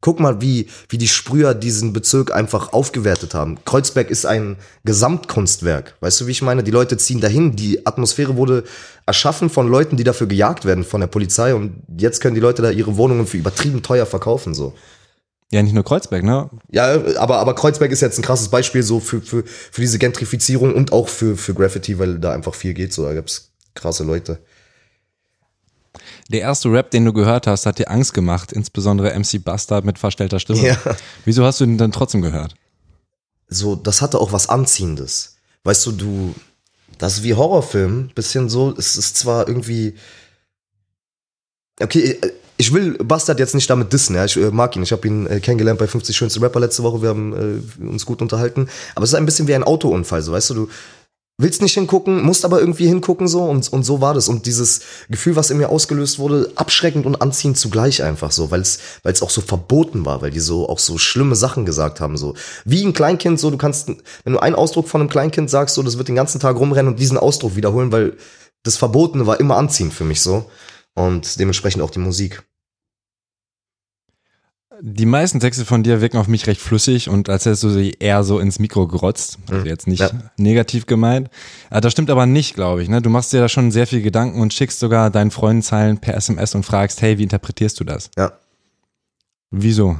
Guck 0.01 0.19
mal, 0.19 0.41
wie, 0.41 0.67
wie 0.89 0.97
die 0.97 1.07
Sprüher 1.07 1.53
diesen 1.53 1.93
Bezirk 1.93 2.33
einfach 2.33 2.73
aufgewertet 2.73 3.35
haben. 3.35 3.59
Kreuzberg 3.65 4.09
ist 4.09 4.25
ein 4.25 4.57
Gesamtkunstwerk. 4.83 5.95
Weißt 5.99 6.19
du, 6.19 6.27
wie 6.27 6.31
ich 6.31 6.41
meine? 6.41 6.63
Die 6.63 6.71
Leute 6.71 6.97
ziehen 6.97 7.21
dahin. 7.21 7.55
Die 7.55 7.85
Atmosphäre 7.85 8.35
wurde 8.35 8.63
erschaffen 9.05 9.51
von 9.51 9.67
Leuten, 9.67 9.97
die 9.97 10.03
dafür 10.03 10.25
gejagt 10.25 10.65
werden 10.65 10.83
von 10.83 11.01
der 11.01 11.07
Polizei. 11.07 11.53
Und 11.53 11.83
jetzt 11.97 12.19
können 12.19 12.33
die 12.33 12.41
Leute 12.41 12.63
da 12.63 12.71
ihre 12.71 12.97
Wohnungen 12.97 13.27
für 13.27 13.37
übertrieben 13.37 13.83
teuer 13.83 14.07
verkaufen, 14.07 14.55
so. 14.55 14.73
Ja, 15.51 15.61
nicht 15.61 15.73
nur 15.73 15.83
Kreuzberg, 15.83 16.23
ne? 16.23 16.49
Ja, 16.71 16.97
aber, 17.17 17.39
aber 17.39 17.53
Kreuzberg 17.53 17.91
ist 17.91 18.01
jetzt 18.01 18.17
ein 18.17 18.23
krasses 18.23 18.47
Beispiel 18.47 18.83
so 18.83 19.01
für, 19.01 19.21
für, 19.21 19.43
für 19.43 19.81
diese 19.81 19.99
Gentrifizierung 19.99 20.73
und 20.73 20.93
auch 20.93 21.09
für, 21.09 21.35
für 21.37 21.53
Graffiti, 21.53 21.99
weil 21.99 22.19
da 22.19 22.31
einfach 22.31 22.55
viel 22.55 22.73
geht. 22.73 22.93
So, 22.93 23.03
da 23.03 23.13
gibt's 23.13 23.51
krasse 23.75 24.03
Leute. 24.03 24.39
Der 26.31 26.41
erste 26.41 26.71
Rap, 26.71 26.91
den 26.91 27.05
du 27.05 27.13
gehört 27.13 27.45
hast, 27.45 27.65
hat 27.65 27.77
dir 27.77 27.89
Angst 27.89 28.13
gemacht, 28.13 28.51
insbesondere 28.51 29.17
MC 29.17 29.43
Bastard 29.43 29.85
mit 29.85 29.99
verstellter 29.99 30.39
Stimme. 30.39 30.65
Ja. 30.65 30.77
Wieso 31.25 31.43
hast 31.43 31.59
du 31.59 31.65
den 31.65 31.77
dann 31.77 31.91
trotzdem 31.91 32.21
gehört? 32.21 32.55
so, 33.51 33.75
das 33.75 34.01
hatte 34.01 34.19
auch 34.19 34.31
was 34.31 34.49
Anziehendes. 34.49 35.35
Weißt 35.63 35.85
du, 35.85 35.91
du, 35.91 36.35
das 36.97 37.17
ist 37.17 37.23
wie 37.23 37.35
Horrorfilm, 37.35 38.09
bisschen 38.15 38.49
so, 38.49 38.73
es 38.75 38.95
ist 38.95 39.17
zwar 39.17 39.47
irgendwie, 39.47 39.93
okay, 41.79 42.17
ich 42.57 42.73
will 42.73 42.93
Bastard 43.03 43.39
jetzt 43.39 43.53
nicht 43.53 43.69
damit 43.69 43.91
dissen, 43.91 44.15
ja, 44.15 44.25
ich 44.25 44.37
äh, 44.37 44.51
mag 44.51 44.75
ihn, 44.75 44.83
ich 44.83 44.91
habe 44.91 45.05
ihn 45.07 45.27
äh, 45.27 45.39
kennengelernt 45.39 45.79
bei 45.79 45.87
50 45.87 46.15
schönste 46.15 46.41
Rapper 46.41 46.61
letzte 46.61 46.83
Woche, 46.83 47.01
wir 47.01 47.09
haben 47.09 47.33
äh, 47.79 47.83
uns 47.83 48.05
gut 48.05 48.21
unterhalten, 48.21 48.69
aber 48.95 49.03
es 49.03 49.11
ist 49.11 49.15
ein 49.15 49.25
bisschen 49.25 49.47
wie 49.47 49.55
ein 49.55 49.63
Autounfall, 49.63 50.21
so, 50.21 50.31
weißt 50.31 50.51
du, 50.51 50.53
du 50.53 50.69
willst 51.41 51.61
nicht 51.61 51.73
hingucken, 51.73 52.21
musst 52.21 52.45
aber 52.45 52.59
irgendwie 52.59 52.87
hingucken, 52.87 53.27
so, 53.27 53.43
und, 53.43 53.71
und 53.71 53.83
so 53.83 54.01
war 54.01 54.13
das, 54.13 54.29
und 54.29 54.45
dieses 54.45 54.81
Gefühl, 55.09 55.35
was 55.35 55.49
in 55.49 55.57
mir 55.57 55.69
ausgelöst 55.69 56.19
wurde, 56.19 56.51
abschreckend 56.55 57.05
und 57.05 57.21
anziehend 57.21 57.57
zugleich 57.57 58.03
einfach 58.03 58.31
so, 58.31 58.51
weil 58.51 58.61
es, 58.61 58.79
weil 59.03 59.13
es 59.13 59.21
auch 59.21 59.29
so 59.29 59.41
verboten 59.41 60.05
war, 60.05 60.21
weil 60.21 60.31
die 60.31 60.39
so, 60.39 60.69
auch 60.69 60.79
so 60.79 60.97
schlimme 60.97 61.35
Sachen 61.35 61.65
gesagt 61.65 61.99
haben, 61.99 62.17
so, 62.17 62.35
wie 62.65 62.83
ein 62.83 62.93
Kleinkind, 62.93 63.39
so, 63.39 63.49
du 63.49 63.57
kannst, 63.57 63.89
wenn 64.23 64.33
du 64.33 64.39
einen 64.39 64.55
Ausdruck 64.55 64.87
von 64.87 65.01
einem 65.01 65.09
Kleinkind 65.09 65.49
sagst, 65.49 65.75
so, 65.75 65.83
das 65.83 65.97
wird 65.97 66.07
den 66.07 66.15
ganzen 66.15 66.39
Tag 66.39 66.57
rumrennen 66.57 66.93
und 66.93 66.99
diesen 66.99 67.17
Ausdruck 67.17 67.55
wiederholen, 67.55 67.91
weil 67.91 68.17
das 68.63 68.77
Verbotene 68.77 69.25
war 69.25 69.39
immer 69.39 69.57
anziehend 69.57 69.93
für 69.93 70.03
mich, 70.03 70.21
so, 70.21 70.45
und 70.93 71.39
dementsprechend 71.39 71.81
auch 71.81 71.89
die 71.89 71.99
Musik. 71.99 72.43
Die 74.83 75.05
meisten 75.05 75.39
Texte 75.39 75.63
von 75.63 75.83
dir 75.83 76.01
wirken 76.01 76.17
auf 76.17 76.27
mich 76.27 76.47
recht 76.47 76.59
flüssig 76.59 77.07
und 77.07 77.29
als 77.29 77.45
hättest 77.45 77.61
du 77.61 77.69
sie 77.69 77.95
eher 77.99 78.23
so 78.23 78.39
ins 78.39 78.57
Mikro 78.57 78.87
gerotzt. 78.87 79.37
Also 79.47 79.61
Mhm. 79.61 79.67
jetzt 79.67 79.85
nicht 79.87 79.99
Ja. 79.99 80.09
negativ 80.37 80.87
gemeint. 80.87 81.29
Äh, 81.69 81.81
Das 81.81 81.91
stimmt 81.91 82.09
aber 82.09 82.25
nicht, 82.25 82.55
glaube 82.55 82.81
ich. 82.81 82.89
Ne? 82.89 82.99
Du 82.99 83.11
machst 83.11 83.31
dir 83.31 83.39
da 83.41 83.47
schon 83.47 83.71
sehr 83.71 83.85
viel 83.85 84.01
Gedanken 84.01 84.41
und 84.41 84.53
schickst 84.55 84.79
sogar 84.79 85.11
deinen 85.11 85.29
Freunden 85.29 85.61
Zeilen 85.61 85.99
per 85.99 86.15
SMS 86.15 86.55
und 86.55 86.63
fragst, 86.63 86.99
hey, 87.03 87.19
wie 87.19 87.23
interpretierst 87.23 87.79
du 87.79 87.83
das? 87.83 88.09
Ja. 88.17 88.33
Wieso? 89.51 89.99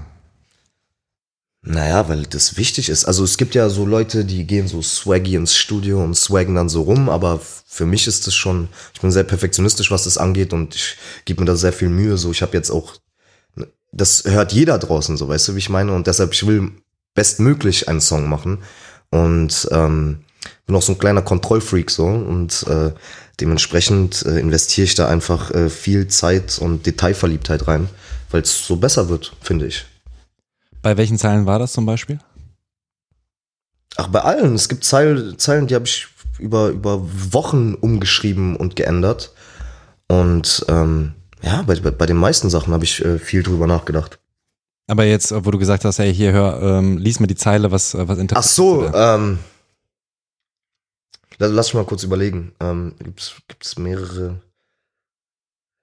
Naja, 1.63 2.09
weil 2.09 2.23
das 2.23 2.57
wichtig 2.57 2.89
ist. 2.89 3.05
Also 3.05 3.23
es 3.23 3.37
gibt 3.37 3.53
ja 3.53 3.69
so 3.69 3.85
Leute, 3.85 4.25
die 4.25 4.47
gehen 4.47 4.67
so 4.67 4.81
swaggy 4.81 5.35
ins 5.35 5.55
Studio 5.55 6.03
und 6.03 6.15
swaggen 6.17 6.55
dann 6.55 6.69
so 6.69 6.81
rum, 6.81 7.07
aber 7.07 7.39
für 7.67 7.85
mich 7.85 8.07
ist 8.07 8.25
das 8.25 8.33
schon, 8.33 8.67
ich 8.95 9.01
bin 9.01 9.11
sehr 9.11 9.23
perfektionistisch, 9.25 9.91
was 9.91 10.05
das 10.05 10.17
angeht 10.17 10.53
und 10.53 10.73
ich 10.73 10.95
gebe 11.25 11.41
mir 11.41 11.45
da 11.45 11.55
sehr 11.55 11.71
viel 11.73 11.89
Mühe. 11.89 12.17
So, 12.17 12.31
ich 12.31 12.41
habe 12.41 12.57
jetzt 12.57 12.71
auch, 12.71 12.95
das 13.91 14.23
hört 14.25 14.53
jeder 14.53 14.77
draußen, 14.79 15.17
so 15.17 15.27
weißt 15.27 15.49
du, 15.49 15.55
wie 15.55 15.59
ich 15.59 15.69
meine? 15.69 15.93
Und 15.93 16.07
deshalb, 16.07 16.33
ich 16.33 16.45
will 16.47 16.71
bestmöglich 17.13 17.87
einen 17.89 18.01
Song 18.01 18.29
machen. 18.29 18.59
Und 19.09 19.67
ähm, 19.71 20.23
bin 20.65 20.75
auch 20.75 20.81
so 20.81 20.93
ein 20.93 20.97
kleiner 20.97 21.21
Kontrollfreak 21.21 21.91
so 21.91 22.05
und 22.05 22.65
äh, 22.67 22.91
dementsprechend 23.39 24.25
äh, 24.25 24.39
investiere 24.39 24.85
ich 24.85 24.95
da 24.95 25.07
einfach 25.07 25.51
äh, 25.51 25.69
viel 25.69 26.07
Zeit 26.07 26.57
und 26.59 26.85
Detailverliebtheit 26.85 27.67
rein, 27.67 27.89
weil 28.29 28.41
es 28.41 28.65
so 28.65 28.77
besser 28.77 29.09
wird, 29.09 29.33
finde 29.41 29.67
ich. 29.67 29.85
Bei 30.81 30.97
welchen 30.97 31.17
Zeilen 31.17 31.45
war 31.45 31.59
das 31.59 31.73
zum 31.73 31.85
Beispiel? 31.85 32.19
Ach, 33.97 34.07
bei 34.07 34.21
allen. 34.21 34.55
Es 34.55 34.69
gibt 34.69 34.85
Zeil, 34.85 35.35
Zeilen, 35.37 35.67
die 35.67 35.75
habe 35.75 35.85
ich 35.85 36.07
über, 36.39 36.69
über 36.69 37.01
Wochen 37.33 37.75
umgeschrieben 37.75 38.55
und 38.55 38.75
geändert. 38.75 39.33
Und 40.07 40.65
ähm, 40.69 41.13
ja, 41.41 41.61
bei, 41.63 41.75
bei, 41.75 41.91
bei 41.91 42.05
den 42.05 42.17
meisten 42.17 42.49
Sachen 42.49 42.73
habe 42.73 42.83
ich 42.83 43.03
äh, 43.03 43.19
viel 43.19 43.43
drüber 43.43 43.67
nachgedacht. 43.67 44.19
Aber 44.87 45.05
jetzt, 45.05 45.31
wo 45.33 45.51
du 45.51 45.57
gesagt 45.57 45.85
hast, 45.85 45.99
hey, 45.99 46.13
hier 46.13 46.33
hör, 46.33 46.61
ähm, 46.61 46.97
lies 46.97 47.19
mir 47.19 47.27
die 47.27 47.35
Zeile, 47.35 47.71
was, 47.71 47.93
äh, 47.93 48.07
was 48.07 48.17
Ach 48.17 48.21
interpretierst 48.21 48.55
so, 48.55 48.93
ähm, 48.93 49.39
lass, 51.37 51.51
lass 51.51 51.67
mich 51.67 51.75
mal 51.75 51.85
kurz 51.85 52.03
überlegen. 52.03 52.53
Ähm, 52.59 52.95
gibt's 52.99 53.35
gibt's 53.47 53.77
mehrere? 53.77 54.41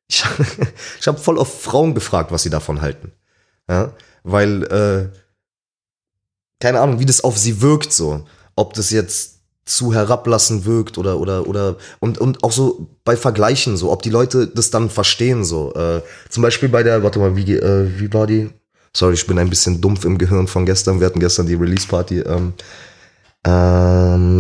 Ich, 0.09 0.25
ich 1.01 1.07
habe 1.07 1.19
voll 1.19 1.39
auf 1.39 1.63
Frauen 1.63 1.95
gefragt, 1.95 2.33
was 2.33 2.43
sie 2.43 2.51
davon 2.51 2.81
halten. 2.81 3.13
Ja, 3.69 3.93
weil, 4.25 4.63
äh, 4.65 5.19
keine 6.61 6.81
Ahnung, 6.81 6.99
wie 6.99 7.07
das 7.07 7.23
auf 7.23 7.39
sie 7.39 7.61
wirkt 7.61 7.93
so. 7.93 8.27
Ob 8.57 8.75
das 8.75 8.91
jetzt 8.91 9.38
zu 9.69 9.93
herablassen 9.95 10.65
wirkt 10.65 10.99
oder, 10.99 11.19
oder, 11.21 11.47
oder, 11.47 11.77
und, 12.01 12.19
und 12.19 12.43
auch 12.45 12.53
so 12.53 12.89
bei 13.05 13.17
Vergleichen 13.17 13.77
so, 13.77 13.93
ob 13.93 14.03
die 14.03 14.11
Leute 14.11 14.47
das 14.47 14.71
dann 14.71 14.91
verstehen 14.91 15.45
so. 15.45 15.73
Äh, 15.75 16.03
zum 16.29 16.43
Beispiel 16.43 16.69
bei 16.69 16.83
der, 16.83 17.03
warte 17.03 17.19
mal, 17.19 17.37
wie, 17.37 17.53
äh, 17.55 17.89
wie 18.01 18.13
war 18.13 18.27
die? 18.27 18.51
Sorry, 18.97 19.15
ich 19.15 19.27
bin 19.27 19.39
ein 19.39 19.51
bisschen 19.51 19.81
dumpf 19.81 20.05
im 20.05 20.19
Gehirn 20.19 20.47
von 20.49 20.65
gestern. 20.67 20.99
Wir 21.01 21.07
hatten 21.07 21.21
gestern 21.21 21.47
die 21.47 21.55
Release-Party. 21.55 22.21
Ähm, 22.21 22.55
ähm, 23.47 24.39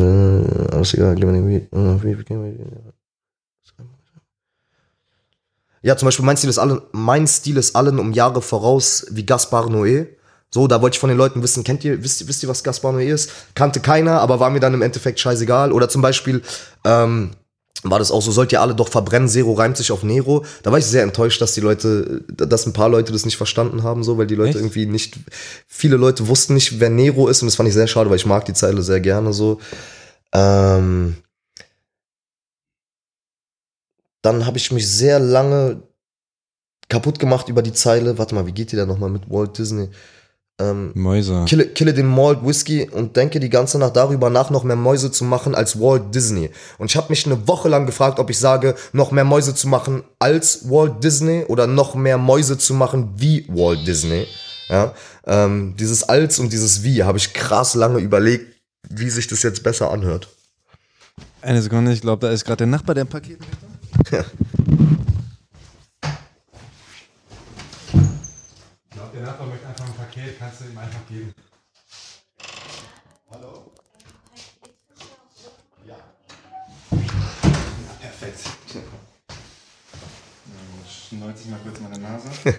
äh. 0.72 0.76
Äh, 0.78 1.42
wie- 1.46 1.68
Ja, 5.82 5.96
zum 5.96 6.06
Beispiel 6.06 6.24
mein 6.26 6.36
Stil 6.36 6.50
ist 6.50 6.58
allen, 6.58 6.80
mein 6.92 7.26
Stil 7.26 7.56
ist 7.56 7.76
allen 7.76 7.98
um 7.98 8.12
Jahre 8.12 8.42
voraus 8.42 9.06
wie 9.10 9.24
Gaspar 9.24 9.66
Noé. 9.68 10.08
So, 10.50 10.66
da 10.66 10.80
wollte 10.80 10.94
ich 10.94 11.00
von 11.00 11.08
den 11.10 11.18
Leuten 11.18 11.42
wissen, 11.42 11.62
kennt 11.64 11.84
ihr, 11.84 12.02
wisst, 12.02 12.20
ihr- 12.22 12.28
wisst 12.28 12.42
ihr, 12.42 12.48
was 12.48 12.64
Gaspar 12.64 12.92
Noé 12.92 13.12
ist? 13.12 13.30
Kannte 13.54 13.80
keiner, 13.80 14.20
aber 14.20 14.40
war 14.40 14.50
mir 14.50 14.60
dann 14.60 14.74
im 14.74 14.82
Endeffekt 14.82 15.20
scheißegal. 15.20 15.72
Oder 15.72 15.88
zum 15.88 16.00
Beispiel, 16.00 16.42
ähm, 16.84 17.32
war 17.84 17.98
das 18.00 18.10
auch 18.10 18.22
so, 18.22 18.32
sollt 18.32 18.50
ihr 18.50 18.60
alle 18.60 18.74
doch 18.74 18.88
verbrennen, 18.88 19.28
Zero 19.28 19.52
reimt 19.52 19.76
sich 19.76 19.92
auf 19.92 20.02
Nero. 20.02 20.44
Da 20.62 20.72
war 20.72 20.78
ich 20.78 20.86
sehr 20.86 21.02
enttäuscht, 21.04 21.40
dass 21.40 21.52
die 21.54 21.60
Leute, 21.60 22.24
dass 22.28 22.66
ein 22.66 22.72
paar 22.72 22.88
Leute 22.88 23.12
das 23.12 23.24
nicht 23.24 23.36
verstanden 23.36 23.82
haben, 23.84 24.02
so, 24.02 24.18
weil 24.18 24.26
die 24.26 24.34
Leute 24.34 24.50
Echt? 24.50 24.58
irgendwie 24.58 24.86
nicht, 24.86 25.16
viele 25.68 25.96
Leute 25.96 26.26
wussten 26.28 26.54
nicht, 26.54 26.80
wer 26.80 26.90
Nero 26.90 27.28
ist 27.28 27.42
und 27.42 27.46
das 27.46 27.54
fand 27.54 27.68
ich 27.68 27.74
sehr 27.74 27.86
schade, 27.86 28.10
weil 28.10 28.16
ich 28.16 28.26
mag 28.26 28.44
die 28.46 28.54
Zeile 28.54 28.82
sehr 28.82 29.00
gerne 29.00 29.32
so. 29.32 29.60
Ähm, 30.32 31.18
dann 34.22 34.46
habe 34.46 34.58
ich 34.58 34.72
mich 34.72 34.88
sehr 34.90 35.20
lange 35.20 35.82
kaputt 36.88 37.18
gemacht 37.18 37.48
über 37.48 37.62
die 37.62 37.72
Zeile. 37.72 38.18
Warte 38.18 38.34
mal, 38.34 38.46
wie 38.46 38.52
geht 38.52 38.72
die 38.72 38.76
da 38.76 38.86
nochmal 38.86 39.10
mit 39.10 39.30
Walt 39.30 39.56
Disney? 39.58 39.88
Ähm, 40.60 40.90
Mäuse. 40.94 41.44
kille, 41.46 41.66
kille 41.66 41.94
den 41.94 42.06
Malt 42.06 42.44
Whisky 42.44 42.88
und 42.90 43.16
denke 43.16 43.38
die 43.38 43.48
ganze 43.48 43.78
Nacht 43.78 43.94
darüber 43.94 44.28
nach, 44.28 44.50
noch 44.50 44.64
mehr 44.64 44.74
Mäuse 44.74 45.12
zu 45.12 45.24
machen 45.24 45.54
als 45.54 45.78
Walt 45.78 46.12
Disney. 46.12 46.50
Und 46.78 46.90
ich 46.90 46.96
habe 46.96 47.10
mich 47.10 47.26
eine 47.26 47.46
Woche 47.46 47.68
lang 47.68 47.86
gefragt, 47.86 48.18
ob 48.18 48.28
ich 48.28 48.38
sage, 48.38 48.74
noch 48.92 49.12
mehr 49.12 49.24
Mäuse 49.24 49.54
zu 49.54 49.68
machen 49.68 50.02
als 50.18 50.68
Walt 50.68 51.04
Disney 51.04 51.44
oder 51.44 51.68
noch 51.68 51.94
mehr 51.94 52.18
Mäuse 52.18 52.58
zu 52.58 52.74
machen 52.74 53.10
wie 53.16 53.46
Walt 53.48 53.86
Disney. 53.86 54.26
Ja, 54.68 54.94
ähm, 55.26 55.76
dieses 55.78 56.02
als 56.08 56.38
und 56.38 56.52
dieses 56.52 56.82
wie 56.82 57.04
habe 57.04 57.18
ich 57.18 57.32
krass 57.32 57.74
lange 57.74 58.00
überlegt, 58.00 58.54
wie 58.90 59.10
sich 59.10 59.28
das 59.28 59.42
jetzt 59.42 59.62
besser 59.62 59.90
anhört. 59.90 60.28
Eine 61.40 61.62
Sekunde, 61.62 61.92
ich 61.92 62.00
glaube, 62.00 62.26
da 62.26 62.32
ist 62.32 62.44
gerade 62.44 62.58
der 62.58 62.66
Nachbar, 62.66 62.94
der 62.94 63.04
ein 63.04 63.08
Paket 63.08 63.38
Ja. 64.10 64.24
Ich 68.90 68.96
glaube, 68.96 69.10
der 69.14 69.22
Nachbar 69.22 69.46
möchte 69.46 69.57
Paket, 70.18 70.38
kannst 70.38 70.60
du 70.60 70.64
ihm 70.64 70.78
einfach 70.78 71.06
geben. 71.08 71.34
Perfekt. 78.00 78.38
Schneuze 80.88 81.42
ich 81.44 81.50
mal 81.50 81.60
kurz 81.60 81.80
meine 81.80 81.98
Nase. 81.98 82.28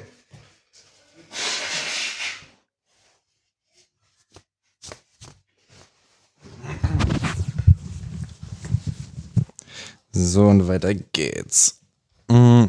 So, 10.12 10.48
und 10.48 10.68
weiter 10.68 10.94
geht's. 10.94 11.80
Mm. 12.30 12.66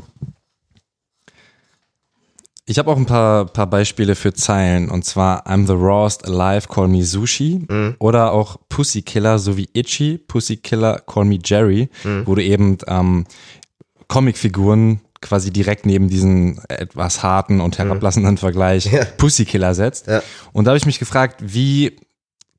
Ich 2.71 2.79
habe 2.79 2.89
auch 2.89 2.97
ein 2.97 3.05
paar, 3.07 3.47
paar 3.47 3.67
Beispiele 3.67 4.15
für 4.15 4.33
Zeilen 4.33 4.91
und 4.91 5.05
zwar 5.05 5.45
I'm 5.49 5.67
the 5.67 5.73
rawest 5.73 6.25
alive, 6.25 6.69
call 6.69 6.87
me 6.87 7.03
Sushi 7.05 7.67
Mhm. 7.69 7.97
oder 7.99 8.31
auch 8.31 8.59
Pussy 8.69 9.03
Killer 9.03 9.41
sowie 9.41 9.69
Itchy, 9.73 10.19
Pussy 10.19 10.57
Killer, 10.59 11.01
call 11.05 11.25
me 11.25 11.41
Jerry, 11.45 11.89
Mhm. 12.05 12.29
wo 12.29 12.37
du 12.37 12.45
eben 12.45 12.79
ähm, 12.87 13.25
Comicfiguren 14.07 15.01
quasi 15.21 15.51
direkt 15.53 15.85
neben 15.85 16.09
diesen 16.09 16.61
etwas 16.69 17.25
harten 17.25 17.61
und 17.61 17.77
herablassenden 17.79 18.37
Vergleich 18.39 18.87
Mhm. 18.87 18.99
Ja. 18.99 19.05
Pussy 19.17 19.47
Killer 19.47 19.75
setzt. 19.75 20.07
Ja. 20.07 20.23
Und 20.53 20.65
da 20.67 20.71
habe 20.71 20.79
ich 20.79 20.87
mich 20.87 21.01
gefragt, 21.01 21.41
wie 21.45 21.97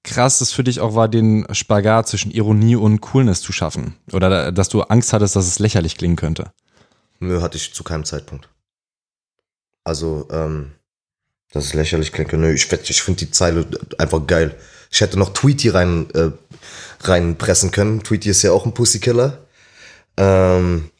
krass 0.03 0.41
es 0.41 0.51
für 0.51 0.65
dich 0.65 0.81
auch 0.81 0.93
war, 0.93 1.07
den 1.07 1.45
Spagat 1.53 2.09
zwischen 2.09 2.31
Ironie 2.31 2.75
und 2.75 2.99
Coolness 2.99 3.39
zu 3.41 3.53
schaffen. 3.53 3.95
Oder 4.11 4.29
da- 4.29 4.51
dass 4.51 4.67
du 4.67 4.81
Angst 4.81 5.13
hattest, 5.13 5.37
dass 5.37 5.47
es 5.47 5.59
lächerlich 5.59 5.97
klingen 5.97 6.17
könnte. 6.17 6.51
Nö, 7.21 7.39
hatte 7.41 7.55
ich 7.55 7.73
zu 7.73 7.83
keinem 7.85 8.03
Zeitpunkt. 8.03 8.49
Also, 9.83 10.27
ähm, 10.31 10.71
das 11.51 11.65
ist 11.65 11.73
lächerlich 11.73 12.11
klingt. 12.11 12.31
Nö, 12.33 12.53
ich, 12.53 12.71
ich 12.71 13.01
finde 13.01 13.25
die 13.25 13.31
Zeile 13.31 13.65
einfach 13.97 14.25
geil. 14.25 14.55
Ich 14.89 15.01
hätte 15.01 15.19
noch 15.19 15.33
Tweety 15.33 15.69
rein, 15.69 16.07
äh, 16.13 16.31
reinpressen 17.01 17.71
können. 17.71 18.03
Tweety 18.03 18.29
ist 18.29 18.41
ja 18.43 18.51
auch 18.51 18.65
ein 18.65 18.73
Pussykiller. 18.73 19.39
Ähm, 20.17 20.91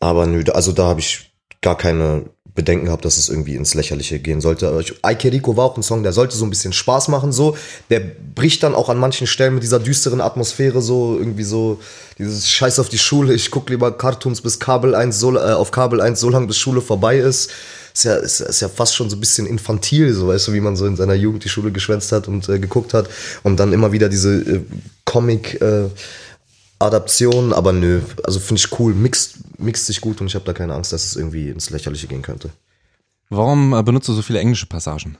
aber 0.00 0.26
nö, 0.26 0.44
also 0.52 0.72
da 0.72 0.84
habe 0.84 1.00
ich 1.00 1.32
gar 1.60 1.76
keine 1.76 2.26
Bedenken 2.56 2.86
gehabt, 2.86 3.04
dass 3.04 3.18
es 3.18 3.28
irgendwie 3.28 3.54
ins 3.54 3.74
Lächerliche 3.74 4.18
gehen 4.18 4.40
sollte. 4.40 4.68
Aber 4.68 4.80
ich, 4.80 4.94
Ike 5.06 5.30
Rico 5.30 5.56
war 5.56 5.66
auch 5.66 5.76
ein 5.76 5.82
Song, 5.82 6.02
der 6.02 6.12
sollte 6.12 6.36
so 6.36 6.44
ein 6.44 6.50
bisschen 6.50 6.72
Spaß 6.72 7.08
machen, 7.08 7.30
so. 7.30 7.56
Der 7.90 8.00
bricht 8.00 8.62
dann 8.62 8.74
auch 8.74 8.88
an 8.88 8.98
manchen 8.98 9.26
Stellen 9.26 9.54
mit 9.54 9.62
dieser 9.62 9.78
düsteren 9.78 10.20
Atmosphäre 10.20 10.80
so, 10.80 11.16
irgendwie 11.18 11.44
so, 11.44 11.78
dieses 12.18 12.48
Scheiß 12.48 12.78
auf 12.78 12.88
die 12.88 12.98
Schule, 12.98 13.34
ich 13.34 13.50
guck 13.50 13.68
lieber 13.68 13.96
Cartoons 13.96 14.40
bis 14.40 14.58
Kabel 14.58 14.94
1, 14.94 15.20
so, 15.20 15.36
äh, 15.36 15.52
auf 15.52 15.70
Kabel 15.70 16.00
1, 16.00 16.18
so 16.18 16.30
lange 16.30 16.46
bis 16.46 16.56
Schule 16.56 16.80
vorbei 16.80 17.18
ist. 17.18 17.50
Ist 17.96 18.04
ja, 18.04 18.16
ist, 18.16 18.40
ist 18.40 18.60
ja 18.60 18.68
fast 18.68 18.94
schon 18.94 19.08
so 19.08 19.16
ein 19.16 19.20
bisschen 19.20 19.46
infantil, 19.46 20.12
so 20.12 20.28
weißt 20.28 20.48
du, 20.48 20.52
wie 20.52 20.60
man 20.60 20.76
so 20.76 20.84
in 20.84 20.96
seiner 20.96 21.14
Jugend 21.14 21.44
die 21.44 21.48
Schule 21.48 21.72
geschwänzt 21.72 22.12
hat 22.12 22.28
und 22.28 22.46
äh, 22.46 22.58
geguckt 22.58 22.92
hat. 22.92 23.08
Und 23.42 23.58
dann 23.58 23.72
immer 23.72 23.90
wieder 23.90 24.10
diese 24.10 24.34
äh, 24.34 24.60
Comic, 25.06 25.58
äh, 25.62 25.88
Adaption, 26.78 27.54
aber 27.54 27.72
nö, 27.72 28.02
also 28.22 28.38
finde 28.38 28.60
ich 28.60 28.78
cool, 28.78 28.92
mixt, 28.92 29.38
mixt 29.58 29.86
sich 29.86 30.02
gut 30.02 30.20
und 30.20 30.26
ich 30.26 30.34
habe 30.34 30.44
da 30.44 30.52
keine 30.52 30.74
Angst, 30.74 30.92
dass 30.92 31.06
es 31.06 31.16
irgendwie 31.16 31.48
ins 31.48 31.70
Lächerliche 31.70 32.06
gehen 32.06 32.20
könnte. 32.20 32.50
Warum 33.30 33.72
äh, 33.72 33.82
benutzt 33.82 34.08
du 34.08 34.12
so 34.12 34.20
viele 34.20 34.40
englische 34.40 34.66
Passagen? 34.66 35.16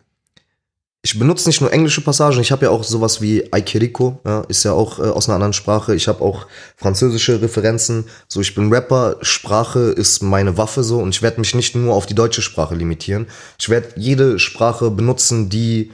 Ich 1.07 1.21
benutze 1.21 1.49
nicht 1.49 1.61
nur 1.61 1.73
englische 1.73 2.01
Passagen, 2.01 2.40
ich 2.40 2.51
habe 2.51 2.64
ja 2.64 2.73
auch 2.73 2.83
sowas 2.83 3.21
wie 3.21 3.53
Aikiriko, 3.53 4.19
ja, 4.25 4.40
ist 4.49 4.64
ja 4.64 4.73
auch 4.73 4.99
äh, 4.99 5.03
aus 5.03 5.29
einer 5.29 5.37
anderen 5.37 5.53
Sprache. 5.53 5.95
Ich 5.95 6.09
habe 6.09 6.21
auch 6.21 6.49
französische 6.77 7.40
Referenzen. 7.40 8.07
So, 8.27 8.40
ich 8.40 8.57
bin 8.57 8.73
Rapper, 8.73 9.16
Sprache 9.21 9.79
ist 9.79 10.25
meine 10.25 10.59
Waffe 10.59 10.83
so 10.83 10.99
und 10.99 11.11
ich 11.11 11.23
werde 11.23 11.38
mich 11.38 11.55
nicht 11.55 11.77
nur 11.77 11.95
auf 11.95 12.07
die 12.07 12.16
deutsche 12.16 12.42
Sprache 12.42 12.75
limitieren. 12.75 13.29
Ich 13.57 13.69
werde 13.69 13.90
jede 13.95 14.40
Sprache 14.40 14.90
benutzen, 14.90 15.49
die, 15.49 15.92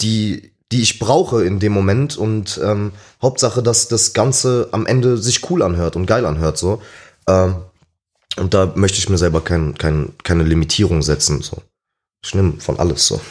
die, 0.00 0.54
die 0.72 0.80
ich 0.80 0.98
brauche 0.98 1.44
in 1.44 1.58
dem 1.58 1.72
Moment 1.72 2.16
und 2.16 2.58
ähm, 2.64 2.92
Hauptsache, 3.20 3.62
dass 3.62 3.86
das 3.86 4.14
Ganze 4.14 4.70
am 4.72 4.86
Ende 4.86 5.18
sich 5.18 5.50
cool 5.50 5.62
anhört 5.62 5.94
und 5.94 6.06
geil 6.06 6.24
anhört 6.24 6.56
so. 6.56 6.80
Ähm, 7.28 7.56
und 8.38 8.54
da 8.54 8.72
möchte 8.76 8.96
ich 8.96 9.10
mir 9.10 9.18
selber 9.18 9.42
kein, 9.42 9.76
kein, 9.76 10.14
keine 10.24 10.44
Limitierung 10.44 11.02
setzen 11.02 11.42
so. 11.42 11.60
Ich 12.24 12.34
nehme 12.34 12.60
von 12.60 12.78
alles 12.78 13.06
so. 13.06 13.20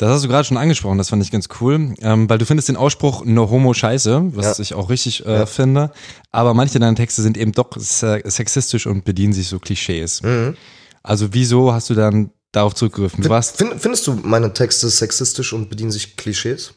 Das 0.00 0.10
hast 0.10 0.22
du 0.24 0.28
gerade 0.28 0.44
schon 0.44 0.56
angesprochen, 0.58 0.96
das 0.96 1.08
fand 1.08 1.24
ich 1.24 1.32
ganz 1.32 1.48
cool, 1.60 1.92
ähm, 2.02 2.30
weil 2.30 2.38
du 2.38 2.46
findest 2.46 2.68
den 2.68 2.76
Ausspruch 2.76 3.24
No 3.24 3.50
Homo 3.50 3.74
scheiße, 3.74 4.30
was 4.36 4.58
Ja. 4.58 4.62
ich 4.62 4.74
auch 4.74 4.90
richtig 4.90 5.26
äh, 5.26 5.38
Ja. 5.40 5.46
finde, 5.46 5.90
aber 6.30 6.54
manche 6.54 6.78
deiner 6.78 6.94
Texte 6.94 7.20
sind 7.20 7.36
eben 7.36 7.50
doch 7.50 7.70
se 7.76 8.22
sexistisch 8.24 8.86
und 8.86 9.04
bedienen 9.04 9.32
sich 9.32 9.48
so 9.48 9.58
Klischees. 9.58 10.22
Mhm. 10.22 10.56
Also 11.02 11.34
wieso 11.34 11.72
hast 11.72 11.90
du 11.90 11.94
dann 11.94 12.30
darauf 12.52 12.76
zurückgegriffen? 12.76 13.24
Du 13.24 13.28
warst 13.28 13.56
Find, 13.56 13.74
findest 13.82 14.06
du 14.06 14.12
meine 14.12 14.52
Texte 14.54 14.88
sexistisch 14.88 15.52
und 15.52 15.68
bedienen 15.68 15.90
sich 15.90 16.16
Klischees? 16.16 16.74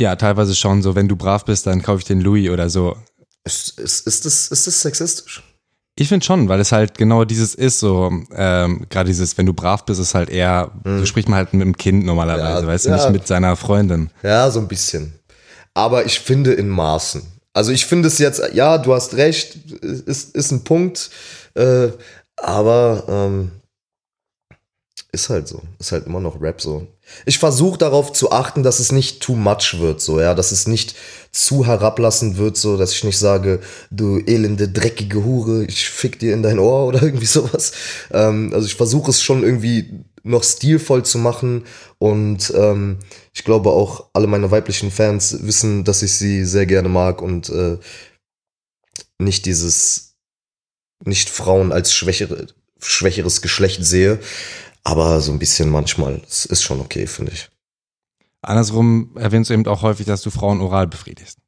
ja 0.00 0.16
teilweise 0.16 0.56
schon 0.56 0.82
so, 0.82 0.96
wenn 0.96 1.06
du 1.06 1.14
brav 1.14 1.44
bist, 1.44 1.68
dann 1.68 1.82
kaufe 1.82 2.00
ich 2.00 2.04
den 2.06 2.20
Louis 2.20 2.50
oder 2.50 2.68
so. 2.68 2.96
Ist, 3.44 3.78
ist, 3.78 4.08
ist, 4.08 4.24
das, 4.24 4.48
ist 4.48 4.66
das 4.66 4.82
sexistisch? 4.82 5.44
Ich 5.98 6.08
finde 6.08 6.26
schon, 6.26 6.48
weil 6.50 6.60
es 6.60 6.72
halt 6.72 6.98
genau 6.98 7.24
dieses 7.24 7.54
ist, 7.54 7.80
so, 7.80 8.12
ähm, 8.34 8.86
gerade 8.90 9.08
dieses, 9.08 9.38
wenn 9.38 9.46
du 9.46 9.54
brav 9.54 9.84
bist, 9.86 9.98
ist 9.98 10.14
halt 10.14 10.28
eher, 10.28 10.70
so 10.84 11.06
spricht 11.06 11.28
man 11.28 11.38
halt 11.38 11.54
mit 11.54 11.62
dem 11.62 11.76
Kind 11.76 12.04
normalerweise, 12.04 12.62
Ja, 12.62 12.66
weißt 12.66 12.84
du, 12.84 12.90
ja. 12.90 12.96
nicht 12.96 13.10
mit 13.10 13.26
seiner 13.26 13.56
Freundin. 13.56 14.10
Ja, 14.22 14.50
so 14.50 14.60
ein 14.60 14.68
bisschen. 14.68 15.14
Aber 15.72 16.04
ich 16.04 16.20
finde 16.20 16.52
in 16.52 16.68
Maßen. 16.68 17.22
Also 17.54 17.72
ich 17.72 17.86
finde 17.86 18.08
es 18.08 18.18
jetzt, 18.18 18.42
ja, 18.52 18.76
du 18.76 18.92
hast 18.92 19.14
recht, 19.16 19.56
ist, 19.82 20.36
ist 20.36 20.50
ein 20.50 20.64
Punkt, 20.64 21.08
äh, 21.54 21.88
aber 22.36 23.04
ähm, 23.08 23.52
ist 25.16 25.30
halt 25.30 25.48
so. 25.48 25.60
Ist 25.78 25.92
halt 25.92 26.06
immer 26.06 26.20
noch 26.20 26.40
Rap 26.40 26.60
so. 26.60 26.86
Ich 27.24 27.38
versuche 27.38 27.78
darauf 27.78 28.12
zu 28.12 28.30
achten, 28.30 28.62
dass 28.62 28.78
es 28.78 28.92
nicht 28.92 29.20
too 29.20 29.34
much 29.34 29.78
wird, 29.78 30.00
so, 30.00 30.20
ja, 30.20 30.34
dass 30.34 30.52
es 30.52 30.66
nicht 30.66 30.94
zu 31.32 31.66
herablassend 31.66 32.36
wird, 32.36 32.56
so, 32.56 32.76
dass 32.76 32.92
ich 32.92 33.04
nicht 33.04 33.18
sage, 33.18 33.60
du 33.90 34.18
elende, 34.18 34.68
dreckige 34.68 35.24
Hure, 35.24 35.64
ich 35.64 35.88
fick 35.88 36.18
dir 36.18 36.34
in 36.34 36.42
dein 36.42 36.58
Ohr 36.58 36.86
oder 36.88 37.02
irgendwie 37.02 37.26
sowas. 37.26 37.72
Ähm, 38.12 38.50
also 38.52 38.66
ich 38.66 38.74
versuche 38.74 39.10
es 39.10 39.22
schon 39.22 39.42
irgendwie 39.42 40.04
noch 40.22 40.44
stilvoll 40.44 41.04
zu 41.04 41.18
machen 41.18 41.64
und 41.98 42.52
ähm, 42.56 42.98
ich 43.32 43.44
glaube 43.44 43.70
auch 43.70 44.08
alle 44.12 44.26
meine 44.26 44.50
weiblichen 44.50 44.90
Fans 44.90 45.38
wissen, 45.42 45.84
dass 45.84 46.02
ich 46.02 46.12
sie 46.14 46.44
sehr 46.44 46.66
gerne 46.66 46.88
mag 46.88 47.22
und 47.22 47.48
äh, 47.48 47.78
nicht 49.18 49.46
dieses, 49.46 50.16
nicht 51.04 51.30
Frauen 51.30 51.72
als 51.72 51.94
schwächere, 51.94 52.48
schwächeres 52.80 53.40
Geschlecht 53.40 53.84
sehe. 53.84 54.18
Aber 54.86 55.20
so 55.20 55.32
ein 55.32 55.40
bisschen 55.40 55.68
manchmal, 55.68 56.22
es 56.28 56.46
ist 56.46 56.62
schon 56.62 56.80
okay, 56.80 57.08
finde 57.08 57.32
ich. 57.32 57.50
Andersrum 58.40 59.10
erwähnst 59.16 59.50
du 59.50 59.54
eben 59.54 59.66
auch 59.66 59.82
häufig, 59.82 60.06
dass 60.06 60.22
du 60.22 60.30
Frauen 60.30 60.60
oral 60.60 60.86
befriedigst. 60.86 61.38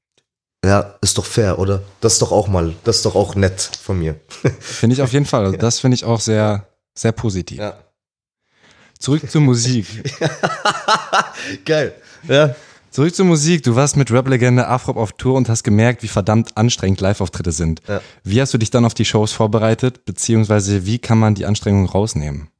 Ja, 0.64 0.96
ist 1.02 1.18
doch 1.18 1.24
fair, 1.24 1.60
oder? 1.60 1.84
Das 2.00 2.14
ist 2.14 2.22
doch 2.22 2.32
auch 2.32 2.48
mal, 2.48 2.74
das 2.82 2.96
ist 2.96 3.04
doch 3.04 3.14
auch 3.14 3.36
nett 3.36 3.60
von 3.80 4.00
mir. 4.00 4.18
Finde 4.58 4.94
ich 4.94 5.02
auf 5.02 5.12
jeden 5.12 5.24
Fall. 5.24 5.44
Also 5.44 5.56
das 5.56 5.78
finde 5.78 5.94
ich 5.94 6.04
auch 6.04 6.18
sehr, 6.18 6.66
sehr 6.94 7.12
positiv. 7.12 7.58
Ja. 7.58 7.78
Zurück 8.98 9.30
zur 9.30 9.40
Musik. 9.40 9.86
Geil. 11.64 11.94
Ja. 12.26 12.56
Zurück 12.90 13.14
zur 13.14 13.26
Musik. 13.26 13.62
Du 13.62 13.76
warst 13.76 13.96
mit 13.96 14.10
Rap-Legende 14.10 14.66
Afrop 14.66 14.96
auf 14.96 15.12
Tour 15.12 15.36
und 15.36 15.48
hast 15.48 15.62
gemerkt, 15.62 16.02
wie 16.02 16.08
verdammt 16.08 16.56
anstrengend 16.56 17.00
Live-Auftritte 17.00 17.52
sind. 17.52 17.82
Ja. 17.86 18.00
Wie 18.24 18.40
hast 18.40 18.52
du 18.52 18.58
dich 18.58 18.70
dann 18.70 18.84
auf 18.84 18.94
die 18.94 19.04
Shows 19.04 19.30
vorbereitet, 19.30 20.04
beziehungsweise 20.06 20.86
wie 20.86 20.98
kann 20.98 21.20
man 21.20 21.36
die 21.36 21.46
Anstrengung 21.46 21.86
rausnehmen? 21.86 22.50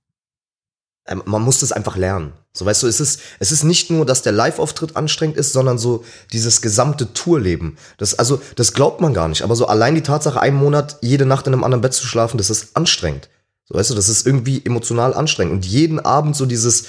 Ähm, 1.09 1.23
Man 1.27 1.43
muss 1.43 1.61
das 1.61 1.73
einfach 1.73 1.97
lernen. 1.97 2.33
So, 2.53 2.67
weißt 2.67 2.83
du, 2.83 2.87
es 2.87 3.01
ist, 3.01 3.21
es 3.39 3.53
ist 3.53 3.65
nicht 3.65 3.91
nur, 3.91 4.05
dass 4.05 4.23
der 4.23 4.33
Live-Auftritt 4.33 4.97
anstrengend 4.97 5.37
ist, 5.37 5.53
sondern 5.53 5.79
so 5.79 6.05
dieses 6.33 6.61
gesamte 6.61 7.13
Tourleben. 7.13 7.77
Das, 7.99 8.19
also, 8.19 8.41
das 8.57 8.73
glaubt 8.73 9.01
man 9.01 9.15
gar 9.15 9.29
nicht. 9.29 9.43
Aber 9.43 9.57
so 9.57 9.67
allein 9.67 9.95
die 9.95 10.03
Tatsache, 10.03 10.41
einen 10.41 10.57
Monat 10.57 10.99
jede 11.01 11.27
Nacht 11.27 11.47
in 11.47 11.53
einem 11.53 11.65
anderen 11.65 11.83
Bett 11.83 11.95
zu 11.95 12.07
schlafen, 12.07 12.39
das 12.39 12.51
ist 12.51 12.77
anstrengend. 12.77 13.29
So, 13.65 13.75
weißt 13.75 13.91
du, 13.91 13.95
das 13.95 14.09
ist 14.09 14.27
irgendwie 14.27 14.65
emotional 14.65 15.15
anstrengend. 15.15 15.55
Und 15.55 15.67
jeden 15.67 16.01
Abend 16.01 16.35
so 16.37 16.47
dieses, 16.47 16.87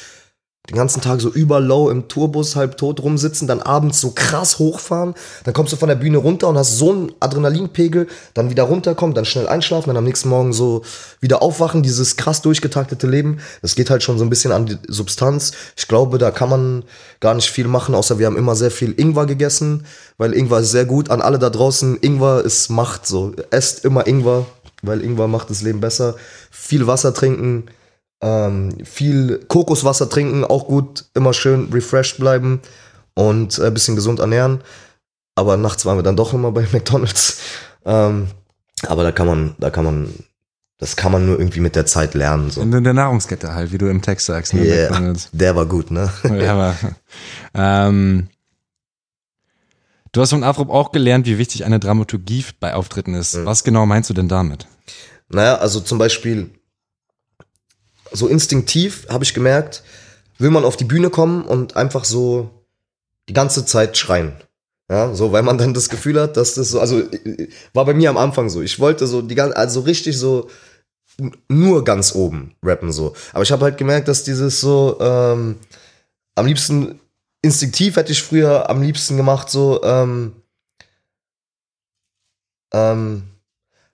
den 0.70 0.76
ganzen 0.76 1.02
Tag 1.02 1.20
so 1.20 1.30
überlow 1.30 1.90
im 1.90 2.08
Tourbus 2.08 2.56
halb 2.56 2.78
tot 2.78 3.02
rumsitzen, 3.02 3.48
dann 3.48 3.62
abends 3.62 4.00
so 4.00 4.12
krass 4.12 4.60
hochfahren, 4.60 5.16
dann 5.44 5.54
kommst 5.54 5.74
du 5.74 5.78
von 5.78 5.90
der 5.90 5.96
Bühne 5.96 6.20
runter 6.20 6.48
und 6.48 6.58
hast 6.58 6.78
so 6.78 6.92
einen 6.92 7.12
Adrenalinpegel, 7.20 8.08
dann 8.34 8.50
wieder 8.50 8.64
runterkommen, 8.64 9.16
dann 9.16 9.26
schnell 9.26 9.48
einschlafen, 9.48 9.90
dann 9.90 9.98
am 9.98 10.04
nächsten 10.04 10.30
Morgen 10.30 10.54
so 10.54 10.84
wieder 11.22 11.42
aufwachen, 11.42 11.82
dieses 11.82 12.18
krass 12.18 12.42
durchgetaktete 12.42 13.08
Leben, 13.08 13.40
das 13.62 13.76
geht 13.76 13.90
halt 13.90 14.04
schon 14.04 14.18
so 14.18 14.24
ein 14.24 14.30
bisschen 14.30 14.52
an 14.52 14.66
die 14.68 14.78
Substanz. 14.88 15.52
Ich 15.76 15.88
glaube, 15.88 16.18
da 16.18 16.32
kann 16.32 16.50
man 16.50 16.84
gar 17.20 17.34
nicht 17.34 17.50
viel 17.50 17.68
machen, 17.68 17.96
außer 17.96 18.20
wir 18.20 18.28
haben 18.28 18.38
immer 18.38 18.56
sehr 18.56 18.72
viel 18.72 18.94
Ingwer 18.98 19.26
gegessen, 19.26 19.86
weil 20.18 20.34
Ingwer 20.34 20.60
ist 20.60 20.72
sehr 20.72 20.86
gut 20.86 21.10
an 21.10 21.22
alle 21.22 21.40
da 21.40 21.50
draußen. 21.50 21.98
Ingwer 22.02 22.44
ist 22.44 22.70
Macht, 22.70 23.08
so. 23.08 23.34
Esst 23.50 23.86
immer 23.86 24.06
Ingwer, 24.08 24.46
weil 24.82 25.02
Ingwer 25.02 25.28
macht 25.28 25.50
das 25.50 25.62
Leben 25.62 25.80
besser. 25.80 26.16
Viel 26.52 26.88
Wasser 26.88 27.14
trinken, 27.14 27.66
ähm, 28.22 28.74
viel 28.84 29.40
Kokoswasser 29.48 30.10
trinken, 30.10 30.44
auch 30.44 30.68
gut, 30.68 31.06
immer 31.14 31.34
schön 31.34 31.70
refreshed 31.72 32.18
bleiben 32.18 32.62
und 33.14 33.60
ein 33.60 33.74
bisschen 33.74 33.96
gesund 33.96 34.20
ernähren. 34.20 34.62
Aber 35.36 35.56
nachts 35.58 35.86
waren 35.86 35.98
wir 35.98 36.04
dann 36.04 36.18
doch 36.18 36.34
immer 36.34 36.52
bei 36.52 36.68
McDonalds. 36.72 37.40
Ähm, 37.86 38.28
aber 38.88 39.04
da 39.04 39.12
kann 39.12 39.28
man, 39.28 39.56
da 39.60 39.70
kann 39.70 39.86
man, 39.86 40.14
das 40.78 40.96
kann 40.96 41.12
man 41.12 41.26
nur 41.26 41.40
irgendwie 41.40 41.60
mit 41.60 41.76
der 41.76 41.86
Zeit 41.86 42.14
lernen. 42.14 42.50
So. 42.50 42.62
In 42.62 42.72
der 42.72 42.94
Nahrungskette 42.94 43.54
halt, 43.54 43.72
wie 43.72 43.78
du 43.78 43.90
im 43.90 44.02
Text 44.02 44.26
sagst. 44.26 44.54
Ne? 44.54 44.62
Yeah, 44.62 45.14
der 45.32 45.56
war 45.56 45.66
gut, 45.66 45.92
ne? 45.92 46.12
Ja, 46.24 46.54
aber, 46.54 46.76
ähm, 47.54 48.28
du 50.12 50.22
hast 50.22 50.32
von 50.32 50.44
Afrop 50.44 50.70
auch 50.70 50.92
gelernt, 50.92 51.26
wie 51.26 51.38
wichtig 51.38 51.66
eine 51.66 51.80
Dramaturgie 51.80 52.46
bei 52.60 52.74
Auftritten 52.74 53.14
ist. 53.14 53.36
Mhm. 53.36 53.46
Was 53.46 53.64
genau 53.64 53.86
meinst 53.86 54.10
du 54.10 54.14
denn 54.14 54.28
damit? 54.28 54.68
Naja, 55.30 55.58
also 55.58 55.80
zum 55.80 55.98
Beispiel, 55.98 56.50
so 58.12 58.28
instinktiv 58.28 59.08
habe 59.10 59.24
ich 59.24 59.34
gemerkt, 59.34 59.84
will 60.38 60.50
man 60.50 60.66
auf 60.66 60.78
die 60.78 60.86
Bühne 60.86 61.10
kommen 61.10 61.44
und 61.44 61.76
einfach 61.76 62.06
so 62.06 62.50
die 63.28 63.34
ganze 63.34 63.66
Zeit 63.66 63.98
schreien. 63.98 64.34
Ja, 64.90 65.14
so, 65.14 65.32
weil 65.32 65.44
man 65.44 65.60
dann 65.60 65.76
das 65.76 65.90
Gefühl 65.90 66.20
hat, 66.20 66.36
dass 66.36 66.56
das 66.56 66.70
so, 66.70 66.80
also 66.80 67.00
äh, 67.00 67.48
war 67.74 67.86
bei 67.86 67.94
mir 67.94 68.10
am 68.10 68.18
Anfang 68.18 68.50
so. 68.50 68.62
Ich 68.62 68.80
wollte 68.80 69.06
so 69.06 69.22
die 69.22 69.36
ganze, 69.36 69.56
also 69.56 69.82
richtig 69.82 70.18
so 70.18 70.50
nur 71.48 71.84
ganz 71.84 72.16
oben 72.16 72.56
rappen 72.64 72.92
so. 72.92 73.14
Aber 73.34 73.44
ich 73.44 73.52
habe 73.52 73.66
halt 73.66 73.78
gemerkt, 73.78 74.08
dass 74.08 74.24
dieses 74.24 74.60
so 74.62 74.98
ähm, 75.00 75.58
am 76.36 76.46
liebsten 76.46 77.00
instinktiv 77.42 77.98
hätte 77.98 78.12
ich 78.12 78.24
früher 78.24 78.70
am 78.70 78.82
liebsten 78.82 79.18
gemacht 79.18 79.50
so 79.50 79.84
ähm, 79.84 80.34
ähm, 82.74 83.24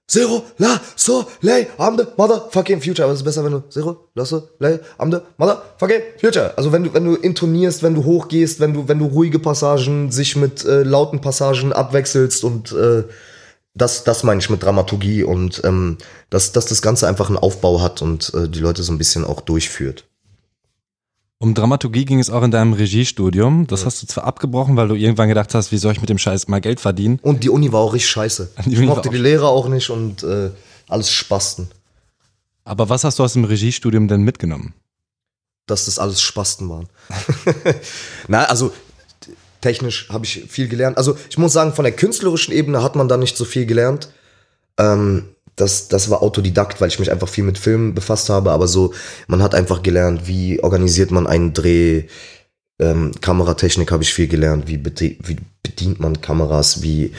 Zero, 0.07 0.43
la, 0.59 0.79
so, 0.95 1.25
lay, 1.41 1.65
am 1.79 1.97
the 1.97 2.03
motherfucking 2.15 2.79
future. 2.79 3.03
Aber 3.03 3.13
es 3.13 3.19
ist 3.19 3.25
besser, 3.25 3.43
wenn 3.43 3.53
du 3.53 3.63
Zero, 3.69 4.07
la, 4.13 4.23
so, 4.23 4.49
lay, 4.59 4.79
am 4.99 5.11
the 5.11 5.17
motherfucking 5.37 6.01
future. 6.19 6.53
Also 6.57 6.71
wenn 6.71 6.83
du, 6.83 6.93
wenn 6.93 7.05
du 7.05 7.15
intonierst, 7.15 7.81
wenn 7.81 7.95
du 7.95 8.03
hochgehst, 8.03 8.59
wenn 8.59 8.73
du, 8.73 8.87
wenn 8.87 8.99
du 8.99 9.05
ruhige 9.05 9.39
Passagen 9.39 10.11
sich 10.11 10.35
mit 10.35 10.63
äh, 10.63 10.83
lauten 10.83 11.21
Passagen 11.21 11.73
abwechselst 11.73 12.43
und 12.43 12.71
äh, 12.71 13.03
das, 13.73 14.03
das 14.03 14.23
meine 14.23 14.39
ich 14.39 14.49
mit 14.49 14.63
Dramaturgie 14.63 15.23
und 15.23 15.61
ähm, 15.63 15.97
dass, 16.29 16.51
dass 16.51 16.67
das 16.67 16.81
Ganze 16.81 17.07
einfach 17.07 17.27
einen 17.27 17.37
Aufbau 17.37 17.81
hat 17.81 18.01
und 18.01 18.31
äh, 18.33 18.47
die 18.47 18.59
Leute 18.59 18.83
so 18.83 18.93
ein 18.93 18.97
bisschen 18.97 19.25
auch 19.25 19.41
durchführt. 19.41 20.05
Um 21.45 21.53
Dramaturgie 21.53 22.05
ging 22.05 22.19
es 22.19 22.31
auch 22.31 22.41
in 22.41 22.49
deinem 22.49 22.73
Regiestudium. 22.73 23.67
Das 23.67 23.85
hast 23.85 24.01
du 24.01 24.07
zwar 24.07 24.23
abgebrochen, 24.23 24.75
weil 24.77 24.87
du 24.87 24.95
irgendwann 24.95 25.29
gedacht 25.29 25.53
hast, 25.53 25.71
wie 25.71 25.77
soll 25.77 25.91
ich 25.91 26.01
mit 26.01 26.09
dem 26.09 26.17
Scheiß 26.17 26.47
mal 26.47 26.59
Geld 26.59 26.79
verdienen? 26.79 27.19
Und 27.21 27.43
die 27.43 27.51
Uni 27.51 27.71
war 27.71 27.81
auch 27.81 27.93
richtig 27.93 28.09
scheiße. 28.09 28.49
Die 28.65 28.73
Ich 28.73 28.79
mochte 28.79 29.11
die 29.11 29.17
Lehrer 29.17 29.49
auch 29.49 29.67
nicht 29.67 29.91
und 29.91 30.23
äh, 30.23 30.49
alles 30.89 31.11
Spasten. 31.11 31.67
Aber 32.63 32.89
was 32.89 33.03
hast 33.03 33.19
du 33.19 33.23
aus 33.23 33.33
dem 33.33 33.43
Regiestudium 33.43 34.07
denn 34.07 34.23
mitgenommen? 34.23 34.73
dass 35.67 35.85
das 35.85 35.99
alles 35.99 36.21
Spasten 36.21 36.69
waren. 36.69 36.87
Na, 38.27 38.45
also 38.45 38.73
technisch 39.61 40.09
habe 40.09 40.25
ich 40.25 40.45
viel 40.47 40.67
gelernt. 40.67 40.97
Also 40.97 41.17
ich 41.29 41.37
muss 41.37 41.53
sagen, 41.53 41.73
von 41.73 41.83
der 41.85 41.95
künstlerischen 41.95 42.53
Ebene 42.53 42.83
hat 42.83 42.95
man 42.95 43.07
da 43.07 43.17
nicht 43.17 43.37
so 43.37 43.45
viel 43.45 43.65
gelernt. 43.65 44.09
Ähm, 44.77 45.34
das, 45.55 45.87
das 45.87 46.09
war 46.09 46.21
Autodidakt, 46.21 46.81
weil 46.81 46.89
ich 46.89 46.99
mich 46.99 47.11
einfach 47.11 47.29
viel 47.29 47.43
mit 47.43 47.57
Filmen 47.57 47.93
befasst 47.93 48.29
habe. 48.29 48.51
Aber 48.51 48.67
so, 48.67 48.93
man 49.27 49.41
hat 49.41 49.55
einfach 49.55 49.83
gelernt, 49.83 50.27
wie 50.27 50.61
organisiert 50.61 51.11
man 51.11 51.27
einen 51.27 51.53
Dreh. 51.53 52.03
Ähm, 52.79 53.11
Kameratechnik 53.21 53.91
habe 53.91 54.03
ich 54.03 54.13
viel 54.13 54.27
gelernt, 54.27 54.67
wie, 54.67 54.83
wie 54.83 55.37
bedient 55.63 55.99
man 55.99 56.21
Kameras, 56.21 56.81
wie 56.81 57.13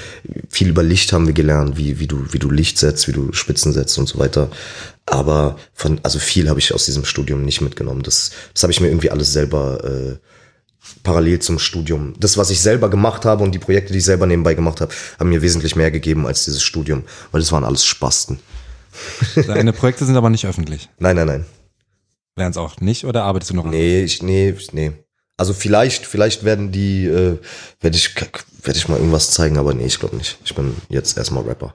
viel 0.50 0.68
über 0.68 0.82
Licht 0.82 1.12
haben 1.12 1.26
wir 1.26 1.32
gelernt, 1.32 1.78
wie, 1.78 1.98
wie, 1.98 2.06
du, 2.06 2.32
wie 2.32 2.38
du 2.38 2.50
Licht 2.50 2.78
setzt, 2.78 3.08
wie 3.08 3.12
du 3.12 3.32
Spitzen 3.32 3.72
setzt 3.72 3.96
und 3.98 4.06
so 4.06 4.18
weiter. 4.18 4.50
Aber 5.06 5.56
von, 5.72 6.00
also 6.02 6.18
viel 6.18 6.50
habe 6.50 6.60
ich 6.60 6.74
aus 6.74 6.84
diesem 6.84 7.06
Studium 7.06 7.42
nicht 7.42 7.62
mitgenommen. 7.62 8.02
Das, 8.02 8.32
das 8.52 8.62
habe 8.64 8.72
ich 8.72 8.80
mir 8.80 8.88
irgendwie 8.88 9.10
alles 9.10 9.32
selber 9.32 9.82
äh, 9.84 10.16
parallel 11.02 11.40
zum 11.40 11.58
Studium. 11.58 12.14
Das, 12.18 12.36
was 12.36 12.50
ich 12.50 12.60
selber 12.60 12.90
gemacht 12.90 13.24
habe 13.24 13.42
und 13.44 13.52
die 13.52 13.58
Projekte, 13.58 13.92
die 13.92 13.98
ich 13.98 14.04
selber 14.04 14.26
nebenbei 14.26 14.54
gemacht 14.54 14.80
habe, 14.80 14.92
haben 15.18 15.28
mir 15.28 15.42
wesentlich 15.42 15.76
mehr 15.76 15.90
gegeben 15.90 16.26
als 16.26 16.44
dieses 16.44 16.62
Studium, 16.62 17.04
weil 17.32 17.40
das 17.40 17.52
waren 17.52 17.64
alles 17.64 17.84
Spasten. 17.84 18.38
Deine 19.46 19.72
Projekte 19.72 20.04
sind 20.04 20.16
aber 20.16 20.30
nicht 20.30 20.46
öffentlich. 20.46 20.88
Nein, 20.98 21.16
nein, 21.16 21.26
nein. 21.26 21.44
Wären 22.36 22.50
es 22.50 22.56
auch 22.56 22.80
nicht 22.80 23.04
oder 23.04 23.24
arbeitest 23.24 23.50
du 23.50 23.56
noch? 23.56 23.64
an? 23.64 23.70
Nee, 23.70 24.04
ich, 24.04 24.22
nee, 24.22 24.54
nee. 24.72 24.92
Also 25.38 25.52
vielleicht, 25.52 26.06
vielleicht 26.06 26.44
werden 26.44 26.72
die, 26.72 27.06
äh, 27.06 27.38
werde 27.80 27.96
ich, 27.96 28.14
werde 28.62 28.78
ich 28.78 28.88
mal 28.88 28.96
irgendwas 28.96 29.30
zeigen, 29.32 29.58
aber 29.58 29.74
nee, 29.74 29.86
ich 29.86 29.98
glaube 29.98 30.16
nicht. 30.16 30.38
Ich 30.44 30.54
bin 30.54 30.74
jetzt 30.88 31.16
erstmal 31.16 31.44
Rapper. 31.44 31.74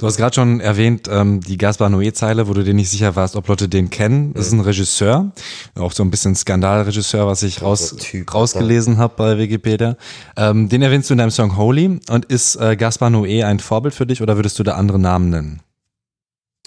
Du 0.00 0.06
hast 0.06 0.16
gerade 0.16 0.34
schon 0.34 0.60
erwähnt, 0.60 1.08
ähm, 1.12 1.42
die 1.42 1.58
Gaspar 1.58 1.90
Noé-Zeile, 1.90 2.48
wo 2.48 2.54
du 2.54 2.64
dir 2.64 2.72
nicht 2.72 2.88
sicher 2.88 3.16
warst, 3.16 3.36
ob 3.36 3.48
Leute 3.48 3.68
den 3.68 3.90
kennen. 3.90 4.32
Das 4.32 4.46
ist 4.46 4.52
ein 4.52 4.60
Regisseur, 4.60 5.30
auch 5.74 5.92
so 5.92 6.02
ein 6.02 6.10
bisschen 6.10 6.34
Skandalregisseur, 6.34 7.26
was 7.26 7.42
ich 7.42 7.60
raus, 7.60 7.96
Typ, 7.98 8.32
rausgelesen 8.32 8.96
habe 8.96 9.12
bei 9.18 9.36
Wikipedia. 9.36 9.98
Ähm, 10.38 10.70
den 10.70 10.80
erwähnst 10.80 11.10
du 11.10 11.14
in 11.14 11.18
deinem 11.18 11.30
Song 11.30 11.58
Holy. 11.58 12.00
Und 12.08 12.24
ist 12.24 12.56
äh, 12.56 12.76
Gaspar 12.76 13.10
Noé 13.10 13.44
ein 13.44 13.58
Vorbild 13.58 13.94
für 13.94 14.06
dich 14.06 14.22
oder 14.22 14.36
würdest 14.36 14.58
du 14.58 14.62
da 14.62 14.76
andere 14.76 14.98
Namen 14.98 15.28
nennen? 15.28 15.60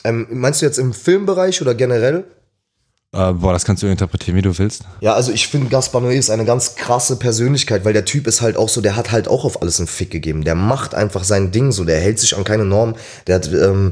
Ähm, 0.04 0.28
meinst 0.30 0.62
du 0.62 0.68
jetzt 0.68 0.78
im 0.78 0.94
Filmbereich 0.94 1.60
oder 1.60 1.74
generell? 1.74 2.26
Äh, 3.14 3.34
boah, 3.34 3.54
das 3.54 3.64
kannst 3.64 3.84
du 3.84 3.88
interpretieren, 3.88 4.36
wie 4.36 4.42
du 4.42 4.58
willst. 4.58 4.86
Ja, 5.00 5.14
also 5.14 5.32
ich 5.32 5.48
finde 5.48 5.70
Gaspar 5.70 6.02
Noé 6.02 6.18
ist 6.18 6.32
eine 6.32 6.46
ganz 6.46 6.76
krasse 6.76 7.16
Persönlichkeit, 7.16 7.86
weil 7.86 7.94
der 7.94 8.06
Typ 8.06 8.26
ist 8.26 8.42
halt 8.42 8.58
auch 8.58 8.70
so, 8.70 8.82
der 8.82 8.96
hat 8.96 9.12
halt 9.12 9.28
auch 9.28 9.46
auf 9.46 9.62
alles 9.62 9.80
einen 9.80 9.88
Fick 9.88 10.10
gegeben. 10.10 10.44
Der 10.44 10.56
macht 10.56 10.96
einfach 10.96 11.24
sein 11.24 11.52
Ding 11.52 11.72
so, 11.72 11.86
der 11.86 12.00
hält 12.00 12.18
sich 12.18 12.36
an 12.36 12.44
keine 12.44 12.66
Norm. 12.66 12.96
Der 13.28 13.36
hat, 13.36 13.48
ähm, 13.54 13.92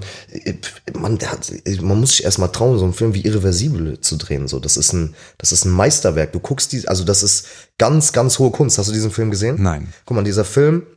man, 0.98 1.20
der 1.20 1.32
hat, 1.32 1.52
man 1.82 2.00
muss 2.00 2.12
sich 2.12 2.24
erstmal 2.24 2.52
trauen, 2.52 2.80
so 2.80 2.84
einen 2.84 2.96
Film 2.96 3.14
wie 3.14 3.22
Irreversibel 3.22 4.02
zu 4.02 4.18
drehen. 4.18 4.48
So, 4.48 4.60
das 4.60 4.76
ist 4.76 4.92
ein, 4.92 5.14
das 5.38 5.52
ist 5.52 5.66
ein 5.66 5.72
Meisterwerk. 5.72 6.32
Du 6.32 6.40
guckst 6.40 6.72
die, 6.72 6.88
also 6.88 7.04
das 7.04 7.22
ist 7.22 7.46
ganz, 7.78 8.14
ganz 8.14 8.40
hohe 8.40 8.50
Kunst. 8.50 8.80
Hast 8.80 8.90
du 8.90 8.94
diesen 8.94 9.12
Film 9.12 9.30
gesehen? 9.30 9.62
Nein. 9.62 9.94
Guck 10.06 10.16
mal, 10.16 10.24
dieser 10.24 10.46
Film 10.46 10.88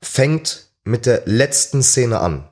fängt 0.00 0.68
mit 0.84 1.06
der 1.06 1.22
letzten 1.24 1.82
Szene 1.82 2.20
an. 2.20 2.48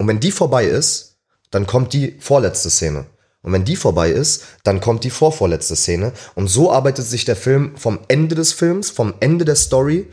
Und 0.00 0.06
wenn 0.06 0.20
die 0.20 0.30
vorbei 0.30 0.66
ist, 0.66 1.16
dann 1.50 1.66
kommt 1.66 1.92
die 1.92 2.16
vorletzte 2.20 2.70
Szene. 2.70 3.06
Und 3.48 3.54
wenn 3.54 3.64
die 3.64 3.76
vorbei 3.76 4.10
ist, 4.10 4.44
dann 4.62 4.82
kommt 4.82 5.04
die 5.04 5.10
vorvorletzte 5.10 5.74
Szene. 5.74 6.12
Und 6.34 6.48
so 6.48 6.70
arbeitet 6.70 7.06
sich 7.06 7.24
der 7.24 7.34
Film 7.34 7.72
vom 7.78 7.98
Ende 8.08 8.34
des 8.34 8.52
Films, 8.52 8.90
vom 8.90 9.14
Ende 9.20 9.46
der 9.46 9.56
Story 9.56 10.06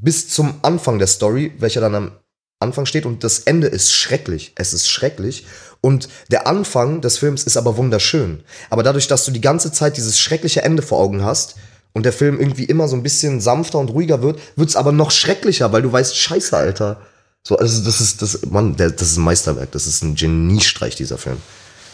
bis 0.00 0.28
zum 0.28 0.60
Anfang 0.62 1.00
der 1.00 1.08
Story, 1.08 1.54
welcher 1.58 1.80
dann 1.80 1.96
am 1.96 2.12
Anfang 2.60 2.86
steht. 2.86 3.04
Und 3.04 3.24
das 3.24 3.40
Ende 3.40 3.66
ist 3.66 3.92
schrecklich. 3.92 4.52
Es 4.54 4.74
ist 4.74 4.88
schrecklich. 4.88 5.44
Und 5.80 6.08
der 6.30 6.46
Anfang 6.46 7.00
des 7.00 7.18
Films 7.18 7.42
ist 7.42 7.56
aber 7.56 7.76
wunderschön. 7.76 8.44
Aber 8.70 8.84
dadurch, 8.84 9.08
dass 9.08 9.24
du 9.24 9.32
die 9.32 9.40
ganze 9.40 9.72
Zeit 9.72 9.96
dieses 9.96 10.20
schreckliche 10.20 10.62
Ende 10.62 10.82
vor 10.82 11.00
Augen 11.00 11.24
hast 11.24 11.56
und 11.94 12.06
der 12.06 12.12
Film 12.12 12.38
irgendwie 12.38 12.66
immer 12.66 12.86
so 12.86 12.94
ein 12.94 13.02
bisschen 13.02 13.40
sanfter 13.40 13.80
und 13.80 13.90
ruhiger 13.90 14.22
wird, 14.22 14.38
wird 14.54 14.68
es 14.68 14.76
aber 14.76 14.92
noch 14.92 15.10
schrecklicher, 15.10 15.72
weil 15.72 15.82
du 15.82 15.90
weißt, 15.90 16.16
scheiße, 16.16 16.56
Alter. 16.56 17.00
So, 17.46 17.56
also 17.56 17.84
das 17.84 18.00
ist, 18.00 18.22
das, 18.22 18.44
Mann, 18.46 18.74
das 18.76 19.00
ist 19.00 19.18
ein 19.18 19.22
Meisterwerk. 19.22 19.70
Das 19.70 19.86
ist 19.86 20.02
ein 20.02 20.16
Geniestreich, 20.16 20.96
dieser 20.96 21.16
Film. 21.16 21.36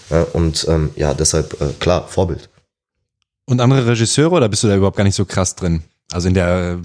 Ja, 0.08 0.22
und 0.32 0.66
ähm, 0.66 0.92
ja, 0.96 1.12
deshalb, 1.12 1.60
äh, 1.60 1.74
klar, 1.78 2.08
Vorbild. 2.08 2.48
Und 3.44 3.60
andere 3.60 3.86
Regisseure 3.86 4.30
oder 4.30 4.48
bist 4.48 4.62
du 4.62 4.68
da 4.68 4.76
überhaupt 4.76 4.96
gar 4.96 5.04
nicht 5.04 5.14
so 5.14 5.26
krass 5.26 5.54
drin? 5.54 5.82
Also 6.10 6.28
in 6.28 6.32
der, 6.32 6.80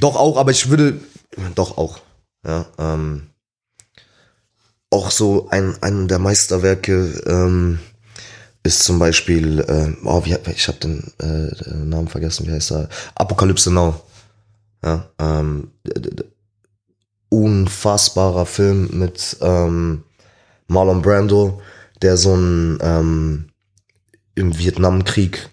Doch 0.00 0.16
auch, 0.16 0.38
aber 0.38 0.52
ich 0.52 0.70
würde, 0.70 1.00
doch 1.54 1.76
auch, 1.76 2.00
ja, 2.46 2.64
ähm, 2.78 3.28
auch 4.88 5.10
so 5.10 5.50
ein, 5.50 5.76
ein 5.82 6.08
der 6.08 6.18
Meisterwerke 6.18 7.22
ähm, 7.26 7.78
ist 8.62 8.84
zum 8.84 9.00
Beispiel, 9.00 9.60
äh, 9.60 9.92
oh, 10.06 10.24
wie, 10.24 10.34
ich 10.50 10.66
habe 10.66 10.78
den, 10.78 11.12
äh, 11.20 11.74
Namen 11.74 12.08
vergessen, 12.08 12.46
wie 12.46 12.52
heißt 12.52 12.72
er? 12.72 12.88
Apokalypse 13.16 13.70
Now. 13.70 14.00
Ja, 14.82 15.10
ähm, 15.18 15.72
unfassbarer 17.32 18.44
Film 18.44 18.90
mit 18.92 19.38
ähm, 19.40 20.04
Marlon 20.68 21.00
Brando, 21.00 21.62
der 22.02 22.18
so 22.18 22.34
ein 22.34 22.78
ähm, 22.82 23.48
im 24.34 24.58
Vietnamkrieg 24.58 25.48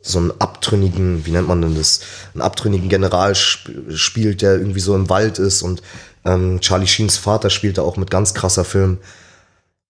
so 0.00 0.18
einen 0.18 0.32
abtrünnigen, 0.40 1.26
wie 1.26 1.32
nennt 1.32 1.48
man 1.48 1.60
denn 1.60 1.74
das, 1.74 2.00
einen 2.32 2.40
abtrünnigen 2.40 2.88
General 2.88 3.32
sp 3.36 3.68
spielt, 3.94 4.40
der 4.40 4.52
irgendwie 4.54 4.80
so 4.80 4.94
im 4.94 5.10
Wald 5.10 5.38
ist 5.38 5.60
und 5.60 5.82
ähm, 6.24 6.60
Charlie 6.60 6.86
Sheens 6.86 7.18
Vater 7.18 7.50
spielt 7.50 7.76
da 7.76 7.82
auch 7.82 7.98
mit 7.98 8.10
ganz 8.10 8.32
krasser 8.32 8.64
Film. 8.64 8.98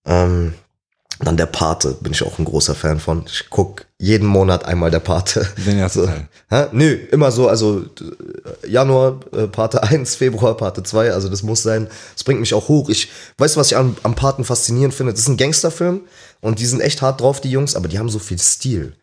Ähm, 0.05 0.55
dann 1.21 1.37
der 1.37 1.47
Pate, 1.47 1.97
bin 2.01 2.13
ich 2.13 2.23
auch 2.23 2.39
ein 2.39 2.45
großer 2.45 2.75
Fan 2.75 3.01
von. 3.01 3.25
Ich 3.27 3.47
guck 3.51 3.87
jeden 3.99 4.27
Monat 4.27 4.65
einmal 4.65 4.91
der 4.91 5.01
Pate. 5.01 5.49
den 5.67 5.79
ersten 5.79 6.01
So. 6.01 6.07
Teil. 6.07 6.29
Hä? 6.49 6.67
Nö, 6.73 6.93
immer 7.11 7.33
so, 7.33 7.49
also 7.49 7.85
äh, 8.63 8.69
Januar, 8.71 9.21
äh, 9.33 9.49
Pate 9.49 9.83
1, 9.83 10.15
Februar, 10.15 10.57
Pate 10.57 10.83
2, 10.83 11.13
also 11.13 11.29
das 11.29 11.43
muss 11.43 11.63
sein. 11.63 11.89
Das 12.15 12.23
bringt 12.23 12.41
mich 12.41 12.55
auch 12.55 12.69
hoch. 12.69 12.89
Ich 12.89 13.11
weiß, 13.37 13.57
was 13.57 13.73
ich 13.73 13.77
am, 13.77 13.97
am 14.05 14.15
Paten 14.15 14.45
faszinierend 14.45 14.95
finde. 14.95 15.13
Das 15.13 15.23
ist 15.23 15.29
ein 15.29 15.37
Gangsterfilm 15.37 16.03
und 16.41 16.61
die 16.61 16.67
sind 16.67 16.81
echt 16.81 17.03
hart 17.03 17.21
drauf, 17.21 17.41
die 17.41 17.51
Jungs, 17.51 17.75
aber 17.75 17.89
die 17.89 17.99
haben 17.99 18.11
so 18.11 18.21
viel 18.21 18.39
Stil. 18.39 18.95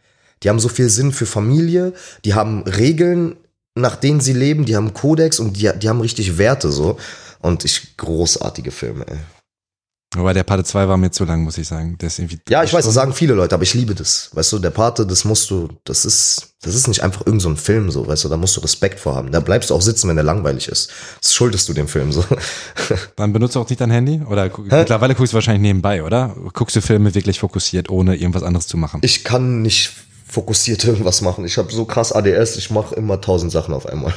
Die 0.43 0.49
haben 0.49 0.60
so 0.60 0.69
viel 0.69 0.89
Sinn 0.89 1.12
für 1.12 1.25
Familie, 1.25 1.93
die 2.23 2.34
haben 2.34 2.63
Regeln, 2.63 3.36
nach 3.73 3.95
denen 3.97 4.21
sie 4.21 4.34
leben, 4.34 4.65
die 4.65 4.75
haben 4.75 4.93
Kodex 4.93 5.39
und 5.39 5.54
die, 5.58 5.69
die 5.78 5.89
haben 5.89 6.01
richtig 6.01 6.38
Werte 6.38 6.71
so. 6.71 6.97
Und 7.41 7.65
ich, 7.65 7.97
großartige 7.97 8.71
Filme, 8.71 9.06
ey. 9.08 9.17
Wobei 10.15 10.34
der 10.34 10.43
Parte 10.43 10.63
2 10.63 10.88
war 10.88 10.97
mir 10.97 11.12
zu 11.12 11.25
lang, 11.25 11.43
muss 11.43 11.58
ich 11.58 11.67
sagen. 11.67 11.97
Der 11.99 12.08
ist 12.08 12.19
irgendwie 12.19 12.39
Ja, 12.49 12.63
ich 12.63 12.73
weiß, 12.73 12.86
das 12.86 12.93
sagen 12.93 13.13
viele 13.13 13.34
Leute, 13.34 13.54
aber 13.56 13.63
ich 13.63 13.73
liebe 13.73 13.93
das. 13.95 14.30
Weißt 14.34 14.51
du, 14.54 14.60
der 14.60 14.69
Pate, 14.71 15.06
das 15.06 15.25
musst 15.25 15.49
du, 15.49 15.69
das 15.84 16.06
ist, 16.06 16.54
das 16.62 16.73
ist 16.75 16.88
nicht 16.88 17.04
einfach 17.04 17.21
irgendein 17.21 17.39
so 17.41 17.49
ein 17.49 17.58
Film, 17.58 17.91
so, 17.91 18.08
weißt 18.08 18.23
du, 18.23 18.30
da 18.30 18.38
musst 18.38 18.56
du 18.58 18.62
Respekt 18.62 18.99
vor 18.99 19.15
haben. 19.15 19.32
Da 19.32 19.39
bleibst 19.39 19.69
du 19.69 19.75
auch 19.75 19.82
sitzen, 19.82 20.08
wenn 20.10 20.15
der 20.15 20.23
langweilig 20.25 20.67
ist. 20.67 20.89
Das 21.21 21.34
schuldest 21.34 21.67
du 21.69 21.73
dem 21.73 21.88
Film, 21.88 22.12
so. 22.12 22.23
Dann 23.15 23.34
benutzt 23.34 23.56
du 23.56 23.60
auch 23.62 23.69
nicht 23.69 23.82
dein 23.82 23.91
Handy? 23.91 24.21
Oder 24.28 24.49
gu- 24.49 24.63
mittlerweile 24.63 25.15
guckst 25.15 25.34
du 25.34 25.36
wahrscheinlich 25.36 25.62
nebenbei, 25.62 26.04
oder? 26.04 26.36
Guckst 26.54 26.75
du 26.75 26.82
Filme 26.82 27.13
wirklich 27.13 27.39
fokussiert, 27.39 27.89
ohne 27.89 28.15
irgendwas 28.15 28.43
anderes 28.43 28.67
zu 28.67 28.78
machen? 28.78 29.01
Ich 29.04 29.23
kann 29.23 29.62
nicht 29.62 29.91
fokussiert 30.28 30.84
irgendwas 30.84 31.21
machen. 31.21 31.45
Ich 31.45 31.58
habe 31.58 31.71
so 31.71 31.86
krass 31.86 32.12
ADS, 32.12 32.58
ich 32.58 32.69
mache 32.71 32.95
immer 32.95 33.21
tausend 33.21 33.51
Sachen 33.51 33.73
auf 33.73 33.86
einmal. 33.86 34.13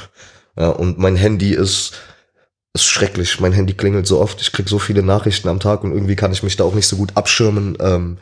Ja, 0.59 0.71
und 0.71 0.99
mein 0.99 1.15
Handy 1.17 1.53
ist, 1.55 1.93
ist 2.75 2.85
schrecklich. 2.85 3.41
Mein 3.41 3.53
Handy 3.53 3.75
klingelt 3.75 4.07
so 4.07 4.21
oft, 4.21 4.41
ich 4.41 4.53
krieg 4.53 4.69
so 4.69 4.79
viele 4.79 5.03
Nachrichten 5.03 5.49
am 5.49 5.61
Tag 5.61 5.85
und 5.85 5.93
irgendwie 5.93 6.17
kann 6.17 6.33
ich 6.33 6.43
mich 6.43 6.57
da 6.57 6.65
auch 6.65 6.75
nicht 6.75 6.87
so 6.87 6.97
gut 6.97 7.17
abschirmen, 7.17 7.77
ähm, 7.81 8.19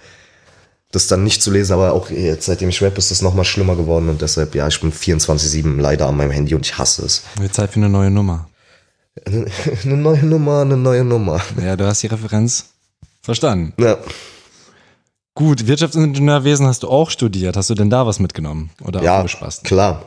das 0.92 1.09
dann 1.09 1.24
nicht 1.24 1.42
zu 1.42 1.50
lesen. 1.50 1.72
Aber 1.74 1.92
auch 1.92 2.11
jetzt, 2.11 2.46
seitdem 2.46 2.68
ich 2.68 2.80
rap, 2.82 2.96
ist 2.96 3.11
das 3.11 3.22
nochmal 3.22 3.44
schlimmer 3.44 3.76
geworden 3.76 4.09
und 4.09 4.22
deshalb, 4.22 4.54
ja, 4.54 4.68
ich 4.68 4.80
bin 4.80 4.92
24-7 4.92 5.80
leider 5.80 6.06
an 6.06 6.16
meinem 6.16 6.30
Handy 6.30 6.54
und 6.54 6.64
ich 6.64 6.78
hasse 6.78 7.04
es. 7.04 7.22
Wird 7.38 7.54
Zeit 7.54 7.70
für 7.70 7.76
eine 7.80 7.88
neue 7.88 8.11
Nummer. 8.11 8.48
Eine, 9.24 9.46
neue 9.96 10.24
Nummer, 10.24 10.61
eine 10.62 10.76
neue 10.76 11.04
Nummer. 11.04 11.40
Ja, 11.62 11.76
du 11.76 11.87
hast 11.87 12.02
die 12.02 12.06
Referenz 12.09 12.66
verstanden. 13.22 13.72
Ja. 13.82 13.98
Gut, 15.35 15.66
Wirtschaftsingenieurwesen 15.66 16.66
hast 16.66 16.82
du 16.82 16.88
auch 16.88 17.11
studiert. 17.11 17.56
Hast 17.56 17.68
du 17.68 17.74
denn 17.74 17.90
da 17.90 18.06
was 18.06 18.20
mitgenommen? 18.20 18.70
Oder 18.82 19.02
Ja, 19.02 19.22
klar. 19.64 20.02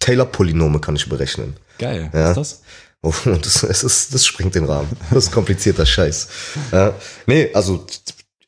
Taylor-Polynome 0.00 0.80
kann 0.80 0.96
ich 0.96 1.08
berechnen. 1.08 1.54
Geil. 1.78 2.10
Ja. 2.12 2.20
Was 2.24 2.30
ist 2.30 2.36
das? 2.36 2.62
Oh, 3.02 3.12
das, 3.24 3.64
es 3.64 3.84
ist, 3.84 4.14
das 4.14 4.24
springt 4.24 4.54
den 4.54 4.64
Rahmen. 4.64 4.88
Das 5.10 5.24
ist 5.24 5.32
komplizierter 5.32 5.84
Scheiß. 5.84 6.28
Ja. 6.70 6.94
Nee, 7.26 7.50
also 7.52 7.84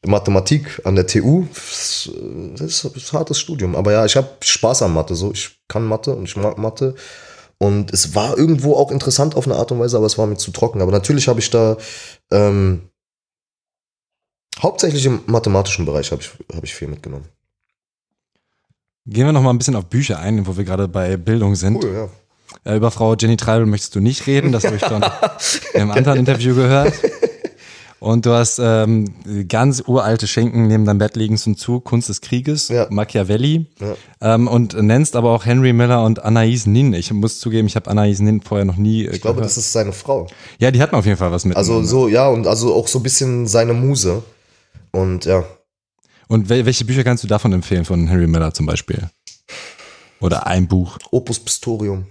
Mathematik 0.06 0.80
an 0.84 0.94
der 0.94 1.06
TU, 1.06 1.46
das 1.52 2.08
ist, 2.60 2.84
das 2.84 2.84
ist 2.84 3.12
ein 3.12 3.18
hartes 3.18 3.38
Studium. 3.38 3.74
Aber 3.74 3.92
ja, 3.92 4.04
ich 4.04 4.16
habe 4.16 4.28
Spaß 4.42 4.82
an 4.82 4.94
Mathe. 4.94 5.14
So, 5.14 5.32
ich 5.32 5.58
kann 5.68 5.84
Mathe 5.84 6.14
und 6.14 6.24
ich 6.24 6.36
mag 6.36 6.58
Mathe. 6.58 6.94
Und 7.58 7.92
es 7.92 8.14
war 8.14 8.36
irgendwo 8.36 8.74
auch 8.74 8.90
interessant 8.90 9.36
auf 9.36 9.46
eine 9.46 9.56
Art 9.56 9.72
und 9.72 9.80
Weise, 9.80 9.96
aber 9.96 10.06
es 10.06 10.18
war 10.18 10.26
mir 10.26 10.36
zu 10.36 10.50
trocken. 10.50 10.82
Aber 10.82 10.92
natürlich 10.92 11.28
habe 11.28 11.40
ich 11.40 11.50
da 11.50 11.76
ähm, 12.30 12.82
hauptsächlich 14.60 15.06
im 15.06 15.20
mathematischen 15.26 15.84
Bereich 15.84 16.12
habe 16.12 16.22
ich, 16.22 16.30
hab 16.54 16.64
ich 16.64 16.74
viel 16.74 16.88
mitgenommen. 16.88 17.26
Gehen 19.06 19.26
wir 19.26 19.32
noch 19.32 19.42
mal 19.42 19.50
ein 19.50 19.58
bisschen 19.58 19.76
auf 19.76 19.86
Bücher 19.86 20.18
ein, 20.18 20.46
wo 20.46 20.56
wir 20.56 20.64
gerade 20.64 20.88
bei 20.88 21.16
Bildung 21.16 21.54
sind. 21.54 21.82
Cool, 21.82 21.92
ja. 21.92 22.08
Äh, 22.64 22.76
Über 22.76 22.90
Frau 22.90 23.14
Jenny 23.14 23.36
Treibel 23.36 23.66
möchtest 23.66 23.94
du 23.94 24.00
nicht 24.00 24.26
reden, 24.26 24.52
das 24.52 24.64
habe 24.64 24.76
ich 24.76 24.82
schon 24.84 25.04
im 25.74 25.90
anderen 25.90 26.18
Interview 26.18 26.54
gehört. 26.54 26.94
Und 28.00 28.26
du 28.26 28.32
hast 28.32 28.58
ähm, 28.62 29.14
ganz 29.48 29.82
uralte 29.86 30.26
Schenken 30.26 30.66
neben 30.66 30.84
deinem 30.84 30.98
Bett 30.98 31.16
liegen 31.16 31.38
zum 31.38 31.56
Zug, 31.56 31.84
Kunst 31.84 32.10
des 32.10 32.20
Krieges, 32.20 32.68
Ja. 32.68 32.86
Machiavelli 32.90 33.64
Ja. 33.80 34.34
ähm, 34.34 34.46
und 34.46 34.74
nennst 34.74 35.16
aber 35.16 35.30
auch 35.30 35.46
Henry 35.46 35.72
Miller 35.72 36.04
und 36.04 36.22
Anais 36.22 36.66
Nin. 36.66 36.92
Ich 36.92 37.10
muss 37.14 37.40
zugeben, 37.40 37.66
ich 37.66 37.76
habe 37.76 37.90
Anais 37.90 38.18
Nin 38.20 38.42
vorher 38.42 38.66
noch 38.66 38.76
nie 38.76 39.06
äh, 39.06 39.14
Ich 39.14 39.22
glaube, 39.22 39.36
gehört. 39.36 39.46
das 39.50 39.56
ist 39.56 39.72
seine 39.72 39.92
Frau. 39.92 40.26
ja, 40.58 40.70
die 40.70 40.82
hatten 40.82 40.94
auf 40.96 41.06
jeden 41.06 41.16
Fall 41.16 41.32
was 41.32 41.46
mit. 41.46 41.56
Also 41.56 41.82
so, 41.82 42.06
ja, 42.08 42.28
und 42.28 42.46
also 42.46 42.74
auch 42.74 42.88
so 42.88 42.98
ein 42.98 43.02
bisschen 43.02 43.46
seine 43.46 43.72
Muse. 43.72 44.22
Und 44.90 45.24
ja, 45.24 45.44
Und 46.28 46.50
wel 46.50 46.66
welche 46.66 46.84
Bücher 46.84 47.04
kannst 47.04 47.24
du 47.24 47.28
davon 47.28 47.54
empfehlen, 47.54 47.86
von 47.86 48.06
Henry 48.06 48.26
Miller 48.26 48.52
zum 48.52 48.66
Beispiel? 48.66 49.08
Oder 50.20 50.46
ein 50.46 50.68
Buch. 50.68 50.98
Opus 51.10 51.40
Pistorium. 51.40 52.04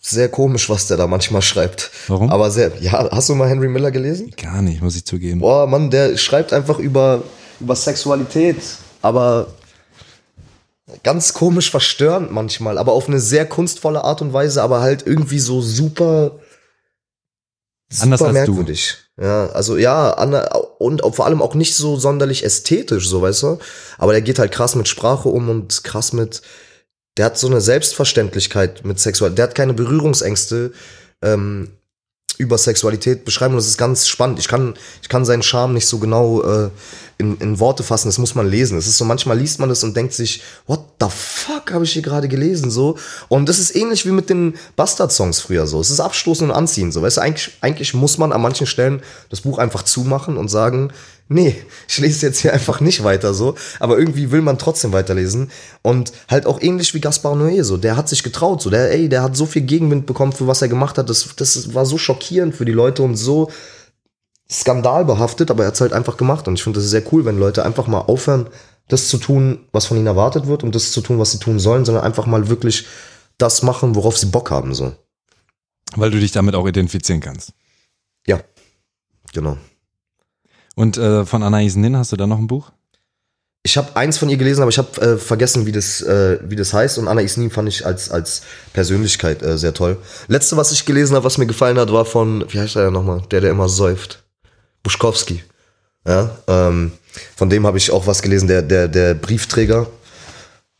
Sehr 0.00 0.28
komisch, 0.28 0.70
was 0.70 0.86
der 0.86 0.96
da 0.96 1.06
manchmal 1.06 1.42
schreibt. 1.42 1.90
Warum? 2.08 2.30
Aber 2.30 2.50
sehr, 2.50 2.72
ja, 2.80 3.08
hast 3.10 3.28
du 3.28 3.34
mal 3.34 3.48
Henry 3.48 3.68
Miller 3.68 3.90
gelesen? 3.90 4.32
Gar 4.36 4.62
nicht, 4.62 4.80
muss 4.82 4.96
ich 4.96 5.04
zugeben. 5.04 5.40
Boah, 5.40 5.66
Mann, 5.66 5.90
der 5.90 6.16
schreibt 6.16 6.52
einfach 6.52 6.78
über, 6.78 7.22
über 7.60 7.74
Sexualität, 7.74 8.56
aber 9.02 9.48
ganz 11.02 11.34
komisch 11.34 11.70
verstörend 11.70 12.30
manchmal, 12.30 12.78
aber 12.78 12.92
auf 12.92 13.08
eine 13.08 13.18
sehr 13.20 13.46
kunstvolle 13.46 14.04
Art 14.04 14.22
und 14.22 14.32
Weise, 14.32 14.62
aber 14.62 14.80
halt 14.80 15.04
irgendwie 15.06 15.40
so 15.40 15.60
super, 15.60 16.38
Anders 18.00 18.20
super 18.20 18.30
als 18.30 18.46
du. 18.46 18.52
merkwürdig. 18.52 18.96
Ja, 19.20 19.46
also 19.46 19.76
ja, 19.76 20.10
und 20.78 21.02
vor 21.14 21.24
allem 21.24 21.40
auch 21.42 21.54
nicht 21.54 21.74
so 21.74 21.96
sonderlich 21.96 22.44
ästhetisch, 22.44 23.08
so 23.08 23.22
weißt 23.22 23.42
du. 23.44 23.58
Aber 23.98 24.12
der 24.12 24.20
geht 24.22 24.38
halt 24.38 24.52
krass 24.52 24.74
mit 24.74 24.88
Sprache 24.88 25.28
um 25.30 25.48
und 25.48 25.82
krass 25.84 26.12
mit, 26.12 26.42
der 27.16 27.26
hat 27.26 27.38
so 27.38 27.46
eine 27.46 27.60
Selbstverständlichkeit 27.60 28.84
mit 28.84 29.00
Sexualität, 29.00 29.38
der 29.38 29.42
hat 29.44 29.54
keine 29.54 29.74
Berührungsängste 29.74 30.72
ähm, 31.22 31.70
über 32.38 32.58
Sexualität 32.58 33.24
beschreiben. 33.24 33.54
Das 33.54 33.66
ist 33.66 33.78
ganz 33.78 34.06
spannend. 34.06 34.38
Ich 34.38 34.48
kann, 34.48 34.74
ich 35.02 35.08
kann 35.08 35.24
seinen 35.24 35.42
Charme 35.42 35.74
nicht 35.74 35.86
so 35.86 35.98
genau 35.98 36.42
äh, 36.42 36.70
in, 37.18 37.38
in 37.38 37.58
Worte 37.58 37.82
fassen. 37.82 38.08
Das 38.08 38.18
muss 38.18 38.34
man 38.34 38.48
lesen. 38.48 38.76
Es 38.76 38.86
ist 38.86 38.98
so, 38.98 39.04
manchmal 39.04 39.38
liest 39.38 39.58
man 39.58 39.68
das 39.68 39.82
und 39.82 39.96
denkt 39.96 40.12
sich, 40.12 40.42
what 40.66 40.80
the 41.00 41.06
fuck 41.08 41.72
habe 41.72 41.84
ich 41.84 41.92
hier 41.92 42.02
gerade 42.02 42.28
gelesen? 42.28 42.70
So. 42.70 42.98
Und 43.28 43.48
das 43.48 43.58
ist 43.58 43.74
ähnlich 43.74 44.04
wie 44.04 44.10
mit 44.10 44.28
den 44.28 44.54
Bastard-Songs 44.76 45.40
früher 45.40 45.66
so. 45.66 45.80
Es 45.80 45.90
ist 45.90 46.00
abstoßen 46.00 46.50
und 46.50 46.54
anziehen. 46.54 46.92
So. 46.92 47.02
Weißt 47.02 47.16
du, 47.16 47.22
eigentlich, 47.22 47.56
eigentlich 47.62 47.94
muss 47.94 48.18
man 48.18 48.32
an 48.32 48.42
manchen 48.42 48.66
Stellen 48.66 49.02
das 49.30 49.40
Buch 49.40 49.58
einfach 49.58 49.82
zumachen 49.82 50.36
und 50.36 50.48
sagen, 50.48 50.92
nee, 51.28 51.56
ich 51.88 51.98
lese 51.98 52.26
jetzt 52.26 52.40
hier 52.40 52.52
einfach 52.52 52.80
nicht 52.80 53.02
weiter 53.04 53.34
so. 53.34 53.54
Aber 53.80 53.98
irgendwie 53.98 54.30
will 54.30 54.42
man 54.42 54.58
trotzdem 54.58 54.92
weiterlesen. 54.92 55.50
Und 55.82 56.12
halt 56.28 56.46
auch 56.46 56.60
ähnlich 56.60 56.94
wie 56.94 57.00
Gaspar 57.00 57.34
Noé 57.34 57.62
so. 57.64 57.76
Der 57.76 57.96
hat 57.96 58.08
sich 58.08 58.22
getraut. 58.22 58.62
So. 58.62 58.70
Der, 58.70 58.92
ey, 58.92 59.08
der 59.08 59.22
hat 59.22 59.36
so 59.36 59.46
viel 59.46 59.62
Gegenwind 59.62 60.06
bekommen 60.06 60.32
für 60.32 60.46
was 60.46 60.62
er 60.62 60.68
gemacht 60.68 60.98
hat. 60.98 61.10
Das, 61.10 61.28
das 61.36 61.74
war 61.74 61.86
so 61.86 61.98
schockierend 61.98 62.54
für 62.54 62.64
die 62.64 62.72
Leute 62.72 63.02
und 63.02 63.16
so 63.16 63.50
skandalbehaftet, 64.50 65.50
aber 65.50 65.64
er 65.64 65.68
hat 65.68 65.74
es 65.74 65.80
halt 65.80 65.92
einfach 65.92 66.16
gemacht. 66.16 66.46
Und 66.46 66.54
ich 66.54 66.62
finde 66.62 66.80
das 66.80 66.88
sehr 66.88 67.02
cool, 67.12 67.24
wenn 67.24 67.38
Leute 67.38 67.64
einfach 67.64 67.86
mal 67.86 68.00
aufhören, 68.00 68.48
das 68.88 69.08
zu 69.08 69.18
tun, 69.18 69.66
was 69.72 69.86
von 69.86 69.96
ihnen 69.96 70.06
erwartet 70.06 70.46
wird 70.46 70.62
und 70.62 70.74
das 70.74 70.92
zu 70.92 71.00
tun, 71.00 71.18
was 71.18 71.32
sie 71.32 71.38
tun 71.38 71.58
sollen, 71.58 71.84
sondern 71.84 72.04
einfach 72.04 72.26
mal 72.26 72.48
wirklich 72.48 72.86
das 73.38 73.62
machen, 73.62 73.96
worauf 73.96 74.16
sie 74.16 74.26
Bock 74.26 74.50
haben. 74.50 74.74
So. 74.74 74.94
Weil 75.96 76.10
du 76.10 76.20
dich 76.20 76.32
damit 76.32 76.54
auch 76.54 76.66
identifizieren 76.66 77.20
kannst. 77.20 77.52
Ja, 78.26 78.40
genau. 79.32 79.56
Und 80.76 80.98
äh, 80.98 81.24
von 81.24 81.42
Anais 81.42 81.74
Nin 81.74 81.96
hast 81.96 82.12
du 82.12 82.16
da 82.16 82.26
noch 82.26 82.38
ein 82.38 82.46
Buch? 82.46 82.70
Ich 83.66 83.76
habe 83.76 83.96
eins 83.96 84.16
von 84.18 84.28
ihr 84.28 84.36
gelesen, 84.36 84.62
aber 84.62 84.68
ich 84.68 84.78
habe 84.78 85.00
äh, 85.00 85.16
vergessen, 85.16 85.66
wie 85.66 85.72
das, 85.72 86.00
äh, 86.00 86.38
wie 86.44 86.54
das 86.54 86.72
heißt. 86.72 86.98
Und 86.98 87.08
Anna 87.08 87.20
Isnin 87.20 87.50
fand 87.50 87.68
ich 87.68 87.84
als, 87.84 88.12
als 88.12 88.42
Persönlichkeit 88.72 89.42
äh, 89.42 89.58
sehr 89.58 89.74
toll. 89.74 89.96
Letzte, 90.28 90.56
was 90.56 90.70
ich 90.70 90.84
gelesen 90.84 91.16
habe, 91.16 91.24
was 91.24 91.36
mir 91.36 91.46
gefallen 91.46 91.76
hat, 91.76 91.92
war 91.92 92.04
von, 92.04 92.44
wie 92.48 92.60
heißt 92.60 92.76
er 92.76 92.92
nochmal? 92.92 93.22
Der, 93.32 93.40
der 93.40 93.50
immer 93.50 93.68
säuft. 93.68 94.22
Buschkowski. 94.84 95.42
Ja, 96.06 96.30
ähm, 96.46 96.92
von 97.34 97.50
dem 97.50 97.66
habe 97.66 97.78
ich 97.78 97.90
auch 97.90 98.06
was 98.06 98.22
gelesen, 98.22 98.46
der, 98.46 98.62
der, 98.62 98.86
der 98.86 99.14
Briefträger 99.14 99.88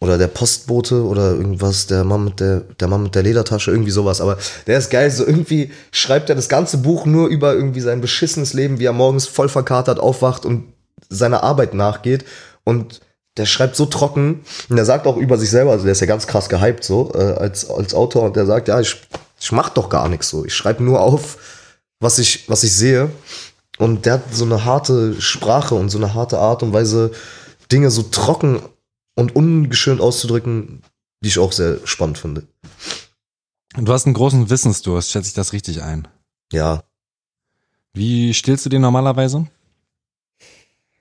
oder 0.01 0.19
der 0.19 0.27
Postbote 0.27 1.05
oder 1.05 1.33
irgendwas, 1.33 1.87
der 1.87 2.05
Mann 2.05 2.25
mit 2.25 2.41
der, 2.41 2.61
der 2.61 2.89
Mann 2.89 3.05
mit 3.05 3.15
der 3.15 3.23
Ledertasche, 3.23 3.71
irgendwie 3.71 3.91
sowas. 3.91 4.21
Aber 4.21 4.37
der 4.67 4.79
ist 4.79 4.91
geil, 4.91 5.11
so 5.11 5.27
irgendwie 5.27 5.71
schreibt 5.91 6.29
er 6.29 6.37
das 6.37 6.49
ganze 6.49 6.79
Buch 6.79 7.07
nur 7.07 7.29
über 7.29 7.55
irgendwie 7.55 7.81
sein 7.81 8.01
beschissenes 8.01 8.53
Leben, 8.53 8.79
wie 8.79 8.85
er 8.85 8.93
morgens 8.93 9.27
voll 9.27 9.49
verkatert 9.49 9.99
aufwacht 9.99 10.45
und 10.45 10.73
seiner 11.09 11.43
Arbeit 11.43 11.73
nachgeht. 11.73 12.25
Und 12.65 13.01
der 13.39 13.47
schreibt 13.47 13.77
so 13.77 13.87
trocken 13.87 14.43
und 14.69 14.77
der 14.77 14.85
sagt 14.85 15.07
auch 15.07 15.17
über 15.17 15.39
sich 15.39 15.51
selber, 15.51 15.73
also 15.73 15.85
der 15.85 15.93
ist 15.93 16.01
ja 16.01 16.07
ganz 16.07 16.27
krass 16.27 16.49
gehypt 16.49 16.85
so 16.85 17.13
äh, 17.15 17.19
als, 17.19 17.69
als 17.69 17.95
Autor 17.95 18.23
und 18.25 18.37
der 18.37 18.47
sagt, 18.47 18.69
ja, 18.69 18.81
ich, 18.81 18.97
ich 19.41 19.53
mach 19.53 19.71
doch 19.71 19.89
gar 19.89 20.09
nichts 20.09 20.29
so. 20.29 20.45
Ich 20.45 20.55
schreibe 20.55 20.83
nur 20.83 21.01
auf, 21.01 21.39
was 22.01 22.19
ich, 22.19 22.49
was 22.49 22.65
ich 22.65 22.75
sehe. 22.75 23.11
Und 23.79 24.07
der 24.07 24.15
hat 24.15 24.23
so 24.33 24.45
eine 24.45 24.65
harte 24.65 25.21
Sprache 25.21 25.75
und 25.75 25.91
so 25.91 25.99
eine 25.99 26.15
harte 26.15 26.39
Art 26.39 26.63
und 26.63 26.73
Weise, 26.73 27.11
Dinge 27.71 27.91
so 27.91 28.03
trocken 28.03 28.61
und 29.17 29.35
ungeschönt 29.35 30.01
auszudrücken, 30.01 30.83
die 31.23 31.29
ich 31.29 31.39
auch 31.41 31.53
sehr 31.53 31.79
spannend 31.85 32.19
finde. 32.19 32.47
Du 33.77 33.93
hast 33.93 34.07
einen 34.07 34.15
großen 34.15 34.49
Wissensdurst, 34.49 35.11
schätze 35.11 35.29
ich 35.29 35.35
das 35.35 35.53
richtig 35.53 35.83
ein. 35.83 36.07
Ja, 36.53 36.85
Wie 37.93 38.33
stillst 38.35 38.65
du 38.65 38.71
den 38.71 38.83
normalerweise? 38.83 39.47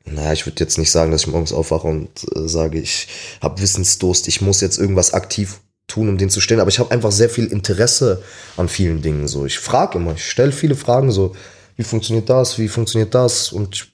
naja, 0.07 0.33
ich 0.33 0.45
würde 0.45 0.59
jetzt 0.59 0.77
nicht 0.77 0.91
sagen, 0.91 1.11
dass 1.11 1.21
ich 1.21 1.27
morgens 1.27 1.51
aufwache 1.51 1.87
und 1.87 2.09
äh, 2.35 2.47
sage, 2.47 2.79
ich 2.79 3.07
habe 3.41 3.59
Wissensdurst, 3.61 4.27
ich 4.27 4.39
muss 4.41 4.61
jetzt 4.61 4.77
irgendwas 4.77 5.13
aktiv 5.13 5.61
tun, 5.87 6.09
um 6.09 6.17
den 6.17 6.29
zu 6.29 6.41
stellen. 6.41 6.59
Aber 6.59 6.69
ich 6.69 6.79
habe 6.79 6.91
einfach 6.91 7.11
sehr 7.11 7.29
viel 7.29 7.45
Interesse 7.47 8.21
an 8.55 8.69
vielen 8.69 9.01
Dingen. 9.01 9.27
So, 9.27 9.45
ich 9.45 9.57
frage 9.59 9.97
immer, 9.97 10.13
ich 10.13 10.29
stelle 10.29 10.51
viele 10.51 10.75
Fragen 10.75 11.11
so, 11.11 11.35
wie 11.75 11.83
funktioniert 11.83 12.29
das, 12.29 12.59
wie 12.59 12.67
funktioniert 12.67 13.15
das? 13.15 13.51
Und 13.51 13.75
ich, 13.75 13.93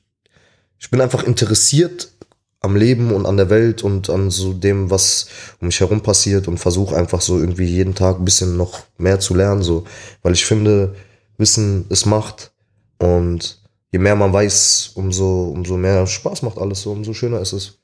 ich 0.79 0.89
bin 0.89 0.99
einfach 1.01 1.23
interessiert 1.23 2.11
am 2.61 2.75
Leben 2.75 3.11
und 3.11 3.25
an 3.25 3.37
der 3.37 3.49
Welt 3.49 3.83
und 3.83 4.09
an 4.09 4.29
so 4.29 4.53
dem, 4.53 4.89
was 4.89 5.27
um 5.59 5.67
mich 5.67 5.79
herum 5.79 6.01
passiert 6.01 6.47
und 6.47 6.59
versuche 6.59 6.95
einfach 6.95 7.19
so 7.19 7.39
irgendwie 7.39 7.65
jeden 7.65 7.95
Tag 7.95 8.19
ein 8.19 8.25
bisschen 8.25 8.55
noch 8.55 8.81
mehr 8.97 9.19
zu 9.19 9.33
lernen, 9.33 9.63
so, 9.63 9.83
weil 10.21 10.33
ich 10.33 10.45
finde, 10.45 10.95
Wissen 11.37 11.85
ist 11.89 12.05
Macht 12.05 12.51
und 12.99 13.59
je 13.91 13.99
mehr 13.99 14.15
man 14.15 14.31
weiß, 14.31 14.91
umso, 14.93 15.49
umso 15.49 15.75
mehr 15.75 16.05
Spaß 16.05 16.43
macht 16.43 16.59
alles 16.59 16.83
so, 16.83 16.91
umso 16.91 17.13
schöner 17.13 17.41
ist 17.41 17.53
es. 17.53 17.79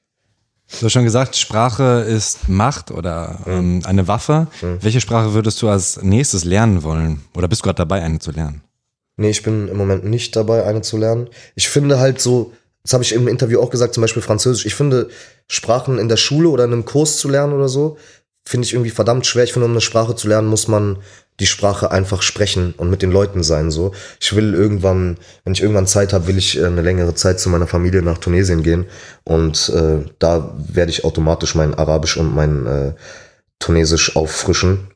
Du 0.80 0.86
hast 0.86 0.92
schon 0.92 1.06
gesagt, 1.06 1.36
Sprache 1.36 2.06
ist 2.08 2.50
Macht 2.50 2.92
oder 2.92 3.40
ähm, 3.48 3.82
eine 3.86 4.08
Waffe. 4.08 4.48
Welche 4.82 5.00
Sprache 5.00 5.34
würdest 5.34 5.62
du 5.62 5.70
als 5.70 6.02
nächstes 6.04 6.44
lernen 6.44 6.84
wollen? 6.84 7.24
Oder 7.36 7.48
bist 7.48 7.62
du 7.62 7.64
gerade 7.64 7.78
dabei, 7.78 8.04
eine 8.04 8.20
zu 8.20 8.32
lernen? 8.32 8.62
Nee, 9.16 9.30
ich 9.30 9.44
bin 9.44 9.70
im 9.70 9.78
Moment 9.78 10.04
nicht 10.04 10.36
dabei, 10.36 10.66
eine 10.66 10.82
zu 10.82 10.98
lernen. 10.98 11.30
Ich 11.56 11.70
finde 11.70 12.00
halt 12.00 12.20
so, 12.20 12.52
das 12.88 12.94
habe 12.94 13.04
ich 13.04 13.12
im 13.12 13.28
Interview 13.28 13.60
auch 13.60 13.70
gesagt, 13.70 13.94
zum 13.94 14.00
Beispiel 14.00 14.22
Französisch. 14.22 14.66
Ich 14.66 14.74
finde, 14.74 15.10
Sprachen 15.50 16.00
in 16.00 16.08
der 16.08 16.16
Schule 16.16 16.48
oder 16.48 16.64
in 16.64 16.72
einem 16.72 16.86
Kurs 16.86 17.18
zu 17.18 17.28
lernen 17.28 17.52
oder 17.52 17.68
so, 17.68 17.98
finde 18.48 18.66
ich 18.66 18.72
irgendwie 18.72 18.92
verdammt 18.92 19.26
schwer. 19.26 19.44
Ich 19.44 19.52
finde, 19.52 19.66
um 19.66 19.72
eine 19.72 19.82
Sprache 19.82 20.16
zu 20.16 20.30
lernen, 20.30 20.48
muss 20.48 20.70
man 20.70 21.00
die 21.42 21.48
Sprache 21.48 21.92
einfach 21.92 22.22
sprechen 22.22 22.74
und 22.78 22.90
mit 22.90 23.02
den 23.02 23.12
Leuten 23.12 23.44
sein. 23.44 23.72
So, 23.72 23.92
ich 24.22 24.34
will 24.38 24.54
irgendwann, 24.54 25.18
wenn 25.44 25.52
ich 25.52 25.62
irgendwann 25.62 25.86
Zeit 25.86 26.14
habe, 26.14 26.28
will 26.28 26.38
ich 26.38 26.58
äh, 26.58 26.66
eine 26.66 26.82
längere 26.82 27.14
Zeit 27.14 27.42
zu 27.42 27.50
meiner 27.50 27.68
Familie 27.68 28.02
nach 28.04 28.20
Tunesien 28.20 28.64
gehen 28.64 28.86
und 29.26 29.68
äh, 29.68 30.06
da 30.20 30.56
werde 30.58 30.90
ich 30.90 31.04
automatisch 31.04 31.56
mein 31.56 31.76
Arabisch 31.76 32.16
und 32.16 32.34
mein 32.34 32.66
äh, 32.68 32.94
Tunesisch 33.60 34.16
auffrischen. 34.16 34.92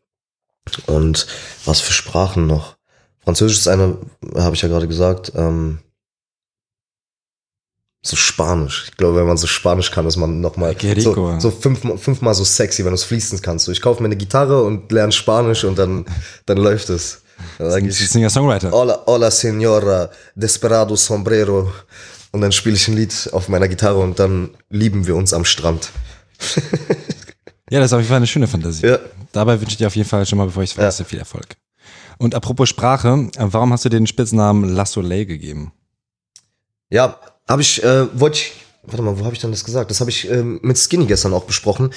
Und 0.86 1.28
was 1.66 1.82
für 1.82 1.92
Sprachen 1.92 2.48
noch? 2.48 2.78
Französisch 3.20 3.58
ist 3.58 3.68
eine, 3.68 3.98
habe 4.36 4.56
ich 4.56 4.62
ja 4.62 4.70
gerade 4.70 4.88
gesagt, 4.88 5.34
ähm, 5.36 5.80
so 8.04 8.16
Spanisch. 8.16 8.86
Ich 8.90 8.98
glaube, 8.98 9.18
wenn 9.18 9.28
man 9.28 9.38
so 9.38 9.48
Spanisch 9.48 9.92
kann, 9.92 10.06
ist 10.08 10.18
man 10.18 10.42
nochmal 10.42 10.76
so, 10.98 11.40
so 11.40 11.52
fünfmal, 11.52 11.98
fünfmal 11.98 12.34
so 12.34 12.44
sexy, 12.44 12.84
wenn 12.84 12.92
du 12.92 12.96
es 12.96 13.04
fließen 13.04 13.42
kannst. 13.42 13.66
So, 13.66 13.72
ich 13.72 13.82
kaufe 13.82 14.02
mir 14.02 14.08
eine 14.08 14.18
Gitarre 14.18 14.64
und 14.64 14.92
lerne 14.92 15.12
Spanisch 15.12 15.64
und 15.64 15.78
dann, 15.78 16.06
dann 16.46 16.58
läuft 16.58 16.90
es. 16.90 17.22
Singer-Songwriter. 17.60 18.72
Hola, 18.72 19.04
hola, 19.06 19.30
Senora, 19.32 20.10
Desperado 20.36 20.96
Sombrero. 20.96 21.72
Und 22.32 22.42
dann 22.42 22.52
spiele 22.52 22.76
ich 22.76 22.88
ein 22.88 22.96
Lied 22.96 23.30
auf 23.34 23.50
meiner 23.50 23.68
Gitarre 23.68 24.00
und 24.00 24.18
dann 24.18 24.52
lieben 24.70 25.06
wir 25.06 25.16
uns 25.16 25.34
am 25.34 25.44
Strand. 25.46 25.90
Ja, 27.70 27.80
das 27.80 27.90
ist 27.90 27.94
auf 27.94 28.00
jeden 28.00 28.10
Fall 28.10 28.18
eine 28.18 28.28
schöne 28.28 28.48
Fantasie. 28.48 28.86
Ja. 28.86 29.00
Dabei 29.32 29.60
wünsche 29.60 29.72
ich 29.72 29.78
dir 29.78 29.88
auf 29.88 29.96
jeden 29.96 30.08
Fall 30.08 30.26
schon 30.26 30.38
mal, 30.38 30.46
bevor 30.46 30.64
ich 30.64 30.72
es 30.72 30.74
vergesse, 30.74 31.06
viel 31.06 31.20
Erfolg. 31.20 31.56
Und 32.18 32.36
apropos 32.36 32.70
Sprache, 32.70 33.30
warum 33.38 33.74
hast 33.74 33.86
du 33.86 33.90
dir 33.90 33.98
den 33.98 34.08
Spitznamen 34.08 34.70
La 34.70 34.86
Soleil 34.86 35.26
gegeben? 35.26 35.72
Ja, 36.90 37.18
habe 37.52 37.62
ich, 37.62 37.84
äh, 37.84 38.08
wollte 38.20 38.40
ich, 38.40 38.54
warte 38.84 39.02
mal, 39.02 39.20
wo 39.20 39.26
habe 39.26 39.36
ich 39.36 39.42
denn 39.42 39.52
das 39.52 39.64
gesagt? 39.64 39.92
Das 39.92 40.00
habe 40.00 40.10
ich 40.10 40.30
ähm, 40.30 40.60
mit 40.64 40.78
Skinny 40.78 41.06
gestern 41.06 41.34
auch 41.34 41.44
besprochen. 41.44 41.94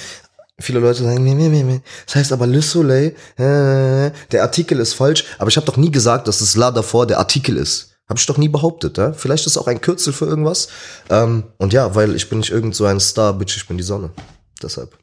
Viele 0.59 0.79
Leute 0.79 1.03
sagen, 1.03 1.23
nee, 1.23 1.33
nee, 1.33 1.49
nee, 1.49 1.63
nee. 1.63 1.81
das 2.05 2.15
heißt 2.15 2.31
aber 2.31 2.47
Le 2.47 2.61
Soleil, 2.61 3.15
äh, 3.37 4.11
der 4.31 4.43
Artikel 4.43 4.79
ist 4.79 4.93
falsch, 4.93 5.25
aber 5.37 5.49
ich 5.49 5.57
habe 5.57 5.65
doch 5.65 5.75
nie 5.75 5.91
gesagt, 5.91 6.27
dass 6.27 6.39
das 6.39 6.55
La 6.55 6.71
davor 6.71 7.05
der 7.07 7.19
Artikel 7.19 7.57
ist. 7.57 7.95
Habe 8.07 8.19
ich 8.19 8.25
doch 8.25 8.37
nie 8.37 8.49
behauptet, 8.49 8.97
ja? 8.97 9.13
Vielleicht 9.13 9.47
ist 9.47 9.57
auch 9.57 9.67
ein 9.67 9.81
Kürzel 9.81 10.13
für 10.13 10.25
irgendwas. 10.25 10.67
Ähm, 11.09 11.45
und 11.57 11.73
ja, 11.73 11.95
weil 11.95 12.15
ich 12.15 12.29
bin 12.29 12.37
nicht 12.37 12.51
irgend 12.51 12.75
so 12.75 12.85
ein 12.85 12.99
Star, 12.99 13.33
Bitch, 13.33 13.57
ich 13.57 13.67
bin 13.67 13.77
die 13.77 13.83
Sonne. 13.83 14.11
Deshalb. 14.61 14.97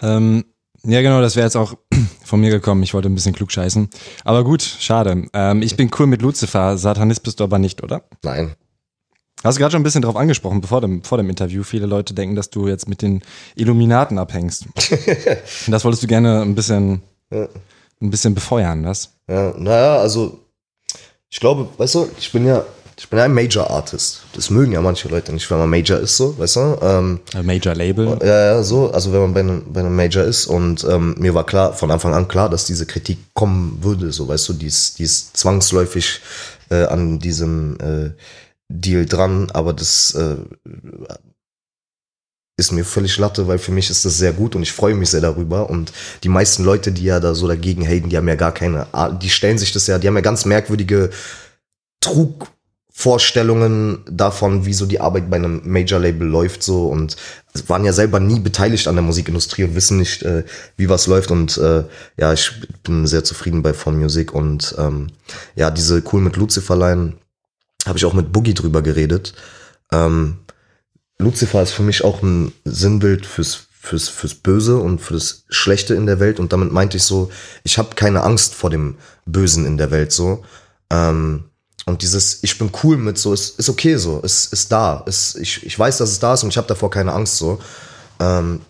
Ähm, 0.00 0.44
ja, 0.84 1.02
genau, 1.02 1.20
das 1.20 1.36
wäre 1.36 1.46
jetzt 1.46 1.56
auch 1.56 1.74
von 2.24 2.40
mir 2.40 2.50
gekommen. 2.50 2.82
Ich 2.82 2.94
wollte 2.94 3.08
ein 3.08 3.14
bisschen 3.14 3.34
klug 3.34 3.50
scheißen. 3.52 3.88
Aber 4.24 4.44
gut, 4.44 4.62
schade. 4.62 5.26
Ähm, 5.32 5.62
ich 5.62 5.76
bin 5.76 5.90
cool 5.98 6.06
mit 6.06 6.22
Lucifer. 6.22 6.78
Satanist 6.78 7.22
bist 7.22 7.40
du 7.40 7.44
aber 7.44 7.58
nicht, 7.58 7.82
oder? 7.82 8.02
Nein. 8.22 8.54
Hast 9.44 9.56
du 9.56 9.60
gerade 9.60 9.70
schon 9.72 9.80
ein 9.80 9.84
bisschen 9.84 10.02
drauf 10.02 10.16
angesprochen, 10.16 10.60
bevor 10.60 10.80
dem, 10.80 11.04
vor 11.04 11.16
dem 11.18 11.30
Interview. 11.30 11.62
Viele 11.62 11.86
Leute 11.86 12.12
denken, 12.12 12.34
dass 12.34 12.50
du 12.50 12.66
jetzt 12.66 12.88
mit 12.88 13.02
den 13.02 13.22
Illuminaten 13.54 14.18
abhängst. 14.18 14.66
Und 15.66 15.70
das 15.72 15.84
wolltest 15.84 16.02
du 16.02 16.06
gerne 16.08 16.42
ein 16.42 16.54
bisschen, 16.56 17.02
Ja. 17.32 17.46
ein 18.02 18.10
bisschen 18.10 18.34
befeuern, 18.34 18.84
was? 18.84 19.12
Ja, 19.28 19.54
naja, 19.56 19.98
also 19.98 20.40
ich 21.30 21.38
glaube, 21.38 21.68
weißt 21.76 21.94
du, 21.94 22.08
ich 22.18 22.32
bin 22.32 22.46
ja, 22.46 22.64
ich 22.98 23.08
bin 23.08 23.18
ja 23.18 23.26
ein 23.26 23.32
Major 23.32 23.70
Artist. 23.70 24.22
Das 24.32 24.50
mögen 24.50 24.72
ja 24.72 24.80
manche 24.80 25.08
Leute 25.08 25.32
nicht, 25.32 25.48
wenn 25.52 25.58
man 25.58 25.70
Major 25.70 25.98
ist, 25.98 26.16
so, 26.16 26.36
weißt 26.36 26.56
du? 26.56 26.78
Ähm, 26.82 27.20
Ein 27.32 27.46
Major 27.46 27.72
Label. 27.72 28.18
ja, 28.20 28.54
ja, 28.54 28.62
so, 28.64 28.90
also 28.90 29.12
wenn 29.12 29.20
man 29.20 29.34
bei 29.34 29.40
einem, 29.40 29.72
bei 29.72 29.80
einem 29.80 29.94
Major 29.94 30.24
ist 30.24 30.46
und 30.46 30.82
ähm, 30.82 31.14
mir 31.16 31.32
war 31.32 31.46
klar, 31.46 31.72
von 31.74 31.92
Anfang 31.92 32.12
an 32.12 32.26
klar, 32.26 32.50
dass 32.50 32.66
diese 32.66 32.86
Kritik 32.86 33.18
kommen 33.34 33.78
würde, 33.82 34.10
so, 34.10 34.26
weißt 34.26 34.48
du, 34.48 34.52
die 34.54 34.66
ist, 34.66 34.98
die 34.98 35.04
ist 35.04 35.36
zwangsläufig 35.36 36.20
äh, 36.70 36.86
an 36.86 37.20
diesem 37.20 37.78
äh, 37.78 38.10
Deal 38.68 39.06
dran, 39.06 39.48
aber 39.52 39.72
das 39.72 40.16
äh, 40.16 40.36
ist 42.56 42.72
mir 42.72 42.84
völlig 42.84 43.16
Latte, 43.16 43.46
weil 43.46 43.60
für 43.60 43.70
mich 43.70 43.90
ist 43.90 44.04
das 44.04 44.18
sehr 44.18 44.32
gut 44.32 44.56
und 44.56 44.62
ich 44.62 44.72
freue 44.72 44.96
mich 44.96 45.10
sehr 45.10 45.20
darüber. 45.20 45.70
Und 45.70 45.92
die 46.24 46.28
meisten 46.28 46.64
Leute, 46.64 46.90
die 46.90 47.04
ja 47.04 47.20
da 47.20 47.36
so 47.36 47.46
dagegen 47.46 47.86
haten, 47.86 48.08
die 48.08 48.16
haben 48.16 48.26
ja 48.26 48.34
gar 48.34 48.52
keine, 48.52 48.88
die 49.22 49.30
stellen 49.30 49.58
sich 49.58 49.70
das 49.70 49.86
ja, 49.86 50.00
die 50.00 50.08
haben 50.08 50.16
ja 50.16 50.20
ganz 50.20 50.44
merkwürdige 50.44 51.10
Trugvorstellungen 52.98 54.00
davon, 54.10 54.66
wie 54.66 54.74
so 54.74 54.84
die 54.84 55.00
Arbeit 55.00 55.30
bei 55.30 55.36
einem 55.36 55.60
Major-Label 55.64 56.26
läuft 56.26 56.64
so 56.64 56.88
und 56.88 57.16
waren 57.68 57.84
ja 57.84 57.92
selber 57.92 58.18
nie 58.18 58.40
beteiligt 58.40 58.88
an 58.88 58.96
der 58.96 59.04
Musikindustrie 59.04 59.62
und 59.62 59.76
wissen 59.76 59.98
nicht, 59.98 60.24
äh, 60.24 60.42
wie 60.76 60.88
was 60.88 61.06
läuft 61.06 61.30
und 61.30 61.56
äh, 61.58 61.84
ja, 62.16 62.32
ich 62.32 62.50
bin 62.82 63.06
sehr 63.06 63.22
zufrieden 63.22 63.62
bei 63.62 63.72
Von 63.72 63.96
Music 63.98 64.34
und 64.34 64.74
ähm, 64.78 65.08
ja, 65.54 65.70
diese 65.70 66.02
Cool 66.12 66.22
mit 66.22 66.36
Lucifer-Line 66.36 67.14
habe 67.86 67.98
ich 67.98 68.04
auch 68.04 68.14
mit 68.14 68.32
Boogie 68.32 68.54
drüber 68.54 68.82
geredet. 68.82 69.32
Ähm, 69.92 70.38
Lucifer 71.18 71.62
ist 71.62 71.72
für 71.72 71.84
mich 71.84 72.02
auch 72.02 72.20
ein 72.22 72.52
Sinnbild 72.64 73.26
fürs, 73.26 73.68
fürs, 73.80 74.08
fürs 74.08 74.34
Böse 74.34 74.76
und 74.76 75.00
für 75.00 75.14
das 75.14 75.44
Schlechte 75.50 75.94
in 75.94 76.06
der 76.06 76.18
Welt. 76.18 76.40
Und 76.40 76.52
damit 76.52 76.72
meinte 76.72 76.96
ich 76.96 77.04
so, 77.04 77.30
ich 77.62 77.78
habe 77.78 77.94
keine 77.94 78.24
Angst 78.24 78.54
vor 78.54 78.70
dem 78.70 78.96
Bösen 79.24 79.66
in 79.66 79.78
der 79.78 79.92
Welt 79.92 80.10
so. 80.10 80.44
Ähm, 80.90 81.44
und 81.88 82.02
dieses, 82.02 82.42
ich 82.42 82.58
bin 82.58 82.70
cool 82.82 82.96
mit 82.96 83.18
so, 83.18 83.32
ist, 83.32 83.58
ist 83.58 83.68
okay 83.68 83.96
so, 83.96 84.20
ist, 84.20 84.52
ist 84.52 84.70
da. 84.70 85.02
Ist, 85.06 85.36
ich, 85.36 85.64
ich 85.64 85.78
weiß, 85.78 85.98
dass 85.98 86.10
es 86.10 86.18
da 86.18 86.34
ist 86.34 86.42
und 86.42 86.50
ich 86.50 86.56
habe 86.56 86.68
davor 86.68 86.90
keine 86.90 87.12
Angst 87.12 87.36
so. 87.36 87.58
Ähm, 88.20 88.60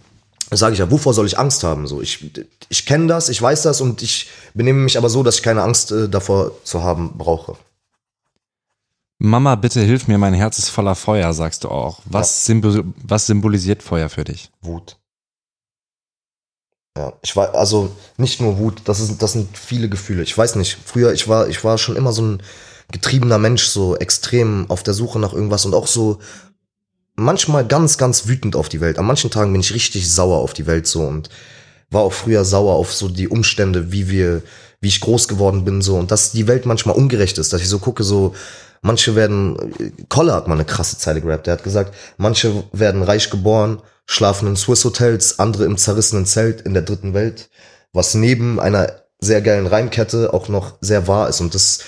sage 0.51 0.73
ich 0.73 0.79
ja, 0.79 0.91
wovor 0.91 1.12
soll 1.14 1.27
ich 1.27 1.39
Angst 1.39 1.64
haben? 1.64 1.87
So, 1.87 2.01
ich, 2.01 2.31
ich 2.69 2.87
kenne 2.87 3.07
das, 3.07 3.29
ich 3.29 3.41
weiß 3.41 3.62
das 3.62 3.81
und 3.81 4.03
ich 4.03 4.31
benehme 4.55 4.81
mich 4.81 4.97
aber 4.97 5.11
so, 5.11 5.23
dass 5.23 5.37
ich 5.37 5.43
keine 5.43 5.62
Angst 5.62 5.93
äh, 5.93 6.09
davor 6.09 6.53
zu 6.64 6.83
haben 6.83 7.19
brauche. 7.19 7.57
Mama, 9.19 9.57
bitte 9.57 9.81
hilf 9.81 10.07
mir, 10.07 10.16
mein 10.16 10.35
Herz 10.35 10.59
ist 10.59 10.69
voller 10.69 10.95
Feuer, 10.95 11.33
sagst 11.33 11.64
du 11.64 11.69
auch. 11.69 12.01
Was, 12.05 12.47
symbol 12.47 12.85
was 13.03 13.27
symbolisiert 13.27 13.83
Feuer 13.83 14.09
für 14.09 14.23
dich? 14.23 14.51
Wut. 14.62 14.97
Ja, 16.97 17.12
ich 17.23 17.35
war, 17.37 17.55
also 17.55 17.91
nicht 18.16 18.41
nur 18.41 18.59
Wut, 18.59 18.83
das, 18.85 19.01
ist, 19.01 19.21
das 19.21 19.33
sind 19.33 19.57
viele 19.57 19.89
Gefühle. 19.89 20.23
Ich 20.23 20.37
weiß 20.37 20.55
nicht, 20.55 20.79
früher, 20.85 21.12
ich 21.12 21.29
war, 21.29 21.49
ich 21.49 21.62
war 21.64 21.79
schon 21.79 21.97
immer 21.97 22.12
so 22.12 22.23
ein 22.23 22.43
getriebener 22.93 23.39
Mensch, 23.39 23.66
so 23.66 23.97
extrem 23.97 24.66
auf 24.70 24.82
der 24.82 24.95
Suche 24.95 25.18
nach 25.18 25.32
irgendwas 25.32 25.66
und 25.66 25.74
auch 25.74 25.86
so 25.86 26.18
manchmal 27.14 27.66
ganz, 27.66 27.99
ganz 27.99 28.26
wütend 28.28 28.57
auf 28.57 28.68
die 28.68 28.80
Welt. 28.80 28.99
An 28.99 29.07
manchen 29.07 29.30
Tagen 29.30 29.53
bin 29.53 29.61
ich 29.61 29.74
richtig 29.74 30.11
sauer 30.11 30.39
auf 30.39 30.55
die 30.55 30.66
Welt 30.66 30.86
so 30.86 31.03
und 31.03 31.28
war 31.91 32.03
auch 32.03 32.12
früher 32.12 32.45
sauer 32.45 32.74
auf 32.74 32.95
so 32.95 33.09
die 33.09 33.28
Umstände, 33.28 33.93
wie 33.93 34.09
wir, 34.09 34.43
wie 34.80 34.89
ich 34.89 35.01
groß 35.01 35.28
geworden 35.28 35.64
bin 35.64 35.82
so 35.82 35.97
und 35.97 36.11
dass 36.11 36.32
die 36.32 36.47
Welt 36.47 36.66
manchmal 36.66 36.97
ungerecht 36.97 37.39
ist, 37.39 37.53
dass 37.53 37.61
ich 37.61 37.68
so 37.68 37.78
gucke 37.78 38.05
so, 38.05 38.34
manche 38.82 39.16
werden, 39.16 39.74
Kolle 40.09 40.32
hat 40.32 40.49
mal 40.49 40.55
eine 40.55 40.64
krasse 40.64 40.99
Zeile 40.99 41.20
gerappt, 41.20 41.47
der 41.47 41.55
hat 41.55 41.64
gesagt, 41.64 41.95
manche 42.16 42.64
werden 42.72 43.03
reich 43.03 43.30
geboren, 43.30 43.82
schlafen 44.07 44.49
in 44.49 44.57
Swiss 44.57 44.84
Hotels, 44.84 45.39
andere 45.39 45.64
im 45.64 45.76
zerrissenen 45.76 46.26
Zelt 46.26 46.61
in 46.61 46.74
der 46.74 46.82
dritten 46.82 47.14
Welt, 47.14 47.51
was 47.93 48.14
neben 48.14 48.61
einer 48.61 49.03
sehr 49.20 49.43
geilen 49.43 49.66
Reimkette 49.66 50.32
auch 50.32 50.49
noch 50.49 50.74
sehr 50.80 51.09
wahr 51.09 51.28
ist 51.28 51.41
und 51.41 51.55
das 51.55 51.80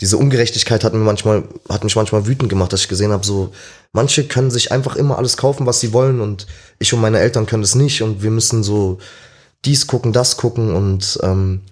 diese 0.00 0.16
Ungerechtigkeit 0.16 0.84
hat, 0.84 0.92
mir 0.92 1.00
manchmal, 1.00 1.44
hat 1.68 1.82
mich 1.82 1.96
manchmal 1.96 2.26
wütend 2.26 2.48
gemacht, 2.48 2.72
dass 2.72 2.82
ich 2.82 2.88
gesehen 2.88 3.10
habe, 3.10 3.26
so, 3.26 3.52
manche 3.92 4.24
können 4.24 4.50
sich 4.50 4.70
einfach 4.70 4.96
immer 4.96 5.18
alles 5.18 5.36
kaufen, 5.36 5.66
was 5.66 5.80
sie 5.80 5.92
wollen 5.92 6.20
und 6.20 6.46
ich 6.78 6.92
und 6.92 7.00
meine 7.00 7.18
Eltern 7.18 7.46
können 7.46 7.62
das 7.62 7.74
nicht 7.74 8.02
und 8.02 8.22
wir 8.22 8.30
müssen 8.30 8.62
so 8.62 8.98
dies 9.64 9.86
gucken, 9.88 10.12
das 10.12 10.36
gucken 10.36 10.72
und, 10.72 11.18
ähm, 11.22 11.62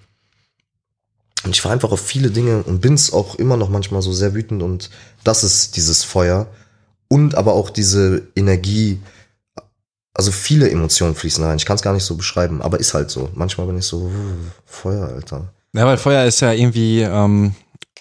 und 1.44 1.54
ich 1.54 1.64
war 1.64 1.70
einfach 1.70 1.92
auf 1.92 2.00
viele 2.00 2.30
Dinge 2.30 2.64
und 2.64 2.80
bin's 2.80 3.12
auch 3.12 3.36
immer 3.36 3.56
noch 3.56 3.68
manchmal 3.68 4.02
so 4.02 4.12
sehr 4.12 4.34
wütend 4.34 4.62
und 4.62 4.90
das 5.22 5.44
ist 5.44 5.76
dieses 5.76 6.02
Feuer 6.02 6.48
und 7.06 7.36
aber 7.36 7.52
auch 7.52 7.70
diese 7.70 8.26
Energie, 8.34 9.00
also 10.14 10.32
viele 10.32 10.68
Emotionen 10.68 11.14
fließen 11.14 11.44
rein. 11.44 11.58
Ich 11.58 11.66
kann 11.66 11.76
es 11.76 11.82
gar 11.82 11.92
nicht 11.92 12.04
so 12.04 12.16
beschreiben, 12.16 12.62
aber 12.62 12.80
ist 12.80 12.94
halt 12.94 13.10
so. 13.10 13.28
Manchmal 13.34 13.68
bin 13.68 13.78
ich 13.78 13.84
so, 13.84 14.10
Feuer, 14.64 15.06
Alter. 15.06 15.52
Ja, 15.72 15.84
weil 15.84 15.98
Feuer 15.98 16.24
ist 16.24 16.40
ja 16.40 16.52
irgendwie 16.52 17.02
ähm, 17.02 17.54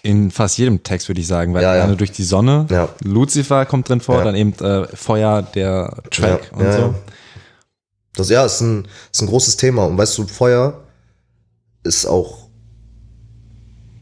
in 0.06 0.30
fast 0.30 0.58
jedem 0.60 0.84
Text, 0.84 1.08
würde 1.10 1.20
ich 1.20 1.28
sagen, 1.28 1.54
weil 1.56 1.64
Ja, 1.64 1.76
ja. 1.76 1.88
durch 1.96 2.12
die 2.12 2.24
Sonne, 2.24 2.68
Ja. 2.70 2.90
Lucifer 3.04 3.66
kommt 3.66 3.90
drin 3.90 4.02
vor, 4.02 4.20
Ja. 4.20 4.24
dann 4.24 4.36
eben 4.36 4.54
äh, 4.60 4.88
Feuer, 4.96 5.42
der 5.42 5.98
Track 6.12 6.52
Ja, 6.52 6.58
und 6.58 6.72
so. 6.74 6.96
Das 8.16 8.30
ja, 8.30 8.46
ist 8.46 8.62
ein, 8.62 8.88
ist 9.12 9.22
ein 9.22 9.28
großes 9.28 9.58
Thema. 9.58 9.86
Und 9.86 9.98
weißt 9.98 10.18
du, 10.20 10.28
Feuer 10.28 10.84
ist 11.84 12.06
auch 12.06 12.48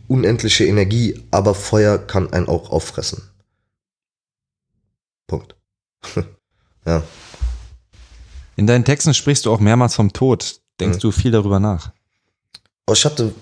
unendliche 0.08 0.66
Energie, 0.66 1.20
aber 1.32 1.56
Feuer 1.56 1.98
kann 1.98 2.32
einen 2.34 2.48
auch 2.48 2.70
auffressen. 2.70 3.24
Punkt. 5.28 5.56
ja. 6.86 7.02
In 8.56 8.68
deinen 8.68 8.86
Texten 8.86 9.14
sprichst 9.14 9.46
du 9.46 9.52
auch 9.54 9.60
mehrmals 9.60 9.96
vom 9.96 10.12
Tod. 10.14 10.60
Denkst 10.80 10.98
Mhm. 10.98 11.02
du 11.02 11.12
viel 11.12 11.32
darüber 11.32 11.60
nach? 11.60 11.92
Aber 12.86 12.96
ich 12.96 13.06
hatte, 13.06 13.34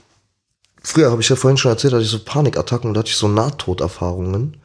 früher 0.81 1.11
habe 1.11 1.21
ich 1.21 1.29
ja 1.29 1.35
vorhin 1.35 1.57
schon 1.57 1.71
erzählt, 1.71 1.93
hatte 1.93 2.03
ich 2.03 2.09
so 2.09 2.19
Panikattacken 2.19 2.89
und 2.89 2.97
hatte 2.97 3.09
ich 3.09 3.15
so 3.15 3.27
Nahtoderfahrungen. 3.27 4.57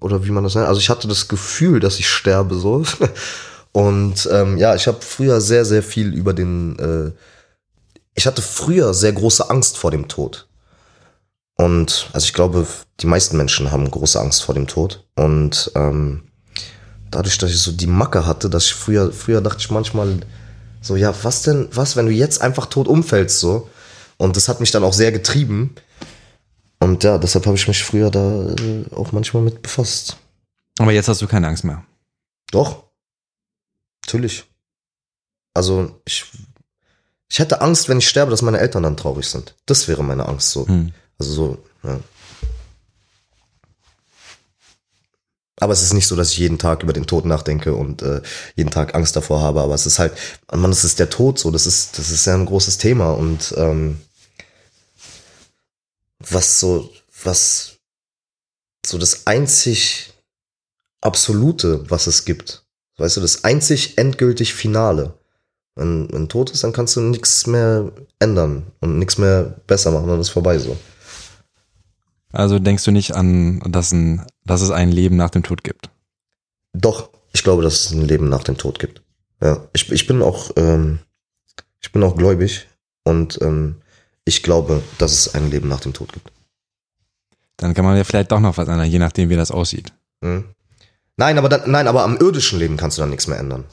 Oder 0.00 0.24
wie 0.24 0.30
man 0.30 0.44
das 0.44 0.54
nennt. 0.54 0.68
Also 0.68 0.80
ich 0.80 0.90
hatte 0.90 1.08
das 1.08 1.28
Gefühl, 1.28 1.80
dass 1.80 1.98
ich 1.98 2.08
sterbe 2.08 2.56
so. 2.56 2.84
Und 3.72 4.28
ähm, 4.30 4.56
ja, 4.56 4.74
ich 4.76 4.86
habe 4.86 4.98
früher 5.00 5.40
sehr, 5.40 5.64
sehr 5.64 5.82
viel 5.82 6.12
über 6.12 6.32
den. 6.32 6.78
Äh, 6.78 7.12
ich 8.14 8.26
hatte 8.26 8.40
früher 8.40 8.94
sehr 8.94 9.12
große 9.12 9.50
Angst 9.50 9.76
vor 9.76 9.90
dem 9.90 10.06
Tod. 10.06 10.46
Und 11.56 12.08
also 12.12 12.24
ich 12.24 12.34
glaube, 12.34 12.66
die 13.00 13.06
meisten 13.06 13.36
Menschen 13.36 13.72
haben 13.72 13.90
große 13.90 14.20
Angst 14.20 14.44
vor 14.44 14.54
dem 14.54 14.68
Tod. 14.68 15.04
Und 15.16 15.72
ähm, 15.74 16.22
dadurch, 17.10 17.38
dass 17.38 17.50
ich 17.50 17.60
so 17.60 17.72
die 17.72 17.88
Macke 17.88 18.26
hatte, 18.26 18.48
dass 18.48 18.66
ich 18.66 18.74
früher, 18.74 19.10
früher 19.12 19.40
dachte 19.40 19.58
ich 19.60 19.70
manchmal 19.70 20.20
so, 20.80 20.94
ja, 20.94 21.12
was 21.22 21.42
denn, 21.42 21.68
was, 21.72 21.96
wenn 21.96 22.06
du 22.06 22.12
jetzt 22.12 22.42
einfach 22.42 22.66
tot 22.66 22.86
umfällst 22.86 23.40
so? 23.40 23.68
Und 24.16 24.36
das 24.36 24.48
hat 24.48 24.60
mich 24.60 24.70
dann 24.70 24.84
auch 24.84 24.92
sehr 24.92 25.12
getrieben. 25.12 25.74
Und 26.80 27.04
ja, 27.04 27.18
deshalb 27.18 27.46
habe 27.46 27.56
ich 27.56 27.66
mich 27.66 27.82
früher 27.82 28.10
da 28.10 28.50
äh, 28.50 28.84
auch 28.94 29.12
manchmal 29.12 29.42
mit 29.42 29.62
befasst. 29.62 30.18
Aber 30.78 30.92
jetzt 30.92 31.08
hast 31.08 31.22
du 31.22 31.26
keine 31.26 31.48
Angst 31.48 31.64
mehr. 31.64 31.84
Doch. 32.50 32.84
Natürlich. 34.04 34.44
Also 35.54 36.00
ich, 36.04 36.24
ich 37.30 37.38
hätte 37.38 37.60
Angst, 37.60 37.88
wenn 37.88 37.98
ich 37.98 38.08
sterbe, 38.08 38.30
dass 38.30 38.42
meine 38.42 38.58
Eltern 38.58 38.82
dann 38.82 38.96
traurig 38.96 39.26
sind. 39.26 39.54
Das 39.66 39.88
wäre 39.88 40.02
meine 40.04 40.26
Angst 40.26 40.50
so. 40.50 40.66
Hm. 40.66 40.92
Also 41.18 41.32
so, 41.32 41.58
ja. 41.84 42.00
Aber 45.64 45.72
es 45.72 45.82
ist 45.82 45.94
nicht 45.94 46.06
so, 46.06 46.14
dass 46.14 46.30
ich 46.30 46.38
jeden 46.38 46.58
Tag 46.58 46.82
über 46.82 46.92
den 46.92 47.06
Tod 47.06 47.24
nachdenke 47.24 47.74
und 47.74 48.02
äh, 48.02 48.20
jeden 48.54 48.70
Tag 48.70 48.94
Angst 48.94 49.16
davor 49.16 49.40
habe. 49.40 49.62
Aber 49.62 49.74
es 49.74 49.86
ist 49.86 49.98
halt, 49.98 50.12
man, 50.52 50.70
es 50.70 50.84
ist 50.84 50.98
der 50.98 51.08
Tod 51.08 51.38
so. 51.38 51.50
Das 51.50 51.66
ist, 51.66 51.98
das 51.98 52.10
ist 52.10 52.26
ja 52.26 52.34
ein 52.34 52.44
großes 52.44 52.76
Thema 52.76 53.12
und 53.12 53.54
ähm, 53.56 53.98
was 56.20 56.60
so, 56.60 56.90
was 57.22 57.78
so 58.84 58.98
das 58.98 59.26
einzig 59.26 60.12
Absolute, 61.00 61.90
was 61.90 62.06
es 62.06 62.24
gibt. 62.24 62.64
Weißt 62.96 63.16
du, 63.16 63.20
das 63.20 63.44
einzig 63.44 63.98
endgültig 63.98 64.52
Finale. 64.54 65.14
Wenn, 65.76 66.10
wenn 66.12 66.28
tot 66.28 66.50
ist, 66.50 66.62
dann 66.62 66.72
kannst 66.72 66.96
du 66.96 67.00
nichts 67.00 67.46
mehr 67.46 67.90
ändern 68.18 68.64
und 68.80 68.98
nichts 68.98 69.18
mehr 69.18 69.54
besser 69.66 69.90
machen, 69.90 70.08
dann 70.08 70.20
ist 70.20 70.28
vorbei 70.28 70.58
so. 70.58 70.76
Also 72.34 72.58
denkst 72.58 72.82
du 72.84 72.90
nicht 72.90 73.14
an, 73.14 73.60
dass, 73.64 73.92
ein, 73.92 74.26
dass 74.44 74.60
es 74.60 74.72
ein 74.72 74.90
Leben 74.90 75.16
nach 75.16 75.30
dem 75.30 75.44
Tod 75.44 75.62
gibt? 75.62 75.90
Doch, 76.72 77.10
ich 77.32 77.44
glaube, 77.44 77.62
dass 77.62 77.86
es 77.86 77.92
ein 77.92 78.02
Leben 78.02 78.28
nach 78.28 78.42
dem 78.42 78.58
Tod 78.58 78.80
gibt. 78.80 79.02
Ja, 79.40 79.68
ich, 79.72 79.90
ich 79.92 80.06
bin 80.08 80.20
auch, 80.20 80.50
ähm, 80.56 80.98
ich 81.80 81.92
bin 81.92 82.02
auch 82.02 82.16
gläubig 82.16 82.66
und 83.04 83.40
ähm, 83.40 83.76
ich 84.24 84.42
glaube, 84.42 84.82
dass 84.98 85.12
es 85.12 85.34
ein 85.34 85.50
Leben 85.50 85.68
nach 85.68 85.80
dem 85.80 85.92
Tod 85.92 86.12
gibt. 86.12 86.32
Dann 87.56 87.72
kann 87.72 87.84
man 87.84 87.96
ja 87.96 88.02
vielleicht 88.02 88.32
doch 88.32 88.40
noch 88.40 88.56
was 88.56 88.66
ändern, 88.66 88.90
je 88.90 88.98
nachdem, 88.98 89.30
wie 89.30 89.36
das 89.36 89.52
aussieht. 89.52 89.92
Mhm. 90.20 90.44
Nein, 91.16 91.38
aber 91.38 91.48
dann, 91.48 91.70
nein, 91.70 91.86
aber 91.86 92.02
am 92.02 92.16
irdischen 92.16 92.58
Leben 92.58 92.76
kannst 92.76 92.98
du 92.98 93.02
dann 93.02 93.10
nichts 93.10 93.28
mehr 93.28 93.38
ändern. 93.38 93.64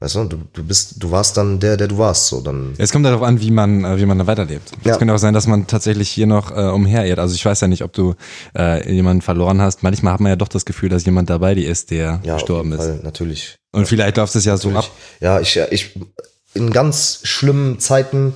Weißt 0.00 0.14
du, 0.14 0.24
du, 0.24 0.36
du 0.52 0.62
bist, 0.62 1.02
du 1.02 1.10
warst 1.10 1.36
dann 1.36 1.58
der, 1.58 1.76
der 1.76 1.88
du 1.88 1.98
warst, 1.98 2.28
so 2.28 2.40
dann. 2.40 2.72
Es 2.78 2.92
kommt 2.92 3.04
darauf 3.04 3.22
an, 3.22 3.40
wie 3.40 3.50
man, 3.50 3.84
äh, 3.84 3.98
wie 3.98 4.06
man 4.06 4.16
da 4.16 4.28
weiterlebt. 4.28 4.70
Es 4.80 4.86
Ja. 4.86 4.96
könnte 4.96 5.12
auch 5.12 5.18
sein, 5.18 5.34
dass 5.34 5.48
man 5.48 5.66
tatsächlich 5.66 6.08
hier 6.08 6.28
noch 6.28 6.52
äh, 6.52 6.68
umherirrt. 6.70 7.18
Also 7.18 7.34
ich 7.34 7.44
weiß 7.44 7.60
ja 7.62 7.66
nicht, 7.66 7.82
ob 7.82 7.92
du 7.92 8.14
äh, 8.56 8.92
jemanden 8.92 9.22
verloren 9.22 9.60
hast. 9.60 9.82
Manchmal 9.82 10.12
hat 10.12 10.20
man 10.20 10.30
ja 10.30 10.36
doch 10.36 10.46
das 10.46 10.64
Gefühl, 10.64 10.88
dass 10.88 11.04
jemand 11.04 11.30
dabei 11.30 11.56
dir 11.56 11.68
ist, 11.68 11.90
der 11.90 12.20
Ja, 12.22 12.34
gestorben 12.34 12.70
ist. 12.72 12.78
Fall, 12.78 13.00
natürlich. 13.02 13.56
Und 13.72 13.88
vielleicht 13.88 14.16
läuft 14.18 14.36
es 14.36 14.44
ja 14.44 14.56
so 14.56 14.70
ab. 14.70 14.88
Ja, 15.20 15.40
ich, 15.40 15.58
ich, 15.70 15.98
in 16.54 16.70
ganz 16.70 17.20
schlimmen 17.24 17.80
Zeiten 17.80 18.34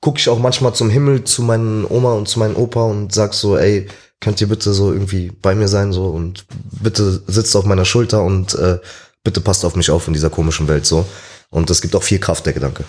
gucke 0.00 0.18
ich 0.18 0.28
auch 0.28 0.40
manchmal 0.40 0.74
zum 0.74 0.90
Himmel 0.90 1.22
zu 1.22 1.42
meinen 1.42 1.84
Oma 1.88 2.14
und 2.14 2.26
zu 2.28 2.40
meinem 2.40 2.56
Opa 2.56 2.82
und 2.86 3.12
sag 3.14 3.32
so, 3.34 3.56
ey, 3.56 3.86
könnt 4.18 4.40
ihr 4.40 4.48
bitte 4.48 4.72
so 4.72 4.92
irgendwie 4.92 5.30
bei 5.40 5.54
mir 5.54 5.68
sein 5.68 5.92
so 5.92 6.06
und 6.06 6.46
bitte 6.82 7.22
sitzt 7.28 7.54
auf 7.54 7.64
meiner 7.64 7.84
Schulter 7.84 8.22
und 8.24 8.54
äh, 8.56 8.78
bitte 9.24 9.40
passt 9.40 9.64
auf 9.64 9.76
mich 9.76 9.90
auf 9.90 10.06
in 10.06 10.12
dieser 10.12 10.30
komischen 10.30 10.68
Welt 10.68 10.86
so. 10.86 11.06
Und 11.50 11.70
das 11.70 11.80
gibt 11.80 11.94
auch 11.96 12.02
viel 12.02 12.18
Kraft, 12.18 12.46
der 12.46 12.52
Gedanke. 12.52 12.84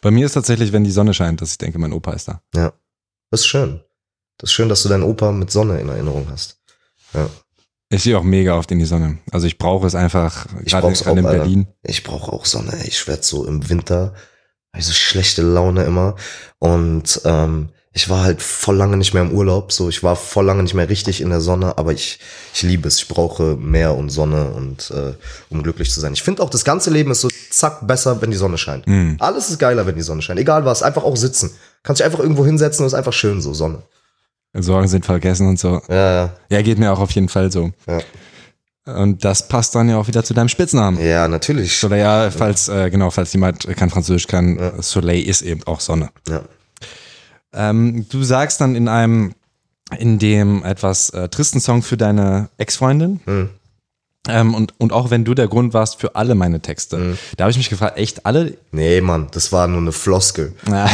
Bei 0.00 0.10
mir 0.10 0.26
ist 0.26 0.32
tatsächlich, 0.32 0.72
wenn 0.72 0.84
die 0.84 0.90
Sonne 0.90 1.14
scheint, 1.14 1.40
dass 1.40 1.52
ich 1.52 1.58
denke, 1.58 1.78
mein 1.78 1.92
Opa 1.92 2.12
ist 2.12 2.28
da. 2.28 2.42
Ja. 2.54 2.72
Das 3.30 3.40
ist 3.40 3.46
schön. 3.46 3.80
Das 4.38 4.50
ist 4.50 4.54
schön, 4.54 4.68
dass 4.68 4.82
du 4.82 4.88
deinen 4.88 5.04
Opa 5.04 5.30
mit 5.32 5.50
Sonne 5.50 5.80
in 5.80 5.88
Erinnerung 5.88 6.26
hast. 6.30 6.60
Ja. 7.14 7.30
Ich 7.88 8.00
stehe 8.00 8.18
auch 8.18 8.22
mega 8.22 8.56
oft 8.58 8.70
in 8.70 8.78
die 8.78 8.86
Sonne. 8.86 9.18
Also 9.30 9.46
ich 9.46 9.58
brauche 9.58 9.86
es 9.86 9.94
einfach, 9.94 10.46
Ich 10.64 10.72
gerade 10.72 10.92
gerade 10.92 11.20
in 11.20 11.26
auch, 11.26 11.30
Alter. 11.30 11.44
Berlin. 11.44 11.66
Ich 11.82 12.02
brauche 12.02 12.32
auch 12.32 12.46
Sonne. 12.46 12.84
Ich 12.86 13.06
werd 13.06 13.22
so 13.22 13.44
im 13.46 13.68
Winter, 13.68 14.14
also 14.72 14.92
schlechte 14.92 15.42
Laune 15.42 15.84
immer. 15.84 16.16
Und 16.58 17.20
ähm, 17.24 17.68
ich 17.94 18.08
war 18.08 18.24
halt 18.24 18.40
voll 18.40 18.76
lange 18.76 18.96
nicht 18.96 19.12
mehr 19.12 19.22
im 19.22 19.32
Urlaub. 19.32 19.70
So, 19.72 19.88
ich 19.90 20.02
war 20.02 20.16
voll 20.16 20.46
lange 20.46 20.62
nicht 20.62 20.72
mehr 20.74 20.88
richtig 20.88 21.20
in 21.20 21.28
der 21.30 21.40
Sonne, 21.42 21.76
aber 21.76 21.92
ich, 21.92 22.18
ich 22.54 22.62
liebe 22.62 22.88
es. 22.88 22.96
Ich 22.98 23.08
brauche 23.08 23.56
Meer 23.56 23.94
und 23.94 24.08
Sonne 24.10 24.50
und 24.52 24.90
äh, 24.90 25.12
um 25.50 25.62
glücklich 25.62 25.90
zu 25.90 26.00
sein. 26.00 26.14
Ich 26.14 26.22
finde 26.22 26.42
auch, 26.42 26.48
das 26.50 26.64
ganze 26.64 26.90
Leben 26.90 27.10
ist 27.10 27.20
so 27.20 27.28
zack 27.50 27.86
besser, 27.86 28.20
wenn 28.22 28.30
die 28.30 28.36
Sonne 28.38 28.56
scheint. 28.56 28.86
Mhm. 28.86 29.16
Alles 29.18 29.50
ist 29.50 29.58
geiler, 29.58 29.86
wenn 29.86 29.94
die 29.96 30.02
Sonne 30.02 30.22
scheint. 30.22 30.40
Egal 30.40 30.64
was, 30.64 30.82
einfach 30.82 31.04
auch 31.04 31.16
sitzen. 31.16 31.50
Kannst 31.82 32.00
dich 32.00 32.06
einfach 32.06 32.20
irgendwo 32.20 32.46
hinsetzen 32.46 32.82
und 32.82 32.86
ist 32.86 32.94
einfach 32.94 33.12
schön 33.12 33.42
so, 33.42 33.52
Sonne. 33.52 33.82
Sorgen 34.54 34.88
sind 34.88 35.04
vergessen 35.04 35.48
und 35.48 35.58
so. 35.58 35.80
Ja, 35.88 35.94
ja, 36.14 36.32
Ja, 36.50 36.62
geht 36.62 36.78
mir 36.78 36.92
auch 36.92 37.00
auf 37.00 37.10
jeden 37.12 37.28
Fall 37.28 37.50
so. 37.52 37.72
ja. 37.86 38.00
Und 38.84 39.24
das 39.24 39.46
passt 39.46 39.76
dann 39.76 39.88
ja 39.88 39.96
auch 39.96 40.08
wieder 40.08 40.24
zu 40.24 40.34
deinem 40.34 40.48
Spitznamen. 40.48 41.00
Ja, 41.00 41.28
natürlich. 41.28 41.78
Soleil, 41.78 42.00
ja, 42.00 42.30
falls, 42.32 42.68
äh, 42.68 42.90
genau, 42.90 43.10
falls 43.10 43.32
jemand 43.32 43.64
kein 43.76 43.90
Französisch 43.90 44.26
kann, 44.26 44.58
Ja. 44.58 44.82
Soleil 44.82 45.22
ist 45.22 45.42
eben 45.42 45.62
auch 45.68 45.78
Sonne. 45.78 46.10
Ja. 46.28 46.42
Ähm, 47.54 48.06
du 48.08 48.22
sagst 48.22 48.60
dann 48.60 48.74
in 48.74 48.88
einem, 48.88 49.34
in 49.98 50.18
dem 50.18 50.64
etwas 50.64 51.10
äh, 51.10 51.28
tristen 51.28 51.60
Song 51.60 51.82
für 51.82 51.96
deine 51.96 52.48
Ex-Freundin, 52.58 53.20
Hm. 53.26 53.50
ähm, 54.28 54.54
und, 54.54 54.74
und 54.80 54.92
auch 54.92 55.10
wenn 55.10 55.24
du 55.24 55.34
der 55.34 55.48
Grund 55.48 55.74
warst 55.74 56.00
für 56.00 56.16
alle 56.16 56.34
meine 56.34 56.60
Texte, 56.60 56.96
Hm. 56.96 57.18
da 57.36 57.44
habe 57.44 57.50
ich 57.50 57.58
mich 57.58 57.68
gefragt, 57.70 57.98
echt 57.98 58.24
alle? 58.24 58.56
Nee, 58.70 59.00
Mann, 59.00 59.28
das 59.32 59.52
war 59.52 59.66
nur 59.68 59.80
eine 59.80 59.92
Floskel. 59.92 60.54
Ja. 60.68 60.88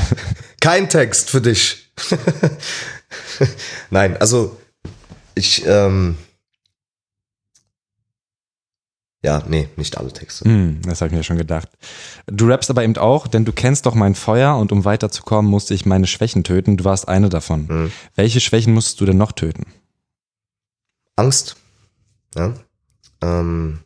Kein 0.60 0.88
Text 0.88 1.30
für 1.30 1.40
dich. 1.40 1.90
Nein, 3.90 4.16
also 4.16 4.56
ich, 5.34 5.64
ähm, 5.66 6.16
ja, 9.24 9.42
nee, 9.48 9.70
nicht 9.76 9.96
alle 9.96 10.12
Texte. 10.12 10.44
Hm, 10.44 10.82
das 10.82 11.00
habe 11.00 11.08
ich 11.08 11.16
mir 11.16 11.22
schon 11.24 11.38
gedacht. 11.38 11.70
Du 12.26 12.46
rappst 12.46 12.68
aber 12.68 12.84
eben 12.84 12.98
auch, 12.98 13.26
denn 13.26 13.46
du 13.46 13.52
kennst 13.52 13.86
doch 13.86 13.94
mein 13.94 14.14
Feuer 14.14 14.54
und 14.58 14.70
um 14.70 14.84
weiterzukommen, 14.84 15.50
musste 15.50 15.72
ich 15.72 15.86
meine 15.86 16.06
Schwächen 16.06 16.44
töten. 16.44 16.76
Du 16.76 16.84
warst 16.84 17.08
eine 17.08 17.30
davon. 17.30 17.66
Mhm. 17.66 17.92
Welche 18.14 18.40
Schwächen 18.40 18.74
musstest 18.74 19.00
du 19.00 19.06
denn 19.06 19.16
noch 19.16 19.32
töten? 19.32 19.64
Angst. 21.16 21.56
Ja. 22.36 22.52
Ähm, 23.22 23.78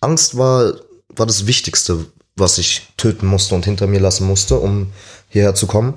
Angst 0.00 0.38
war, 0.38 0.74
war 1.08 1.26
das 1.26 1.48
Wichtigste, 1.48 2.06
was 2.36 2.58
ich 2.58 2.86
töten 2.96 3.26
musste 3.26 3.56
und 3.56 3.64
hinter 3.64 3.88
mir 3.88 3.98
lassen 3.98 4.28
musste, 4.28 4.60
um 4.60 4.92
hierher 5.28 5.56
zu 5.56 5.66
kommen. 5.66 5.94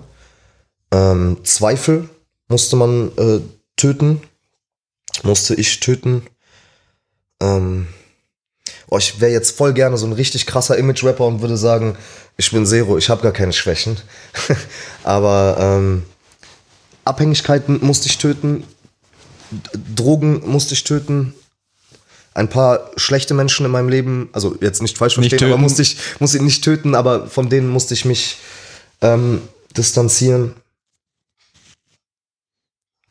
Ähm, 0.92 1.38
Zweifel 1.44 2.10
musste 2.48 2.76
man 2.76 3.12
äh, 3.18 3.42
töten, 3.82 4.22
musste 5.24 5.56
ich 5.56 5.80
töten. 5.80 6.24
Ähm, 7.42 7.88
oh, 8.88 8.98
ich 8.98 9.20
wäre 9.20 9.32
jetzt 9.32 9.58
voll 9.58 9.74
gerne 9.74 9.98
so 9.98 10.06
ein 10.06 10.14
richtig 10.14 10.46
krasser 10.46 10.78
Image-Rapper 10.78 11.26
und 11.26 11.42
würde 11.42 11.58
sagen, 11.58 11.98
ich 12.38 12.52
bin 12.52 12.66
Zero, 12.66 12.98
ich 12.98 13.10
habe 13.10 13.24
gar 13.24 13.32
keine 13.32 13.54
Schwächen. 13.54 13.98
Aber 15.04 15.58
ähm, 15.60 16.04
Abhängigkeiten 17.06 17.80
musste 17.82 18.08
ich 18.08 18.18
töten, 18.20 18.64
Drogen 19.96 20.48
musste 20.48 20.76
ich 20.76 20.84
töten, 20.84 21.34
ein 22.34 22.48
paar 22.48 22.92
schlechte 22.96 23.34
Menschen 23.34 23.66
in 23.66 23.72
meinem 23.72 23.90
Leben, 23.90 24.30
also 24.32 24.56
jetzt 24.62 24.82
nicht 24.82 24.98
falsch 24.98 25.18
Nicht 25.18 25.32
verstehen, 25.32 25.50
aber 25.50 25.56
töten. 25.56 25.64
musste 25.64 25.82
ich, 25.82 25.98
musste 26.20 26.38
ich 26.38 26.44
nicht 26.44 26.64
töten, 26.64 26.96
aber 26.96 27.28
von 27.28 27.50
denen 27.50 27.68
musste 27.68 27.94
ich 27.94 28.06
mich 28.06 28.38
ähm, 29.02 29.42
distanzieren. 29.76 30.54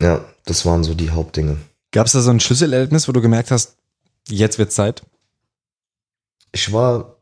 Ja, 0.01 0.25
das 0.45 0.65
waren 0.65 0.83
so 0.83 0.93
die 0.93 1.11
Hauptdinge. 1.11 1.57
Gab 1.91 2.07
es 2.07 2.13
da 2.13 2.21
so 2.21 2.29
ein 2.29 2.39
Schlüsselerlebnis, 2.39 3.07
wo 3.07 3.11
du 3.11 3.21
gemerkt 3.21 3.51
hast, 3.51 3.75
jetzt 4.27 4.57
wird 4.57 4.71
Zeit? 4.71 5.01
Ich 6.51 6.71
war. 6.71 7.17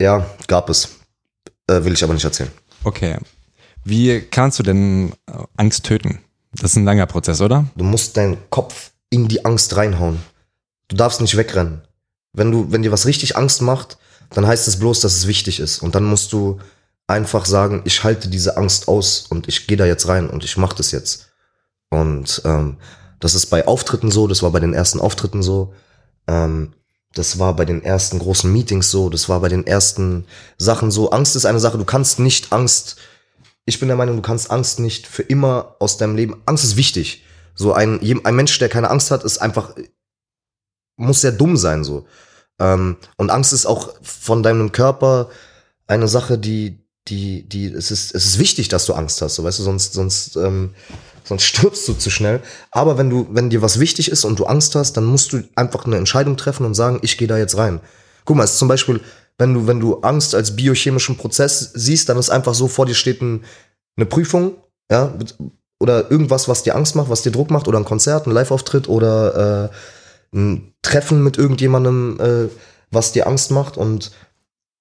Ja, 0.00 0.26
gab 0.46 0.68
es. 0.68 0.96
Äh, 1.68 1.84
will 1.84 1.94
ich 1.94 2.04
aber 2.04 2.14
nicht 2.14 2.24
erzählen. 2.24 2.50
Okay. 2.84 3.16
Wie 3.84 4.20
kannst 4.20 4.58
du 4.58 4.62
denn 4.62 5.12
äh, 5.26 5.44
Angst 5.56 5.84
töten? 5.84 6.20
Das 6.52 6.72
ist 6.72 6.76
ein 6.76 6.84
langer 6.84 7.06
Prozess, 7.06 7.40
oder? 7.40 7.66
Du 7.76 7.84
musst 7.84 8.16
deinen 8.16 8.38
Kopf 8.50 8.92
in 9.10 9.28
die 9.28 9.44
Angst 9.44 9.76
reinhauen. 9.76 10.20
Du 10.88 10.96
darfst 10.96 11.20
nicht 11.20 11.36
wegrennen. 11.36 11.82
Wenn 12.32 12.50
du, 12.50 12.70
wenn 12.70 12.82
dir 12.82 12.92
was 12.92 13.06
richtig 13.06 13.36
Angst 13.36 13.62
macht, 13.62 13.98
dann 14.30 14.46
heißt 14.46 14.68
es 14.68 14.78
bloß, 14.78 15.00
dass 15.00 15.16
es 15.16 15.26
wichtig 15.26 15.60
ist. 15.60 15.82
Und 15.82 15.94
dann 15.94 16.04
musst 16.04 16.32
du 16.32 16.60
einfach 17.06 17.46
sagen, 17.46 17.82
ich 17.84 18.04
halte 18.04 18.28
diese 18.28 18.56
Angst 18.56 18.88
aus 18.88 19.26
und 19.28 19.48
ich 19.48 19.66
gehe 19.66 19.76
da 19.76 19.86
jetzt 19.86 20.08
rein 20.08 20.28
und 20.28 20.44
ich 20.44 20.56
mache 20.56 20.76
das 20.76 20.90
jetzt. 20.90 21.28
Und 21.90 22.42
ähm, 22.44 22.78
das 23.20 23.34
ist 23.34 23.46
bei 23.46 23.66
Auftritten 23.66 24.10
so, 24.10 24.26
das 24.26 24.42
war 24.42 24.50
bei 24.50 24.60
den 24.60 24.74
ersten 24.74 25.00
Auftritten 25.00 25.42
so, 25.42 25.72
ähm, 26.26 26.74
das 27.14 27.38
war 27.38 27.54
bei 27.56 27.64
den 27.64 27.82
ersten 27.82 28.18
großen 28.18 28.52
Meetings 28.52 28.90
so, 28.90 29.08
das 29.08 29.28
war 29.28 29.40
bei 29.40 29.48
den 29.48 29.66
ersten 29.66 30.26
Sachen 30.58 30.90
so. 30.90 31.10
Angst 31.10 31.36
ist 31.36 31.46
eine 31.46 31.60
Sache, 31.60 31.78
du 31.78 31.84
kannst 31.84 32.18
nicht 32.18 32.52
Angst, 32.52 32.96
ich 33.64 33.80
bin 33.80 33.88
der 33.88 33.96
Meinung, 33.96 34.16
du 34.16 34.22
kannst 34.22 34.50
Angst 34.50 34.80
nicht 34.80 35.06
für 35.06 35.22
immer 35.22 35.76
aus 35.78 35.96
deinem 35.96 36.16
Leben, 36.16 36.42
Angst 36.44 36.64
ist 36.64 36.76
wichtig. 36.76 37.24
So 37.54 37.72
ein, 37.72 38.00
ein 38.24 38.36
Mensch, 38.36 38.58
der 38.58 38.68
keine 38.68 38.90
Angst 38.90 39.10
hat, 39.10 39.24
ist 39.24 39.38
einfach, 39.38 39.74
muss 40.96 41.22
sehr 41.22 41.32
dumm 41.32 41.56
sein, 41.56 41.84
so. 41.84 42.06
Ähm, 42.58 42.96
und 43.16 43.30
Angst 43.30 43.52
ist 43.52 43.66
auch 43.66 43.94
von 44.02 44.42
deinem 44.42 44.72
Körper 44.72 45.30
eine 45.86 46.08
Sache, 46.08 46.38
die, 46.38 46.85
die, 47.08 47.48
die, 47.48 47.66
es 47.66 47.90
ist, 47.90 48.14
es 48.14 48.24
ist 48.24 48.38
wichtig, 48.38 48.68
dass 48.68 48.86
du 48.86 48.94
Angst 48.94 49.22
hast, 49.22 49.36
so, 49.36 49.44
weißt 49.44 49.58
du, 49.58 49.62
sonst, 49.62 49.92
sonst, 49.92 50.36
ähm, 50.36 50.74
sonst 51.24 51.44
stirbst 51.44 51.86
du 51.88 51.94
zu 51.94 52.10
schnell. 52.10 52.40
Aber 52.70 52.98
wenn 52.98 53.10
du, 53.10 53.28
wenn 53.30 53.50
dir 53.50 53.62
was 53.62 53.78
wichtig 53.78 54.10
ist 54.10 54.24
und 54.24 54.38
du 54.38 54.46
Angst 54.46 54.74
hast, 54.74 54.96
dann 54.96 55.04
musst 55.04 55.32
du 55.32 55.42
einfach 55.54 55.86
eine 55.86 55.96
Entscheidung 55.96 56.36
treffen 56.36 56.66
und 56.66 56.74
sagen, 56.74 56.98
ich 57.02 57.18
gehe 57.18 57.28
da 57.28 57.38
jetzt 57.38 57.56
rein. 57.56 57.80
Guck 58.24 58.36
mal, 58.36 58.44
es 58.44 58.52
ist 58.52 58.58
zum 58.58 58.68
Beispiel, 58.68 59.00
wenn 59.38 59.54
du, 59.54 59.66
wenn 59.66 59.80
du 59.80 60.00
Angst 60.00 60.34
als 60.34 60.56
biochemischen 60.56 61.16
Prozess 61.16 61.72
siehst, 61.74 62.08
dann 62.08 62.18
ist 62.18 62.30
einfach 62.30 62.54
so, 62.54 62.68
vor 62.68 62.86
dir 62.86 62.94
steht 62.94 63.22
ein, 63.22 63.44
eine 63.96 64.06
Prüfung, 64.06 64.56
ja, 64.90 65.14
oder 65.78 66.10
irgendwas, 66.10 66.48
was 66.48 66.62
dir 66.62 66.74
Angst 66.74 66.96
macht, 66.96 67.10
was 67.10 67.22
dir 67.22 67.32
Druck 67.32 67.50
macht, 67.50 67.68
oder 67.68 67.78
ein 67.78 67.84
Konzert, 67.84 68.26
ein 68.26 68.32
Live-Auftritt 68.32 68.88
oder 68.88 69.70
äh, 70.32 70.36
ein 70.36 70.72
Treffen 70.82 71.22
mit 71.22 71.36
irgendjemandem, 71.36 72.18
äh, 72.20 72.48
was 72.90 73.12
dir 73.12 73.26
Angst 73.26 73.50
macht 73.50 73.76
und 73.76 74.10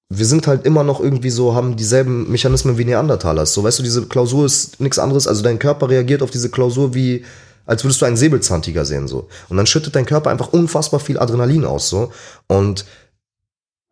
wir 0.09 0.25
sind 0.25 0.45
halt 0.47 0.65
immer 0.65 0.83
noch 0.83 0.99
irgendwie 0.99 1.31
so, 1.31 1.55
haben 1.55 1.75
dieselben 1.75 2.29
Mechanismen 2.31 2.77
wie 2.77 2.85
Neandertaler. 2.85 3.45
So, 3.45 3.63
weißt 3.63 3.79
du, 3.79 3.83
diese 3.83 4.05
Klausur 4.05 4.45
ist 4.45 4.79
nichts 4.79 4.99
anderes, 4.99 5.27
also 5.27 5.41
dein 5.41 5.59
Körper 5.59 5.89
reagiert 5.89 6.21
auf 6.21 6.29
diese 6.29 6.49
Klausur 6.49 6.93
wie, 6.93 7.25
als 7.65 7.83
würdest 7.83 8.01
du 8.01 8.05
einen 8.05 8.17
Säbelzahntiger 8.17 8.85
sehen, 8.85 9.07
so. 9.07 9.27
Und 9.49 9.57
dann 9.57 9.65
schüttet 9.65 9.95
dein 9.95 10.05
Körper 10.05 10.29
einfach 10.29 10.53
unfassbar 10.53 10.99
viel 10.99 11.17
Adrenalin 11.17 11.65
aus, 11.65 11.89
so. 11.89 12.11
Und 12.47 12.85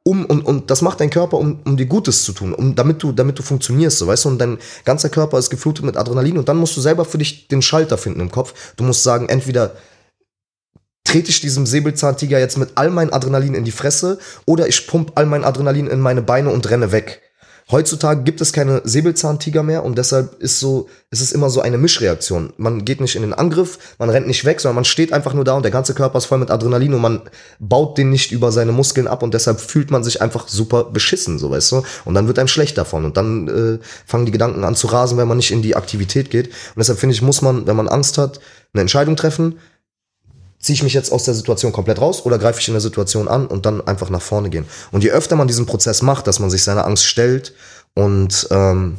um 0.05 0.25
und, 0.25 0.45
und 0.45 0.69
das 0.69 0.81
macht 0.81 0.99
dein 0.99 1.09
Körper, 1.09 1.37
um, 1.37 1.61
um 1.63 1.77
dir 1.77 1.85
Gutes 1.85 2.25
zu 2.25 2.33
tun, 2.33 2.53
um 2.53 2.75
damit 2.75 3.01
du 3.01 3.13
damit 3.13 3.39
du 3.39 3.43
funktionierst, 3.43 3.97
so 3.97 4.05
weißt 4.05 4.25
du, 4.25 4.29
und 4.29 4.37
dein 4.37 4.57
ganzer 4.85 5.09
Körper 5.09 5.39
ist 5.39 5.49
geflutet 5.49 5.85
mit 5.85 5.97
Adrenalin 5.97 6.37
und 6.37 6.49
dann 6.49 6.57
musst 6.57 6.75
du 6.75 6.81
selber 6.81 7.05
für 7.05 7.17
dich 7.17 7.47
den 7.47 7.61
Schalter 7.61 7.97
finden 7.97 8.19
im 8.19 8.29
Kopf. 8.29 8.53
Du 8.75 8.83
musst 8.83 9.01
sagen, 9.03 9.29
entweder 9.29 9.75
trete 11.03 11.29
ich 11.29 11.41
diesem 11.41 11.65
Säbelzahntiger 11.65 12.39
jetzt 12.39 12.57
mit 12.57 12.71
all 12.75 12.89
meinem 12.89 13.13
Adrenalin 13.13 13.55
in 13.55 13.65
die 13.65 13.71
Fresse 13.71 14.19
oder 14.45 14.67
ich 14.67 14.87
pump 14.87 15.11
all 15.15 15.25
mein 15.25 15.43
Adrenalin 15.43 15.87
in 15.87 15.99
meine 15.99 16.21
Beine 16.21 16.49
und 16.49 16.69
renne 16.69 16.91
weg. 16.91 17.21
Heutzutage 17.71 18.23
gibt 18.23 18.41
es 18.41 18.51
keine 18.51 18.81
Säbelzahntiger 18.83 19.63
mehr 19.63 19.85
und 19.85 19.97
deshalb 19.97 20.41
ist 20.41 20.59
so, 20.59 20.89
es 21.11 21.21
ist 21.21 21.31
immer 21.31 21.49
so 21.49 21.61
eine 21.61 21.77
Mischreaktion. 21.77 22.51
Man 22.57 22.83
geht 22.83 22.99
nicht 22.99 23.15
in 23.15 23.21
den 23.21 23.33
Angriff, 23.33 23.95
man 23.99 24.09
rennt 24.09 24.27
nicht 24.27 24.43
weg, 24.43 24.59
sondern 24.59 24.75
man 24.75 24.85
steht 24.85 25.13
einfach 25.13 25.33
nur 25.33 25.45
da 25.45 25.53
und 25.53 25.63
der 25.63 25.71
ganze 25.71 25.93
Körper 25.93 26.17
ist 26.17 26.25
voll 26.25 26.39
mit 26.39 26.51
Adrenalin 26.51 26.93
und 26.93 27.01
man 27.01 27.21
baut 27.59 27.97
den 27.97 28.09
nicht 28.09 28.33
über 28.33 28.51
seine 28.51 28.73
Muskeln 28.73 29.07
ab 29.07 29.23
und 29.23 29.33
deshalb 29.33 29.61
fühlt 29.61 29.91
man 29.91 30.03
sich 30.03 30.21
einfach 30.21 30.49
super 30.49 30.83
beschissen, 30.85 31.39
so 31.39 31.51
weißt 31.51 31.71
du. 31.71 31.83
Und 32.03 32.15
dann 32.15 32.27
wird 32.27 32.37
einem 32.37 32.49
schlecht 32.49 32.77
davon 32.77 33.05
und 33.05 33.15
dann 33.15 33.47
äh, 33.47 33.83
fangen 34.05 34.25
die 34.25 34.33
Gedanken 34.33 34.65
an 34.65 34.75
zu 34.75 34.87
rasen, 34.87 35.17
wenn 35.17 35.27
man 35.27 35.37
nicht 35.37 35.51
in 35.51 35.61
die 35.61 35.77
Aktivität 35.77 36.29
geht. 36.29 36.47
Und 36.47 36.79
deshalb 36.79 36.99
finde 36.99 37.15
ich, 37.15 37.21
muss 37.21 37.41
man, 37.41 37.65
wenn 37.65 37.77
man 37.77 37.87
Angst 37.87 38.17
hat, 38.17 38.41
eine 38.73 38.81
Entscheidung 38.81 39.15
treffen 39.15 39.59
ziehe 40.63 40.75
ich 40.75 40.83
mich 40.83 40.93
jetzt 40.93 41.11
aus 41.11 41.23
der 41.23 41.33
Situation 41.33 41.73
komplett 41.73 41.99
raus 41.99 42.25
oder 42.25 42.39
greife 42.39 42.59
ich 42.59 42.67
in 42.67 42.73
der 42.73 42.81
Situation 42.81 43.27
an 43.27 43.45
und 43.45 43.65
dann 43.65 43.85
einfach 43.85 44.09
nach 44.09 44.21
vorne 44.21 44.49
gehen. 44.49 44.65
Und 44.91 45.03
je 45.03 45.11
öfter 45.11 45.35
man 45.35 45.47
diesen 45.47 45.65
Prozess 45.65 46.01
macht, 46.01 46.25
dass 46.25 46.39
man 46.39 46.49
sich 46.49 46.63
seiner 46.63 46.85
Angst 46.85 47.05
stellt 47.05 47.53
und 47.93 48.47
ähm, 48.49 48.97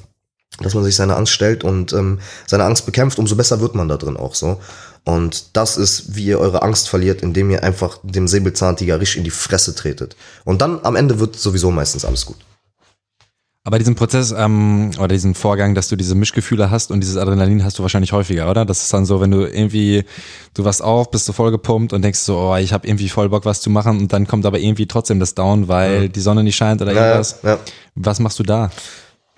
dass 0.60 0.74
man 0.74 0.84
sich 0.84 0.94
seiner 0.94 1.16
Angst 1.16 1.32
stellt 1.32 1.64
und 1.64 1.92
ähm, 1.94 2.20
seine 2.46 2.64
Angst 2.64 2.86
bekämpft, 2.86 3.18
umso 3.18 3.34
besser 3.34 3.60
wird 3.60 3.74
man 3.74 3.88
da 3.88 3.96
drin 3.96 4.16
auch 4.16 4.34
so. 4.34 4.60
Und 5.04 5.56
das 5.56 5.76
ist, 5.76 6.14
wie 6.14 6.26
ihr 6.26 6.38
eure 6.38 6.62
Angst 6.62 6.88
verliert, 6.88 7.22
indem 7.22 7.50
ihr 7.50 7.62
einfach 7.62 7.98
dem 8.02 8.28
Säbelzahntiger 8.28 9.00
richtig 9.00 9.18
in 9.18 9.24
die 9.24 9.30
Fresse 9.30 9.74
tretet. 9.74 10.16
Und 10.44 10.62
dann 10.62 10.80
am 10.84 10.96
Ende 10.96 11.18
wird 11.18 11.36
sowieso 11.36 11.70
meistens 11.70 12.04
alles 12.04 12.24
gut. 12.24 12.36
Aber 13.66 13.78
diesen 13.78 13.94
Prozess 13.94 14.30
ähm, 14.36 14.90
oder 14.98 15.08
diesen 15.08 15.34
Vorgang, 15.34 15.74
dass 15.74 15.88
du 15.88 15.96
diese 15.96 16.14
Mischgefühle 16.14 16.70
hast 16.70 16.90
und 16.90 17.00
dieses 17.00 17.16
Adrenalin 17.16 17.64
hast 17.64 17.78
du 17.78 17.82
wahrscheinlich 17.82 18.12
häufiger, 18.12 18.50
oder? 18.50 18.66
Das 18.66 18.82
ist 18.82 18.92
dann 18.92 19.06
so, 19.06 19.22
wenn 19.22 19.30
du 19.30 19.46
irgendwie, 19.46 20.04
du 20.52 20.66
warst 20.66 20.82
auf, 20.82 21.10
bist 21.10 21.26
du 21.26 21.32
voll 21.32 21.50
gepumpt 21.50 21.94
und 21.94 22.02
denkst 22.02 22.18
so, 22.18 22.38
oh, 22.38 22.56
ich 22.56 22.74
habe 22.74 22.86
irgendwie 22.86 23.08
voll 23.08 23.30
Bock, 23.30 23.46
was 23.46 23.62
zu 23.62 23.70
machen 23.70 23.98
und 24.00 24.12
dann 24.12 24.26
kommt 24.26 24.44
aber 24.44 24.58
irgendwie 24.58 24.86
trotzdem 24.86 25.18
das 25.18 25.34
Down, 25.34 25.66
weil 25.66 26.02
ja. 26.02 26.08
die 26.08 26.20
Sonne 26.20 26.44
nicht 26.44 26.56
scheint 26.56 26.82
oder 26.82 26.92
ja, 26.92 27.06
irgendwas. 27.06 27.38
Ja. 27.42 27.58
Was 27.94 28.20
machst 28.20 28.38
du 28.38 28.42
da? 28.42 28.70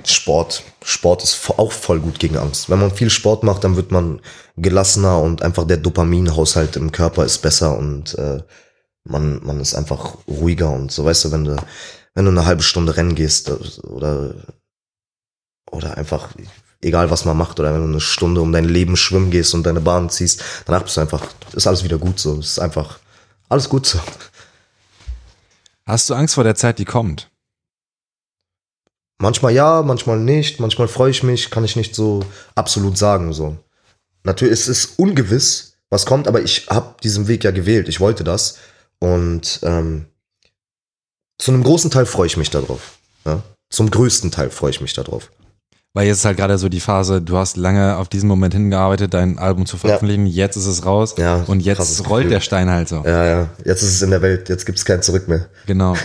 Sport. 0.04 0.64
Sport 0.82 1.22
ist 1.22 1.48
auch 1.56 1.70
voll 1.70 2.00
gut 2.00 2.18
gegen 2.18 2.36
Angst. 2.36 2.68
Wenn 2.68 2.80
man 2.80 2.90
viel 2.90 3.10
Sport 3.10 3.44
macht, 3.44 3.62
dann 3.62 3.76
wird 3.76 3.92
man 3.92 4.20
gelassener 4.56 5.20
und 5.20 5.42
einfach 5.42 5.68
der 5.68 5.76
Dopaminhaushalt 5.76 6.74
im 6.74 6.90
Körper 6.90 7.24
ist 7.24 7.38
besser 7.38 7.78
und 7.78 8.18
äh, 8.18 8.42
man, 9.04 9.40
man 9.44 9.60
ist 9.60 9.76
einfach 9.76 10.16
ruhiger 10.26 10.72
und 10.72 10.90
so, 10.90 11.04
weißt 11.04 11.26
du, 11.26 11.32
wenn 11.32 11.44
du 11.44 11.56
wenn 12.16 12.24
du 12.24 12.30
eine 12.30 12.46
halbe 12.46 12.62
Stunde 12.62 12.96
rennen 12.96 13.14
gehst 13.14 13.50
oder, 13.84 14.34
oder 15.70 15.98
einfach, 15.98 16.30
egal 16.80 17.10
was 17.10 17.26
man 17.26 17.36
macht, 17.36 17.60
oder 17.60 17.74
wenn 17.74 17.82
du 17.82 17.88
eine 17.88 18.00
Stunde 18.00 18.40
um 18.40 18.52
dein 18.52 18.64
Leben 18.64 18.96
schwimmen 18.96 19.30
gehst 19.30 19.52
und 19.52 19.64
deine 19.64 19.82
Bahn 19.82 20.08
ziehst, 20.08 20.42
danach 20.64 20.82
bist 20.82 20.96
du 20.96 21.02
einfach, 21.02 21.22
ist 21.52 21.66
alles 21.66 21.84
wieder 21.84 21.98
gut 21.98 22.18
so. 22.18 22.40
Ist 22.40 22.58
einfach 22.58 22.98
alles 23.50 23.68
gut 23.68 23.84
so. 23.84 24.00
Hast 25.84 26.08
du 26.08 26.14
Angst 26.14 26.34
vor 26.34 26.44
der 26.44 26.54
Zeit, 26.54 26.78
die 26.78 26.86
kommt? 26.86 27.30
Manchmal 29.18 29.52
ja, 29.52 29.82
manchmal 29.82 30.18
nicht. 30.18 30.58
Manchmal 30.58 30.88
freue 30.88 31.10
ich 31.10 31.22
mich, 31.22 31.50
kann 31.50 31.64
ich 31.64 31.76
nicht 31.76 31.94
so 31.94 32.24
absolut 32.54 32.96
sagen. 32.96 33.34
So. 33.34 33.58
Natürlich 34.24 34.54
ist 34.54 34.68
es 34.68 34.86
ungewiss, 34.96 35.76
was 35.90 36.06
kommt, 36.06 36.28
aber 36.28 36.40
ich 36.40 36.66
habe 36.68 36.96
diesen 37.02 37.28
Weg 37.28 37.44
ja 37.44 37.50
gewählt. 37.50 37.88
Ich 37.88 38.00
wollte 38.00 38.24
das. 38.24 38.56
Und 39.00 39.60
ähm, 39.62 40.06
zu 41.38 41.52
einem 41.52 41.62
großen 41.62 41.90
Teil 41.90 42.06
freue 42.06 42.26
ich 42.26 42.36
mich 42.36 42.50
darauf. 42.50 42.98
Ja? 43.24 43.42
Zum 43.70 43.90
größten 43.90 44.30
Teil 44.30 44.50
freue 44.50 44.70
ich 44.70 44.80
mich 44.80 44.94
darauf. 44.94 45.30
Weil 45.92 46.08
jetzt 46.08 46.18
ist 46.18 46.24
halt 46.26 46.36
gerade 46.36 46.58
so 46.58 46.68
die 46.68 46.80
Phase, 46.80 47.22
du 47.22 47.38
hast 47.38 47.56
lange 47.56 47.96
auf 47.96 48.08
diesen 48.08 48.28
Moment 48.28 48.52
hingearbeitet, 48.52 49.14
dein 49.14 49.38
Album 49.38 49.64
zu 49.64 49.78
veröffentlichen, 49.78 50.26
ja. 50.26 50.44
jetzt 50.44 50.56
ist 50.56 50.66
es 50.66 50.84
raus 50.84 51.14
ja, 51.16 51.36
und 51.46 51.60
jetzt 51.60 52.06
rollt 52.10 52.30
der 52.30 52.40
Stein 52.40 52.68
halt 52.68 52.88
so. 52.88 53.02
Ja, 53.02 53.24
ja, 53.24 53.48
jetzt 53.64 53.82
ist 53.82 53.94
es 53.94 54.02
in 54.02 54.10
der 54.10 54.20
Welt, 54.20 54.50
jetzt 54.50 54.66
gibt 54.66 54.76
es 54.76 54.84
kein 54.84 55.00
Zurück 55.00 55.26
mehr. 55.26 55.48
Genau. 55.64 55.96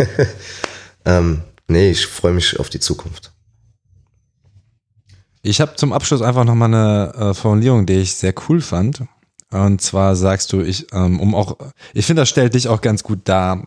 ähm, 1.05 1.41
nee, 1.67 1.91
ich 1.91 2.07
freue 2.07 2.31
mich 2.31 2.57
auf 2.57 2.69
die 2.69 2.79
Zukunft. 2.79 3.33
Ich 5.41 5.59
habe 5.59 5.75
zum 5.75 5.91
Abschluss 5.91 6.21
einfach 6.21 6.45
nochmal 6.45 6.73
eine 6.73 7.13
äh, 7.13 7.33
Formulierung, 7.33 7.85
die 7.85 7.95
ich 7.95 8.15
sehr 8.15 8.33
cool 8.47 8.61
fand. 8.61 9.03
Und 9.49 9.81
zwar 9.81 10.15
sagst 10.15 10.53
du, 10.53 10.61
ich, 10.61 10.87
ähm, 10.93 11.19
um 11.19 11.35
auch, 11.35 11.57
ich 11.93 12.05
finde, 12.05 12.21
das 12.21 12.29
stellt 12.29 12.53
dich 12.53 12.69
auch 12.69 12.79
ganz 12.79 13.03
gut 13.03 13.19
dar 13.25 13.65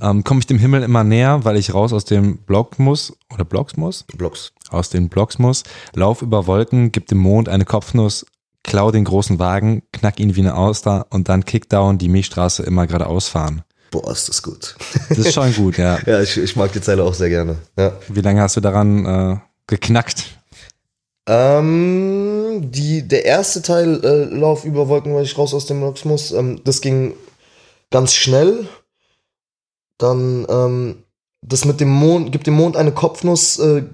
ähm, 0.00 0.24
komme 0.24 0.40
ich 0.40 0.46
dem 0.46 0.58
Himmel 0.58 0.82
immer 0.82 1.04
näher, 1.04 1.44
weil 1.44 1.56
ich 1.56 1.74
raus 1.74 1.92
aus 1.92 2.04
dem 2.04 2.38
Block 2.38 2.78
muss 2.78 3.12
oder 3.32 3.44
Blocks 3.44 3.76
muss? 3.76 4.04
Blocks. 4.16 4.52
Aus 4.70 4.90
den 4.90 5.08
Blocks 5.08 5.38
muss. 5.38 5.64
Lauf 5.94 6.22
über 6.22 6.46
Wolken, 6.46 6.92
gib 6.92 7.08
dem 7.08 7.18
Mond 7.18 7.48
eine 7.48 7.64
Kopfnuss, 7.64 8.26
klau 8.62 8.90
den 8.90 9.04
großen 9.04 9.38
Wagen, 9.38 9.82
knack 9.92 10.20
ihn 10.20 10.36
wie 10.36 10.40
eine 10.40 10.56
Auster 10.56 11.06
und 11.10 11.28
dann 11.28 11.44
Kickdown 11.44 11.98
die 11.98 12.08
Milchstraße 12.08 12.62
immer 12.62 12.86
geradeaus 12.86 13.28
fahren. 13.28 13.62
Boah, 13.90 14.12
ist 14.12 14.28
das 14.28 14.42
gut. 14.42 14.76
Das 15.08 15.18
ist 15.18 15.34
schon 15.34 15.52
gut, 15.54 15.76
ja. 15.76 15.98
ja, 16.06 16.20
ich, 16.20 16.36
ich 16.36 16.54
mag 16.54 16.72
die 16.72 16.80
Zeile 16.80 17.02
auch 17.02 17.14
sehr 17.14 17.28
gerne. 17.28 17.56
Ja. 17.76 17.92
Wie 18.08 18.20
lange 18.20 18.40
hast 18.40 18.56
du 18.56 18.60
daran 18.60 19.04
äh, 19.04 19.36
geknackt? 19.66 20.26
Ähm, 21.28 22.70
die, 22.70 23.06
der 23.06 23.24
erste 23.24 23.62
Teil, 23.62 24.00
äh, 24.04 24.24
Lauf 24.34 24.64
über 24.64 24.88
Wolken, 24.88 25.14
weil 25.14 25.24
ich 25.24 25.36
raus 25.36 25.54
aus 25.54 25.66
dem 25.66 25.80
Blocks 25.80 26.04
muss, 26.04 26.30
ähm, 26.32 26.60
das 26.64 26.80
ging 26.80 27.14
ganz 27.90 28.14
schnell. 28.14 28.68
Dann 30.00 30.46
ähm, 30.48 30.96
das 31.42 31.64
mit 31.64 31.80
dem 31.80 31.90
Mond, 31.90 32.32
gibt 32.32 32.46
dem 32.46 32.54
Mond 32.54 32.76
eine 32.76 32.92
Kopfnuss, 32.92 33.58
äh, 33.58 33.84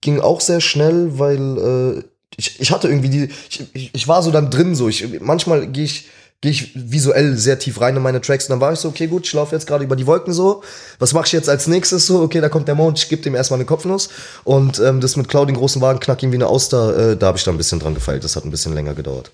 ging 0.00 0.20
auch 0.20 0.40
sehr 0.40 0.60
schnell, 0.60 1.18
weil 1.18 1.58
äh, 1.58 2.04
ich, 2.36 2.60
ich 2.60 2.70
hatte 2.70 2.88
irgendwie 2.88 3.08
die, 3.08 3.28
ich, 3.48 3.66
ich, 3.72 3.90
ich 3.94 4.08
war 4.08 4.22
so 4.22 4.30
dann 4.30 4.50
drin 4.50 4.74
so. 4.74 4.88
Ich, 4.88 5.20
manchmal 5.20 5.66
gehe 5.66 5.84
ich, 5.84 6.08
gehe 6.40 6.50
ich 6.50 6.72
visuell 6.74 7.36
sehr 7.36 7.58
tief 7.58 7.80
rein 7.80 7.96
in 7.96 8.02
meine 8.02 8.20
Tracks 8.20 8.44
und 8.44 8.50
dann 8.50 8.60
war 8.60 8.72
ich 8.72 8.78
so, 8.80 8.88
okay, 8.88 9.06
gut, 9.06 9.26
ich 9.26 9.32
laufe 9.32 9.54
jetzt 9.54 9.66
gerade 9.66 9.84
über 9.84 9.96
die 9.96 10.06
Wolken 10.06 10.32
so. 10.32 10.62
Was 10.98 11.14
mache 11.14 11.26
ich 11.26 11.32
jetzt 11.32 11.48
als 11.48 11.66
nächstes 11.66 12.06
so? 12.06 12.20
Okay, 12.20 12.40
da 12.40 12.48
kommt 12.48 12.68
der 12.68 12.74
Mond, 12.74 12.98
ich 12.98 13.08
gebe 13.08 13.22
dem 13.22 13.34
erstmal 13.34 13.58
eine 13.58 13.66
Kopfnuss. 13.66 14.10
Und 14.44 14.78
ähm, 14.80 15.00
das 15.00 15.16
mit 15.16 15.28
Cloud, 15.28 15.48
den 15.48 15.56
großen 15.56 15.80
Wagen, 15.80 16.00
knack 16.00 16.22
ihn 16.22 16.32
wie 16.32 16.36
eine 16.36 16.48
Auster, 16.48 17.12
äh, 17.12 17.16
da 17.16 17.28
habe 17.28 17.38
ich 17.38 17.44
dann 17.44 17.54
ein 17.54 17.58
bisschen 17.58 17.80
dran 17.80 17.94
gefeilt. 17.94 18.24
Das 18.24 18.36
hat 18.36 18.44
ein 18.44 18.50
bisschen 18.50 18.74
länger 18.74 18.94
gedauert. 18.94 19.30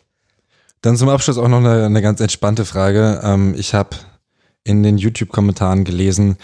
Dann 0.83 0.97
zum 0.97 1.09
Abschluss 1.09 1.37
auch 1.37 1.49
noch 1.49 1.59
eine, 1.59 1.87
eine 1.87 2.03
ganz 2.03 2.21
entspannte 2.21 2.65
Frage. 2.65 3.21
Ähm, 3.25 3.55
ich 3.57 3.75
habe 3.75 3.97
in 4.65 4.83
den 4.83 4.99
YouTube-Kommentaren 4.99 5.85
gelesen, 5.85 6.37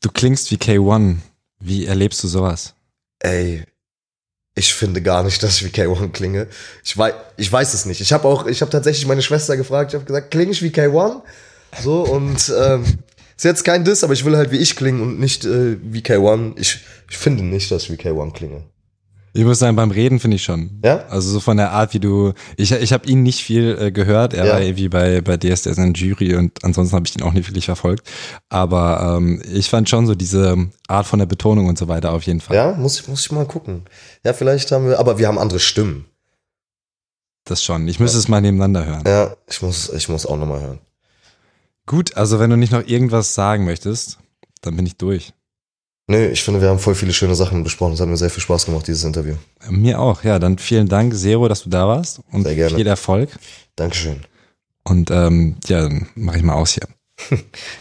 du 0.00 0.10
klingst 0.10 0.50
wie 0.50 0.56
K1. 0.56 1.16
Wie 1.60 1.86
erlebst 1.86 2.22
du 2.24 2.28
sowas? 2.28 2.74
Ey, 3.20 3.64
ich 4.54 4.74
finde 4.74 5.00
gar 5.00 5.22
nicht, 5.22 5.42
dass 5.42 5.60
ich 5.60 5.64
wie 5.64 5.80
K1 5.80 6.10
klinge. 6.10 6.48
Ich 6.84 6.96
weiß, 6.96 7.14
ich 7.36 7.50
weiß 7.50 7.72
es 7.72 7.86
nicht. 7.86 8.00
Ich 8.00 8.12
habe 8.12 8.26
auch, 8.28 8.46
ich 8.46 8.60
habe 8.60 8.70
tatsächlich 8.70 9.06
meine 9.06 9.22
Schwester 9.22 9.56
gefragt. 9.56 9.92
Ich 9.92 9.94
habe 9.94 10.04
gesagt, 10.04 10.30
klinge 10.30 10.52
ich 10.52 10.62
wie 10.62 10.70
K1? 10.70 11.22
So 11.80 12.02
und 12.02 12.52
ähm, 12.58 12.84
ist 13.36 13.44
jetzt 13.44 13.64
kein 13.64 13.84
Diss, 13.84 14.04
aber 14.04 14.12
ich 14.12 14.24
will 14.24 14.36
halt 14.36 14.50
wie 14.50 14.58
ich 14.58 14.76
klingen 14.76 15.00
und 15.00 15.18
nicht 15.18 15.44
äh, 15.44 15.78
wie 15.82 16.00
K1. 16.00 16.54
Ich, 16.56 16.80
ich 17.08 17.16
finde 17.16 17.44
nicht, 17.44 17.70
dass 17.70 17.84
ich 17.84 17.90
wie 17.90 17.96
K1 17.96 18.32
klinge. 18.32 18.64
Ich 19.34 19.44
muss 19.44 19.58
sagen, 19.58 19.76
beim 19.76 19.90
Reden 19.90 20.20
finde 20.20 20.36
ich 20.36 20.42
schon. 20.42 20.78
Ja? 20.84 21.06
Also 21.06 21.30
so 21.30 21.40
von 21.40 21.56
der 21.56 21.70
Art, 21.70 21.94
wie 21.94 22.00
du. 22.00 22.34
Ich, 22.58 22.72
ich 22.72 22.92
habe 22.92 23.08
ihn 23.08 23.22
nicht 23.22 23.42
viel 23.42 23.78
äh, 23.80 23.90
gehört. 23.90 24.34
Er 24.34 24.44
ja. 24.44 24.52
war 24.52 24.60
irgendwie 24.60 24.90
bei, 24.90 25.22
bei 25.22 25.38
DSDS 25.38 25.78
in 25.78 25.94
der 25.94 26.02
Jury 26.02 26.34
und 26.34 26.62
ansonsten 26.62 26.94
habe 26.94 27.06
ich 27.06 27.16
ihn 27.16 27.22
auch 27.22 27.32
nicht 27.32 27.48
wirklich 27.48 27.64
verfolgt. 27.64 28.06
Aber 28.50 29.16
ähm, 29.16 29.42
ich 29.50 29.70
fand 29.70 29.88
schon 29.88 30.06
so 30.06 30.14
diese 30.14 30.68
Art 30.86 31.06
von 31.06 31.18
der 31.18 31.26
Betonung 31.26 31.66
und 31.66 31.78
so 31.78 31.88
weiter 31.88 32.12
auf 32.12 32.24
jeden 32.24 32.40
Fall. 32.40 32.56
Ja, 32.56 32.72
muss, 32.72 33.00
ich 33.00 33.08
muss 33.08 33.24
ich 33.24 33.32
mal 33.32 33.46
gucken. 33.46 33.84
Ja, 34.22 34.34
vielleicht 34.34 34.70
haben 34.70 34.88
wir, 34.88 34.98
aber 34.98 35.18
wir 35.18 35.28
haben 35.28 35.38
andere 35.38 35.60
Stimmen. 35.60 36.04
Das 37.44 37.62
schon. 37.62 37.88
Ich 37.88 37.98
müsste 37.98 38.18
ja. 38.18 38.20
es 38.20 38.28
mal 38.28 38.40
nebeneinander 38.40 38.84
hören. 38.84 39.04
Ja, 39.06 39.34
ich 39.48 39.62
muss, 39.62 39.90
ich 39.90 40.08
muss 40.10 40.26
auch 40.26 40.36
nochmal 40.36 40.60
hören. 40.60 40.78
Gut, 41.86 42.16
also 42.16 42.38
wenn 42.38 42.50
du 42.50 42.56
nicht 42.56 42.72
noch 42.72 42.86
irgendwas 42.86 43.34
sagen 43.34 43.64
möchtest, 43.64 44.18
dann 44.60 44.76
bin 44.76 44.86
ich 44.86 44.96
durch. 44.96 45.32
Nö, 46.08 46.26
ich 46.28 46.42
finde, 46.42 46.60
wir 46.60 46.68
haben 46.68 46.78
voll 46.78 46.94
viele 46.94 47.12
schöne 47.12 47.34
Sachen 47.34 47.62
besprochen. 47.62 47.94
Es 47.94 48.00
hat 48.00 48.08
mir 48.08 48.16
sehr 48.16 48.30
viel 48.30 48.42
Spaß 48.42 48.66
gemacht, 48.66 48.86
dieses 48.86 49.04
Interview. 49.04 49.34
Mir 49.68 50.00
auch, 50.00 50.24
ja. 50.24 50.38
Dann 50.38 50.58
vielen 50.58 50.88
Dank, 50.88 51.14
Zero, 51.14 51.48
dass 51.48 51.62
du 51.62 51.70
da 51.70 51.86
warst 51.86 52.20
und 52.32 52.42
sehr 52.44 52.54
gerne. 52.54 52.76
viel 52.76 52.86
Erfolg. 52.86 53.30
Dankeschön. 53.76 54.20
Und 54.84 55.10
ähm, 55.10 55.56
ja, 55.66 55.82
dann 55.82 56.08
mache 56.16 56.38
ich 56.38 56.42
mal 56.42 56.54
aus 56.54 56.72
hier. 56.72 56.88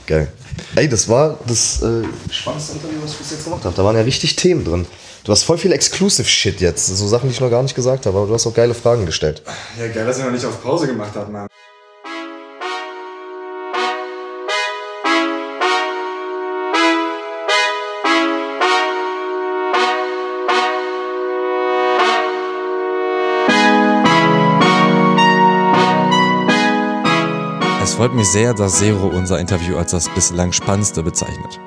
Geil. 0.08 0.32
Ey, 0.76 0.88
das 0.88 1.10
war 1.10 1.40
das 1.48 1.82
äh, 1.82 2.04
spannendste 2.30 2.74
Interview, 2.74 3.02
was 3.02 3.14
ich 3.14 3.18
bis 3.18 3.32
jetzt 3.32 3.44
gemacht 3.44 3.66
habe. 3.66 3.76
Da 3.76 3.84
waren 3.84 3.96
ja 3.96 4.04
richtig 4.04 4.36
Themen 4.36 4.64
drin. 4.64 4.86
Du 5.24 5.32
hast 5.32 5.44
voll 5.44 5.58
viel 5.58 5.72
Exclusive-Shit 5.72 6.62
jetzt. 6.62 6.88
So 6.88 7.08
Sachen, 7.08 7.28
die 7.28 7.34
ich 7.34 7.42
noch 7.42 7.50
gar 7.50 7.64
nicht 7.64 7.76
gesagt 7.76 8.06
habe, 8.06 8.18
aber 8.18 8.28
du 8.28 8.34
hast 8.34 8.46
auch 8.48 8.54
geile 8.54 8.74
Fragen 8.74 9.06
gestellt. 9.06 9.44
Ja, 9.80 9.88
geil, 9.88 10.06
dass 10.06 10.20
ihr 10.20 10.26
noch 10.26 10.32
nicht 10.32 10.46
auf 10.46 10.62
Pause 10.62 10.88
gemacht 10.88 11.12
habt, 11.16 11.32
Mann. 11.32 11.48
Freut 28.02 28.16
mich 28.16 28.30
sehr, 28.30 28.56
dass 28.56 28.80
Zero 28.80 29.06
unser 29.10 29.40
Interview 29.40 29.78
als 29.78 29.92
das 29.92 30.10
bislang 30.10 30.52
spannendste 30.52 31.04
bezeichnet. 31.04 31.60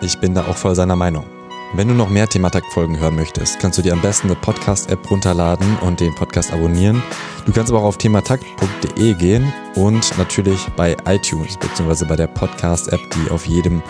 Ich 0.00 0.20
bin 0.20 0.36
da 0.36 0.46
auch 0.46 0.56
voll 0.56 0.76
seiner 0.76 0.94
Meinung. 0.94 1.26
Wenn 1.74 1.88
du 1.88 1.94
noch 1.94 2.08
mehr 2.08 2.28
Thematakt-Folgen 2.28 3.00
hören 3.00 3.16
möchtest, 3.16 3.58
kannst 3.58 3.76
du 3.76 3.82
dir 3.82 3.94
am 3.94 4.00
besten 4.00 4.28
eine 4.28 4.36
Podcast-App 4.36 5.10
runterladen 5.10 5.78
und 5.80 5.98
den 5.98 6.14
Podcast 6.14 6.52
abonnieren. 6.52 7.02
Du 7.44 7.50
kannst 7.50 7.72
aber 7.72 7.80
auch 7.80 7.86
auf 7.86 7.98
thematakt.de 7.98 9.14
gehen 9.14 9.52
und 9.74 10.16
natürlich 10.16 10.64
bei 10.76 10.96
iTunes 11.06 11.56
bzw. 11.56 12.04
bei 12.04 12.14
der 12.14 12.28
Podcast-App, 12.28 13.00
die 13.10 13.32
auf 13.32 13.46
jedem 13.46 13.82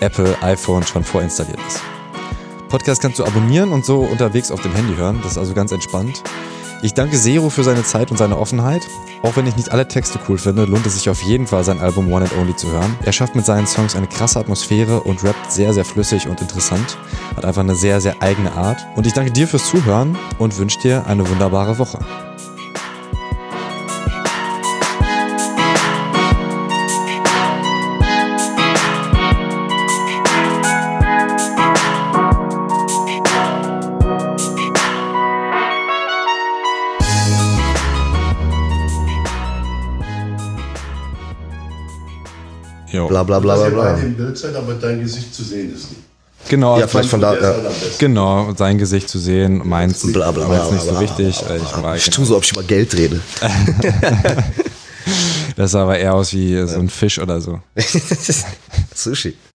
Apple 0.00 0.36
iPhone 0.42 0.82
schon 0.82 1.04
vorinstalliert 1.04 1.60
ist. 1.68 1.80
Podcast 2.68 3.00
kannst 3.00 3.20
du 3.20 3.24
abonnieren 3.24 3.70
und 3.70 3.84
so 3.84 4.00
unterwegs 4.00 4.50
auf 4.50 4.60
dem 4.60 4.74
Handy 4.74 4.96
hören. 4.96 5.20
Das 5.22 5.32
ist 5.32 5.38
also 5.38 5.54
ganz 5.54 5.70
entspannt. 5.70 6.20
Ich 6.84 6.92
danke 6.92 7.16
Zero 7.16 7.48
für 7.48 7.64
seine 7.64 7.82
Zeit 7.82 8.10
und 8.10 8.18
seine 8.18 8.36
Offenheit. 8.36 8.82
Auch 9.22 9.38
wenn 9.38 9.46
ich 9.46 9.56
nicht 9.56 9.72
alle 9.72 9.88
Texte 9.88 10.18
cool 10.28 10.36
finde, 10.36 10.66
lohnt 10.66 10.84
es 10.84 10.96
sich 10.96 11.08
auf 11.08 11.22
jeden 11.22 11.46
Fall, 11.46 11.64
sein 11.64 11.80
Album 11.80 12.12
One 12.12 12.26
and 12.26 12.36
Only 12.36 12.54
zu 12.56 12.70
hören. 12.70 12.94
Er 13.06 13.12
schafft 13.12 13.34
mit 13.34 13.46
seinen 13.46 13.66
Songs 13.66 13.96
eine 13.96 14.06
krasse 14.06 14.38
Atmosphäre 14.38 15.00
und 15.00 15.24
rappt 15.24 15.50
sehr, 15.50 15.72
sehr 15.72 15.86
flüssig 15.86 16.28
und 16.28 16.42
interessant. 16.42 16.98
Hat 17.34 17.46
einfach 17.46 17.62
eine 17.62 17.74
sehr, 17.74 18.02
sehr 18.02 18.20
eigene 18.20 18.52
Art. 18.52 18.84
Und 18.96 19.06
ich 19.06 19.14
danke 19.14 19.32
dir 19.32 19.48
fürs 19.48 19.66
Zuhören 19.66 20.18
und 20.38 20.58
wünsche 20.58 20.78
dir 20.78 21.06
eine 21.06 21.26
wunderbare 21.26 21.78
Woche. 21.78 22.00
Jo. 43.04 43.08
Bla 43.08 43.22
bla 43.22 43.38
bla 43.38 43.54
bla 43.56 43.64
beide 43.64 43.74
bla. 43.74 43.94
im 43.98 44.14
Bild 44.14 44.38
seid, 44.38 44.54
aber 44.56 44.74
dein 44.74 45.00
Gesicht 45.00 45.34
zu 45.34 45.44
sehen 45.44 45.74
ist 45.74 45.90
nicht. 45.90 46.00
Genau, 46.48 46.78
Ja, 46.78 46.86
vielleicht 46.86 47.08
von 47.08 47.20
da. 47.22 47.34
Ja. 47.34 47.40
halt 47.42 47.56
am 47.66 47.72
besten. 47.72 47.98
genau, 47.98 48.52
sein 48.56 48.76
Gesicht 48.76 49.08
zu 49.08 49.18
sehen, 49.18 49.66
meins, 49.66 50.00
Bla 50.12 50.30
bla 50.30 50.44
bla. 50.46 50.58
meins 50.58 50.70
nicht 50.72 50.84
so 50.84 50.90
bla, 50.90 51.00
wichtig. 51.00 51.38
bla, 51.40 51.56
bla, 51.56 51.80
bla. 51.80 51.96
ich 51.96 52.10
tue 52.10 52.24
so, 52.26 52.36
ob 52.36 52.44
ich 52.44 52.52
über 52.52 52.62
Geld 52.62 52.94
rede. 52.94 53.18
das 55.56 55.70
sah 55.72 55.82
aber 55.82 55.98
eher 55.98 56.14
aus 56.14 56.32
wie 56.32 56.66
so 56.66 56.78
ein 56.80 56.88
Fisch 56.88 57.18
oder 57.18 57.40
so. 57.40 57.60
Sushi. 58.94 59.34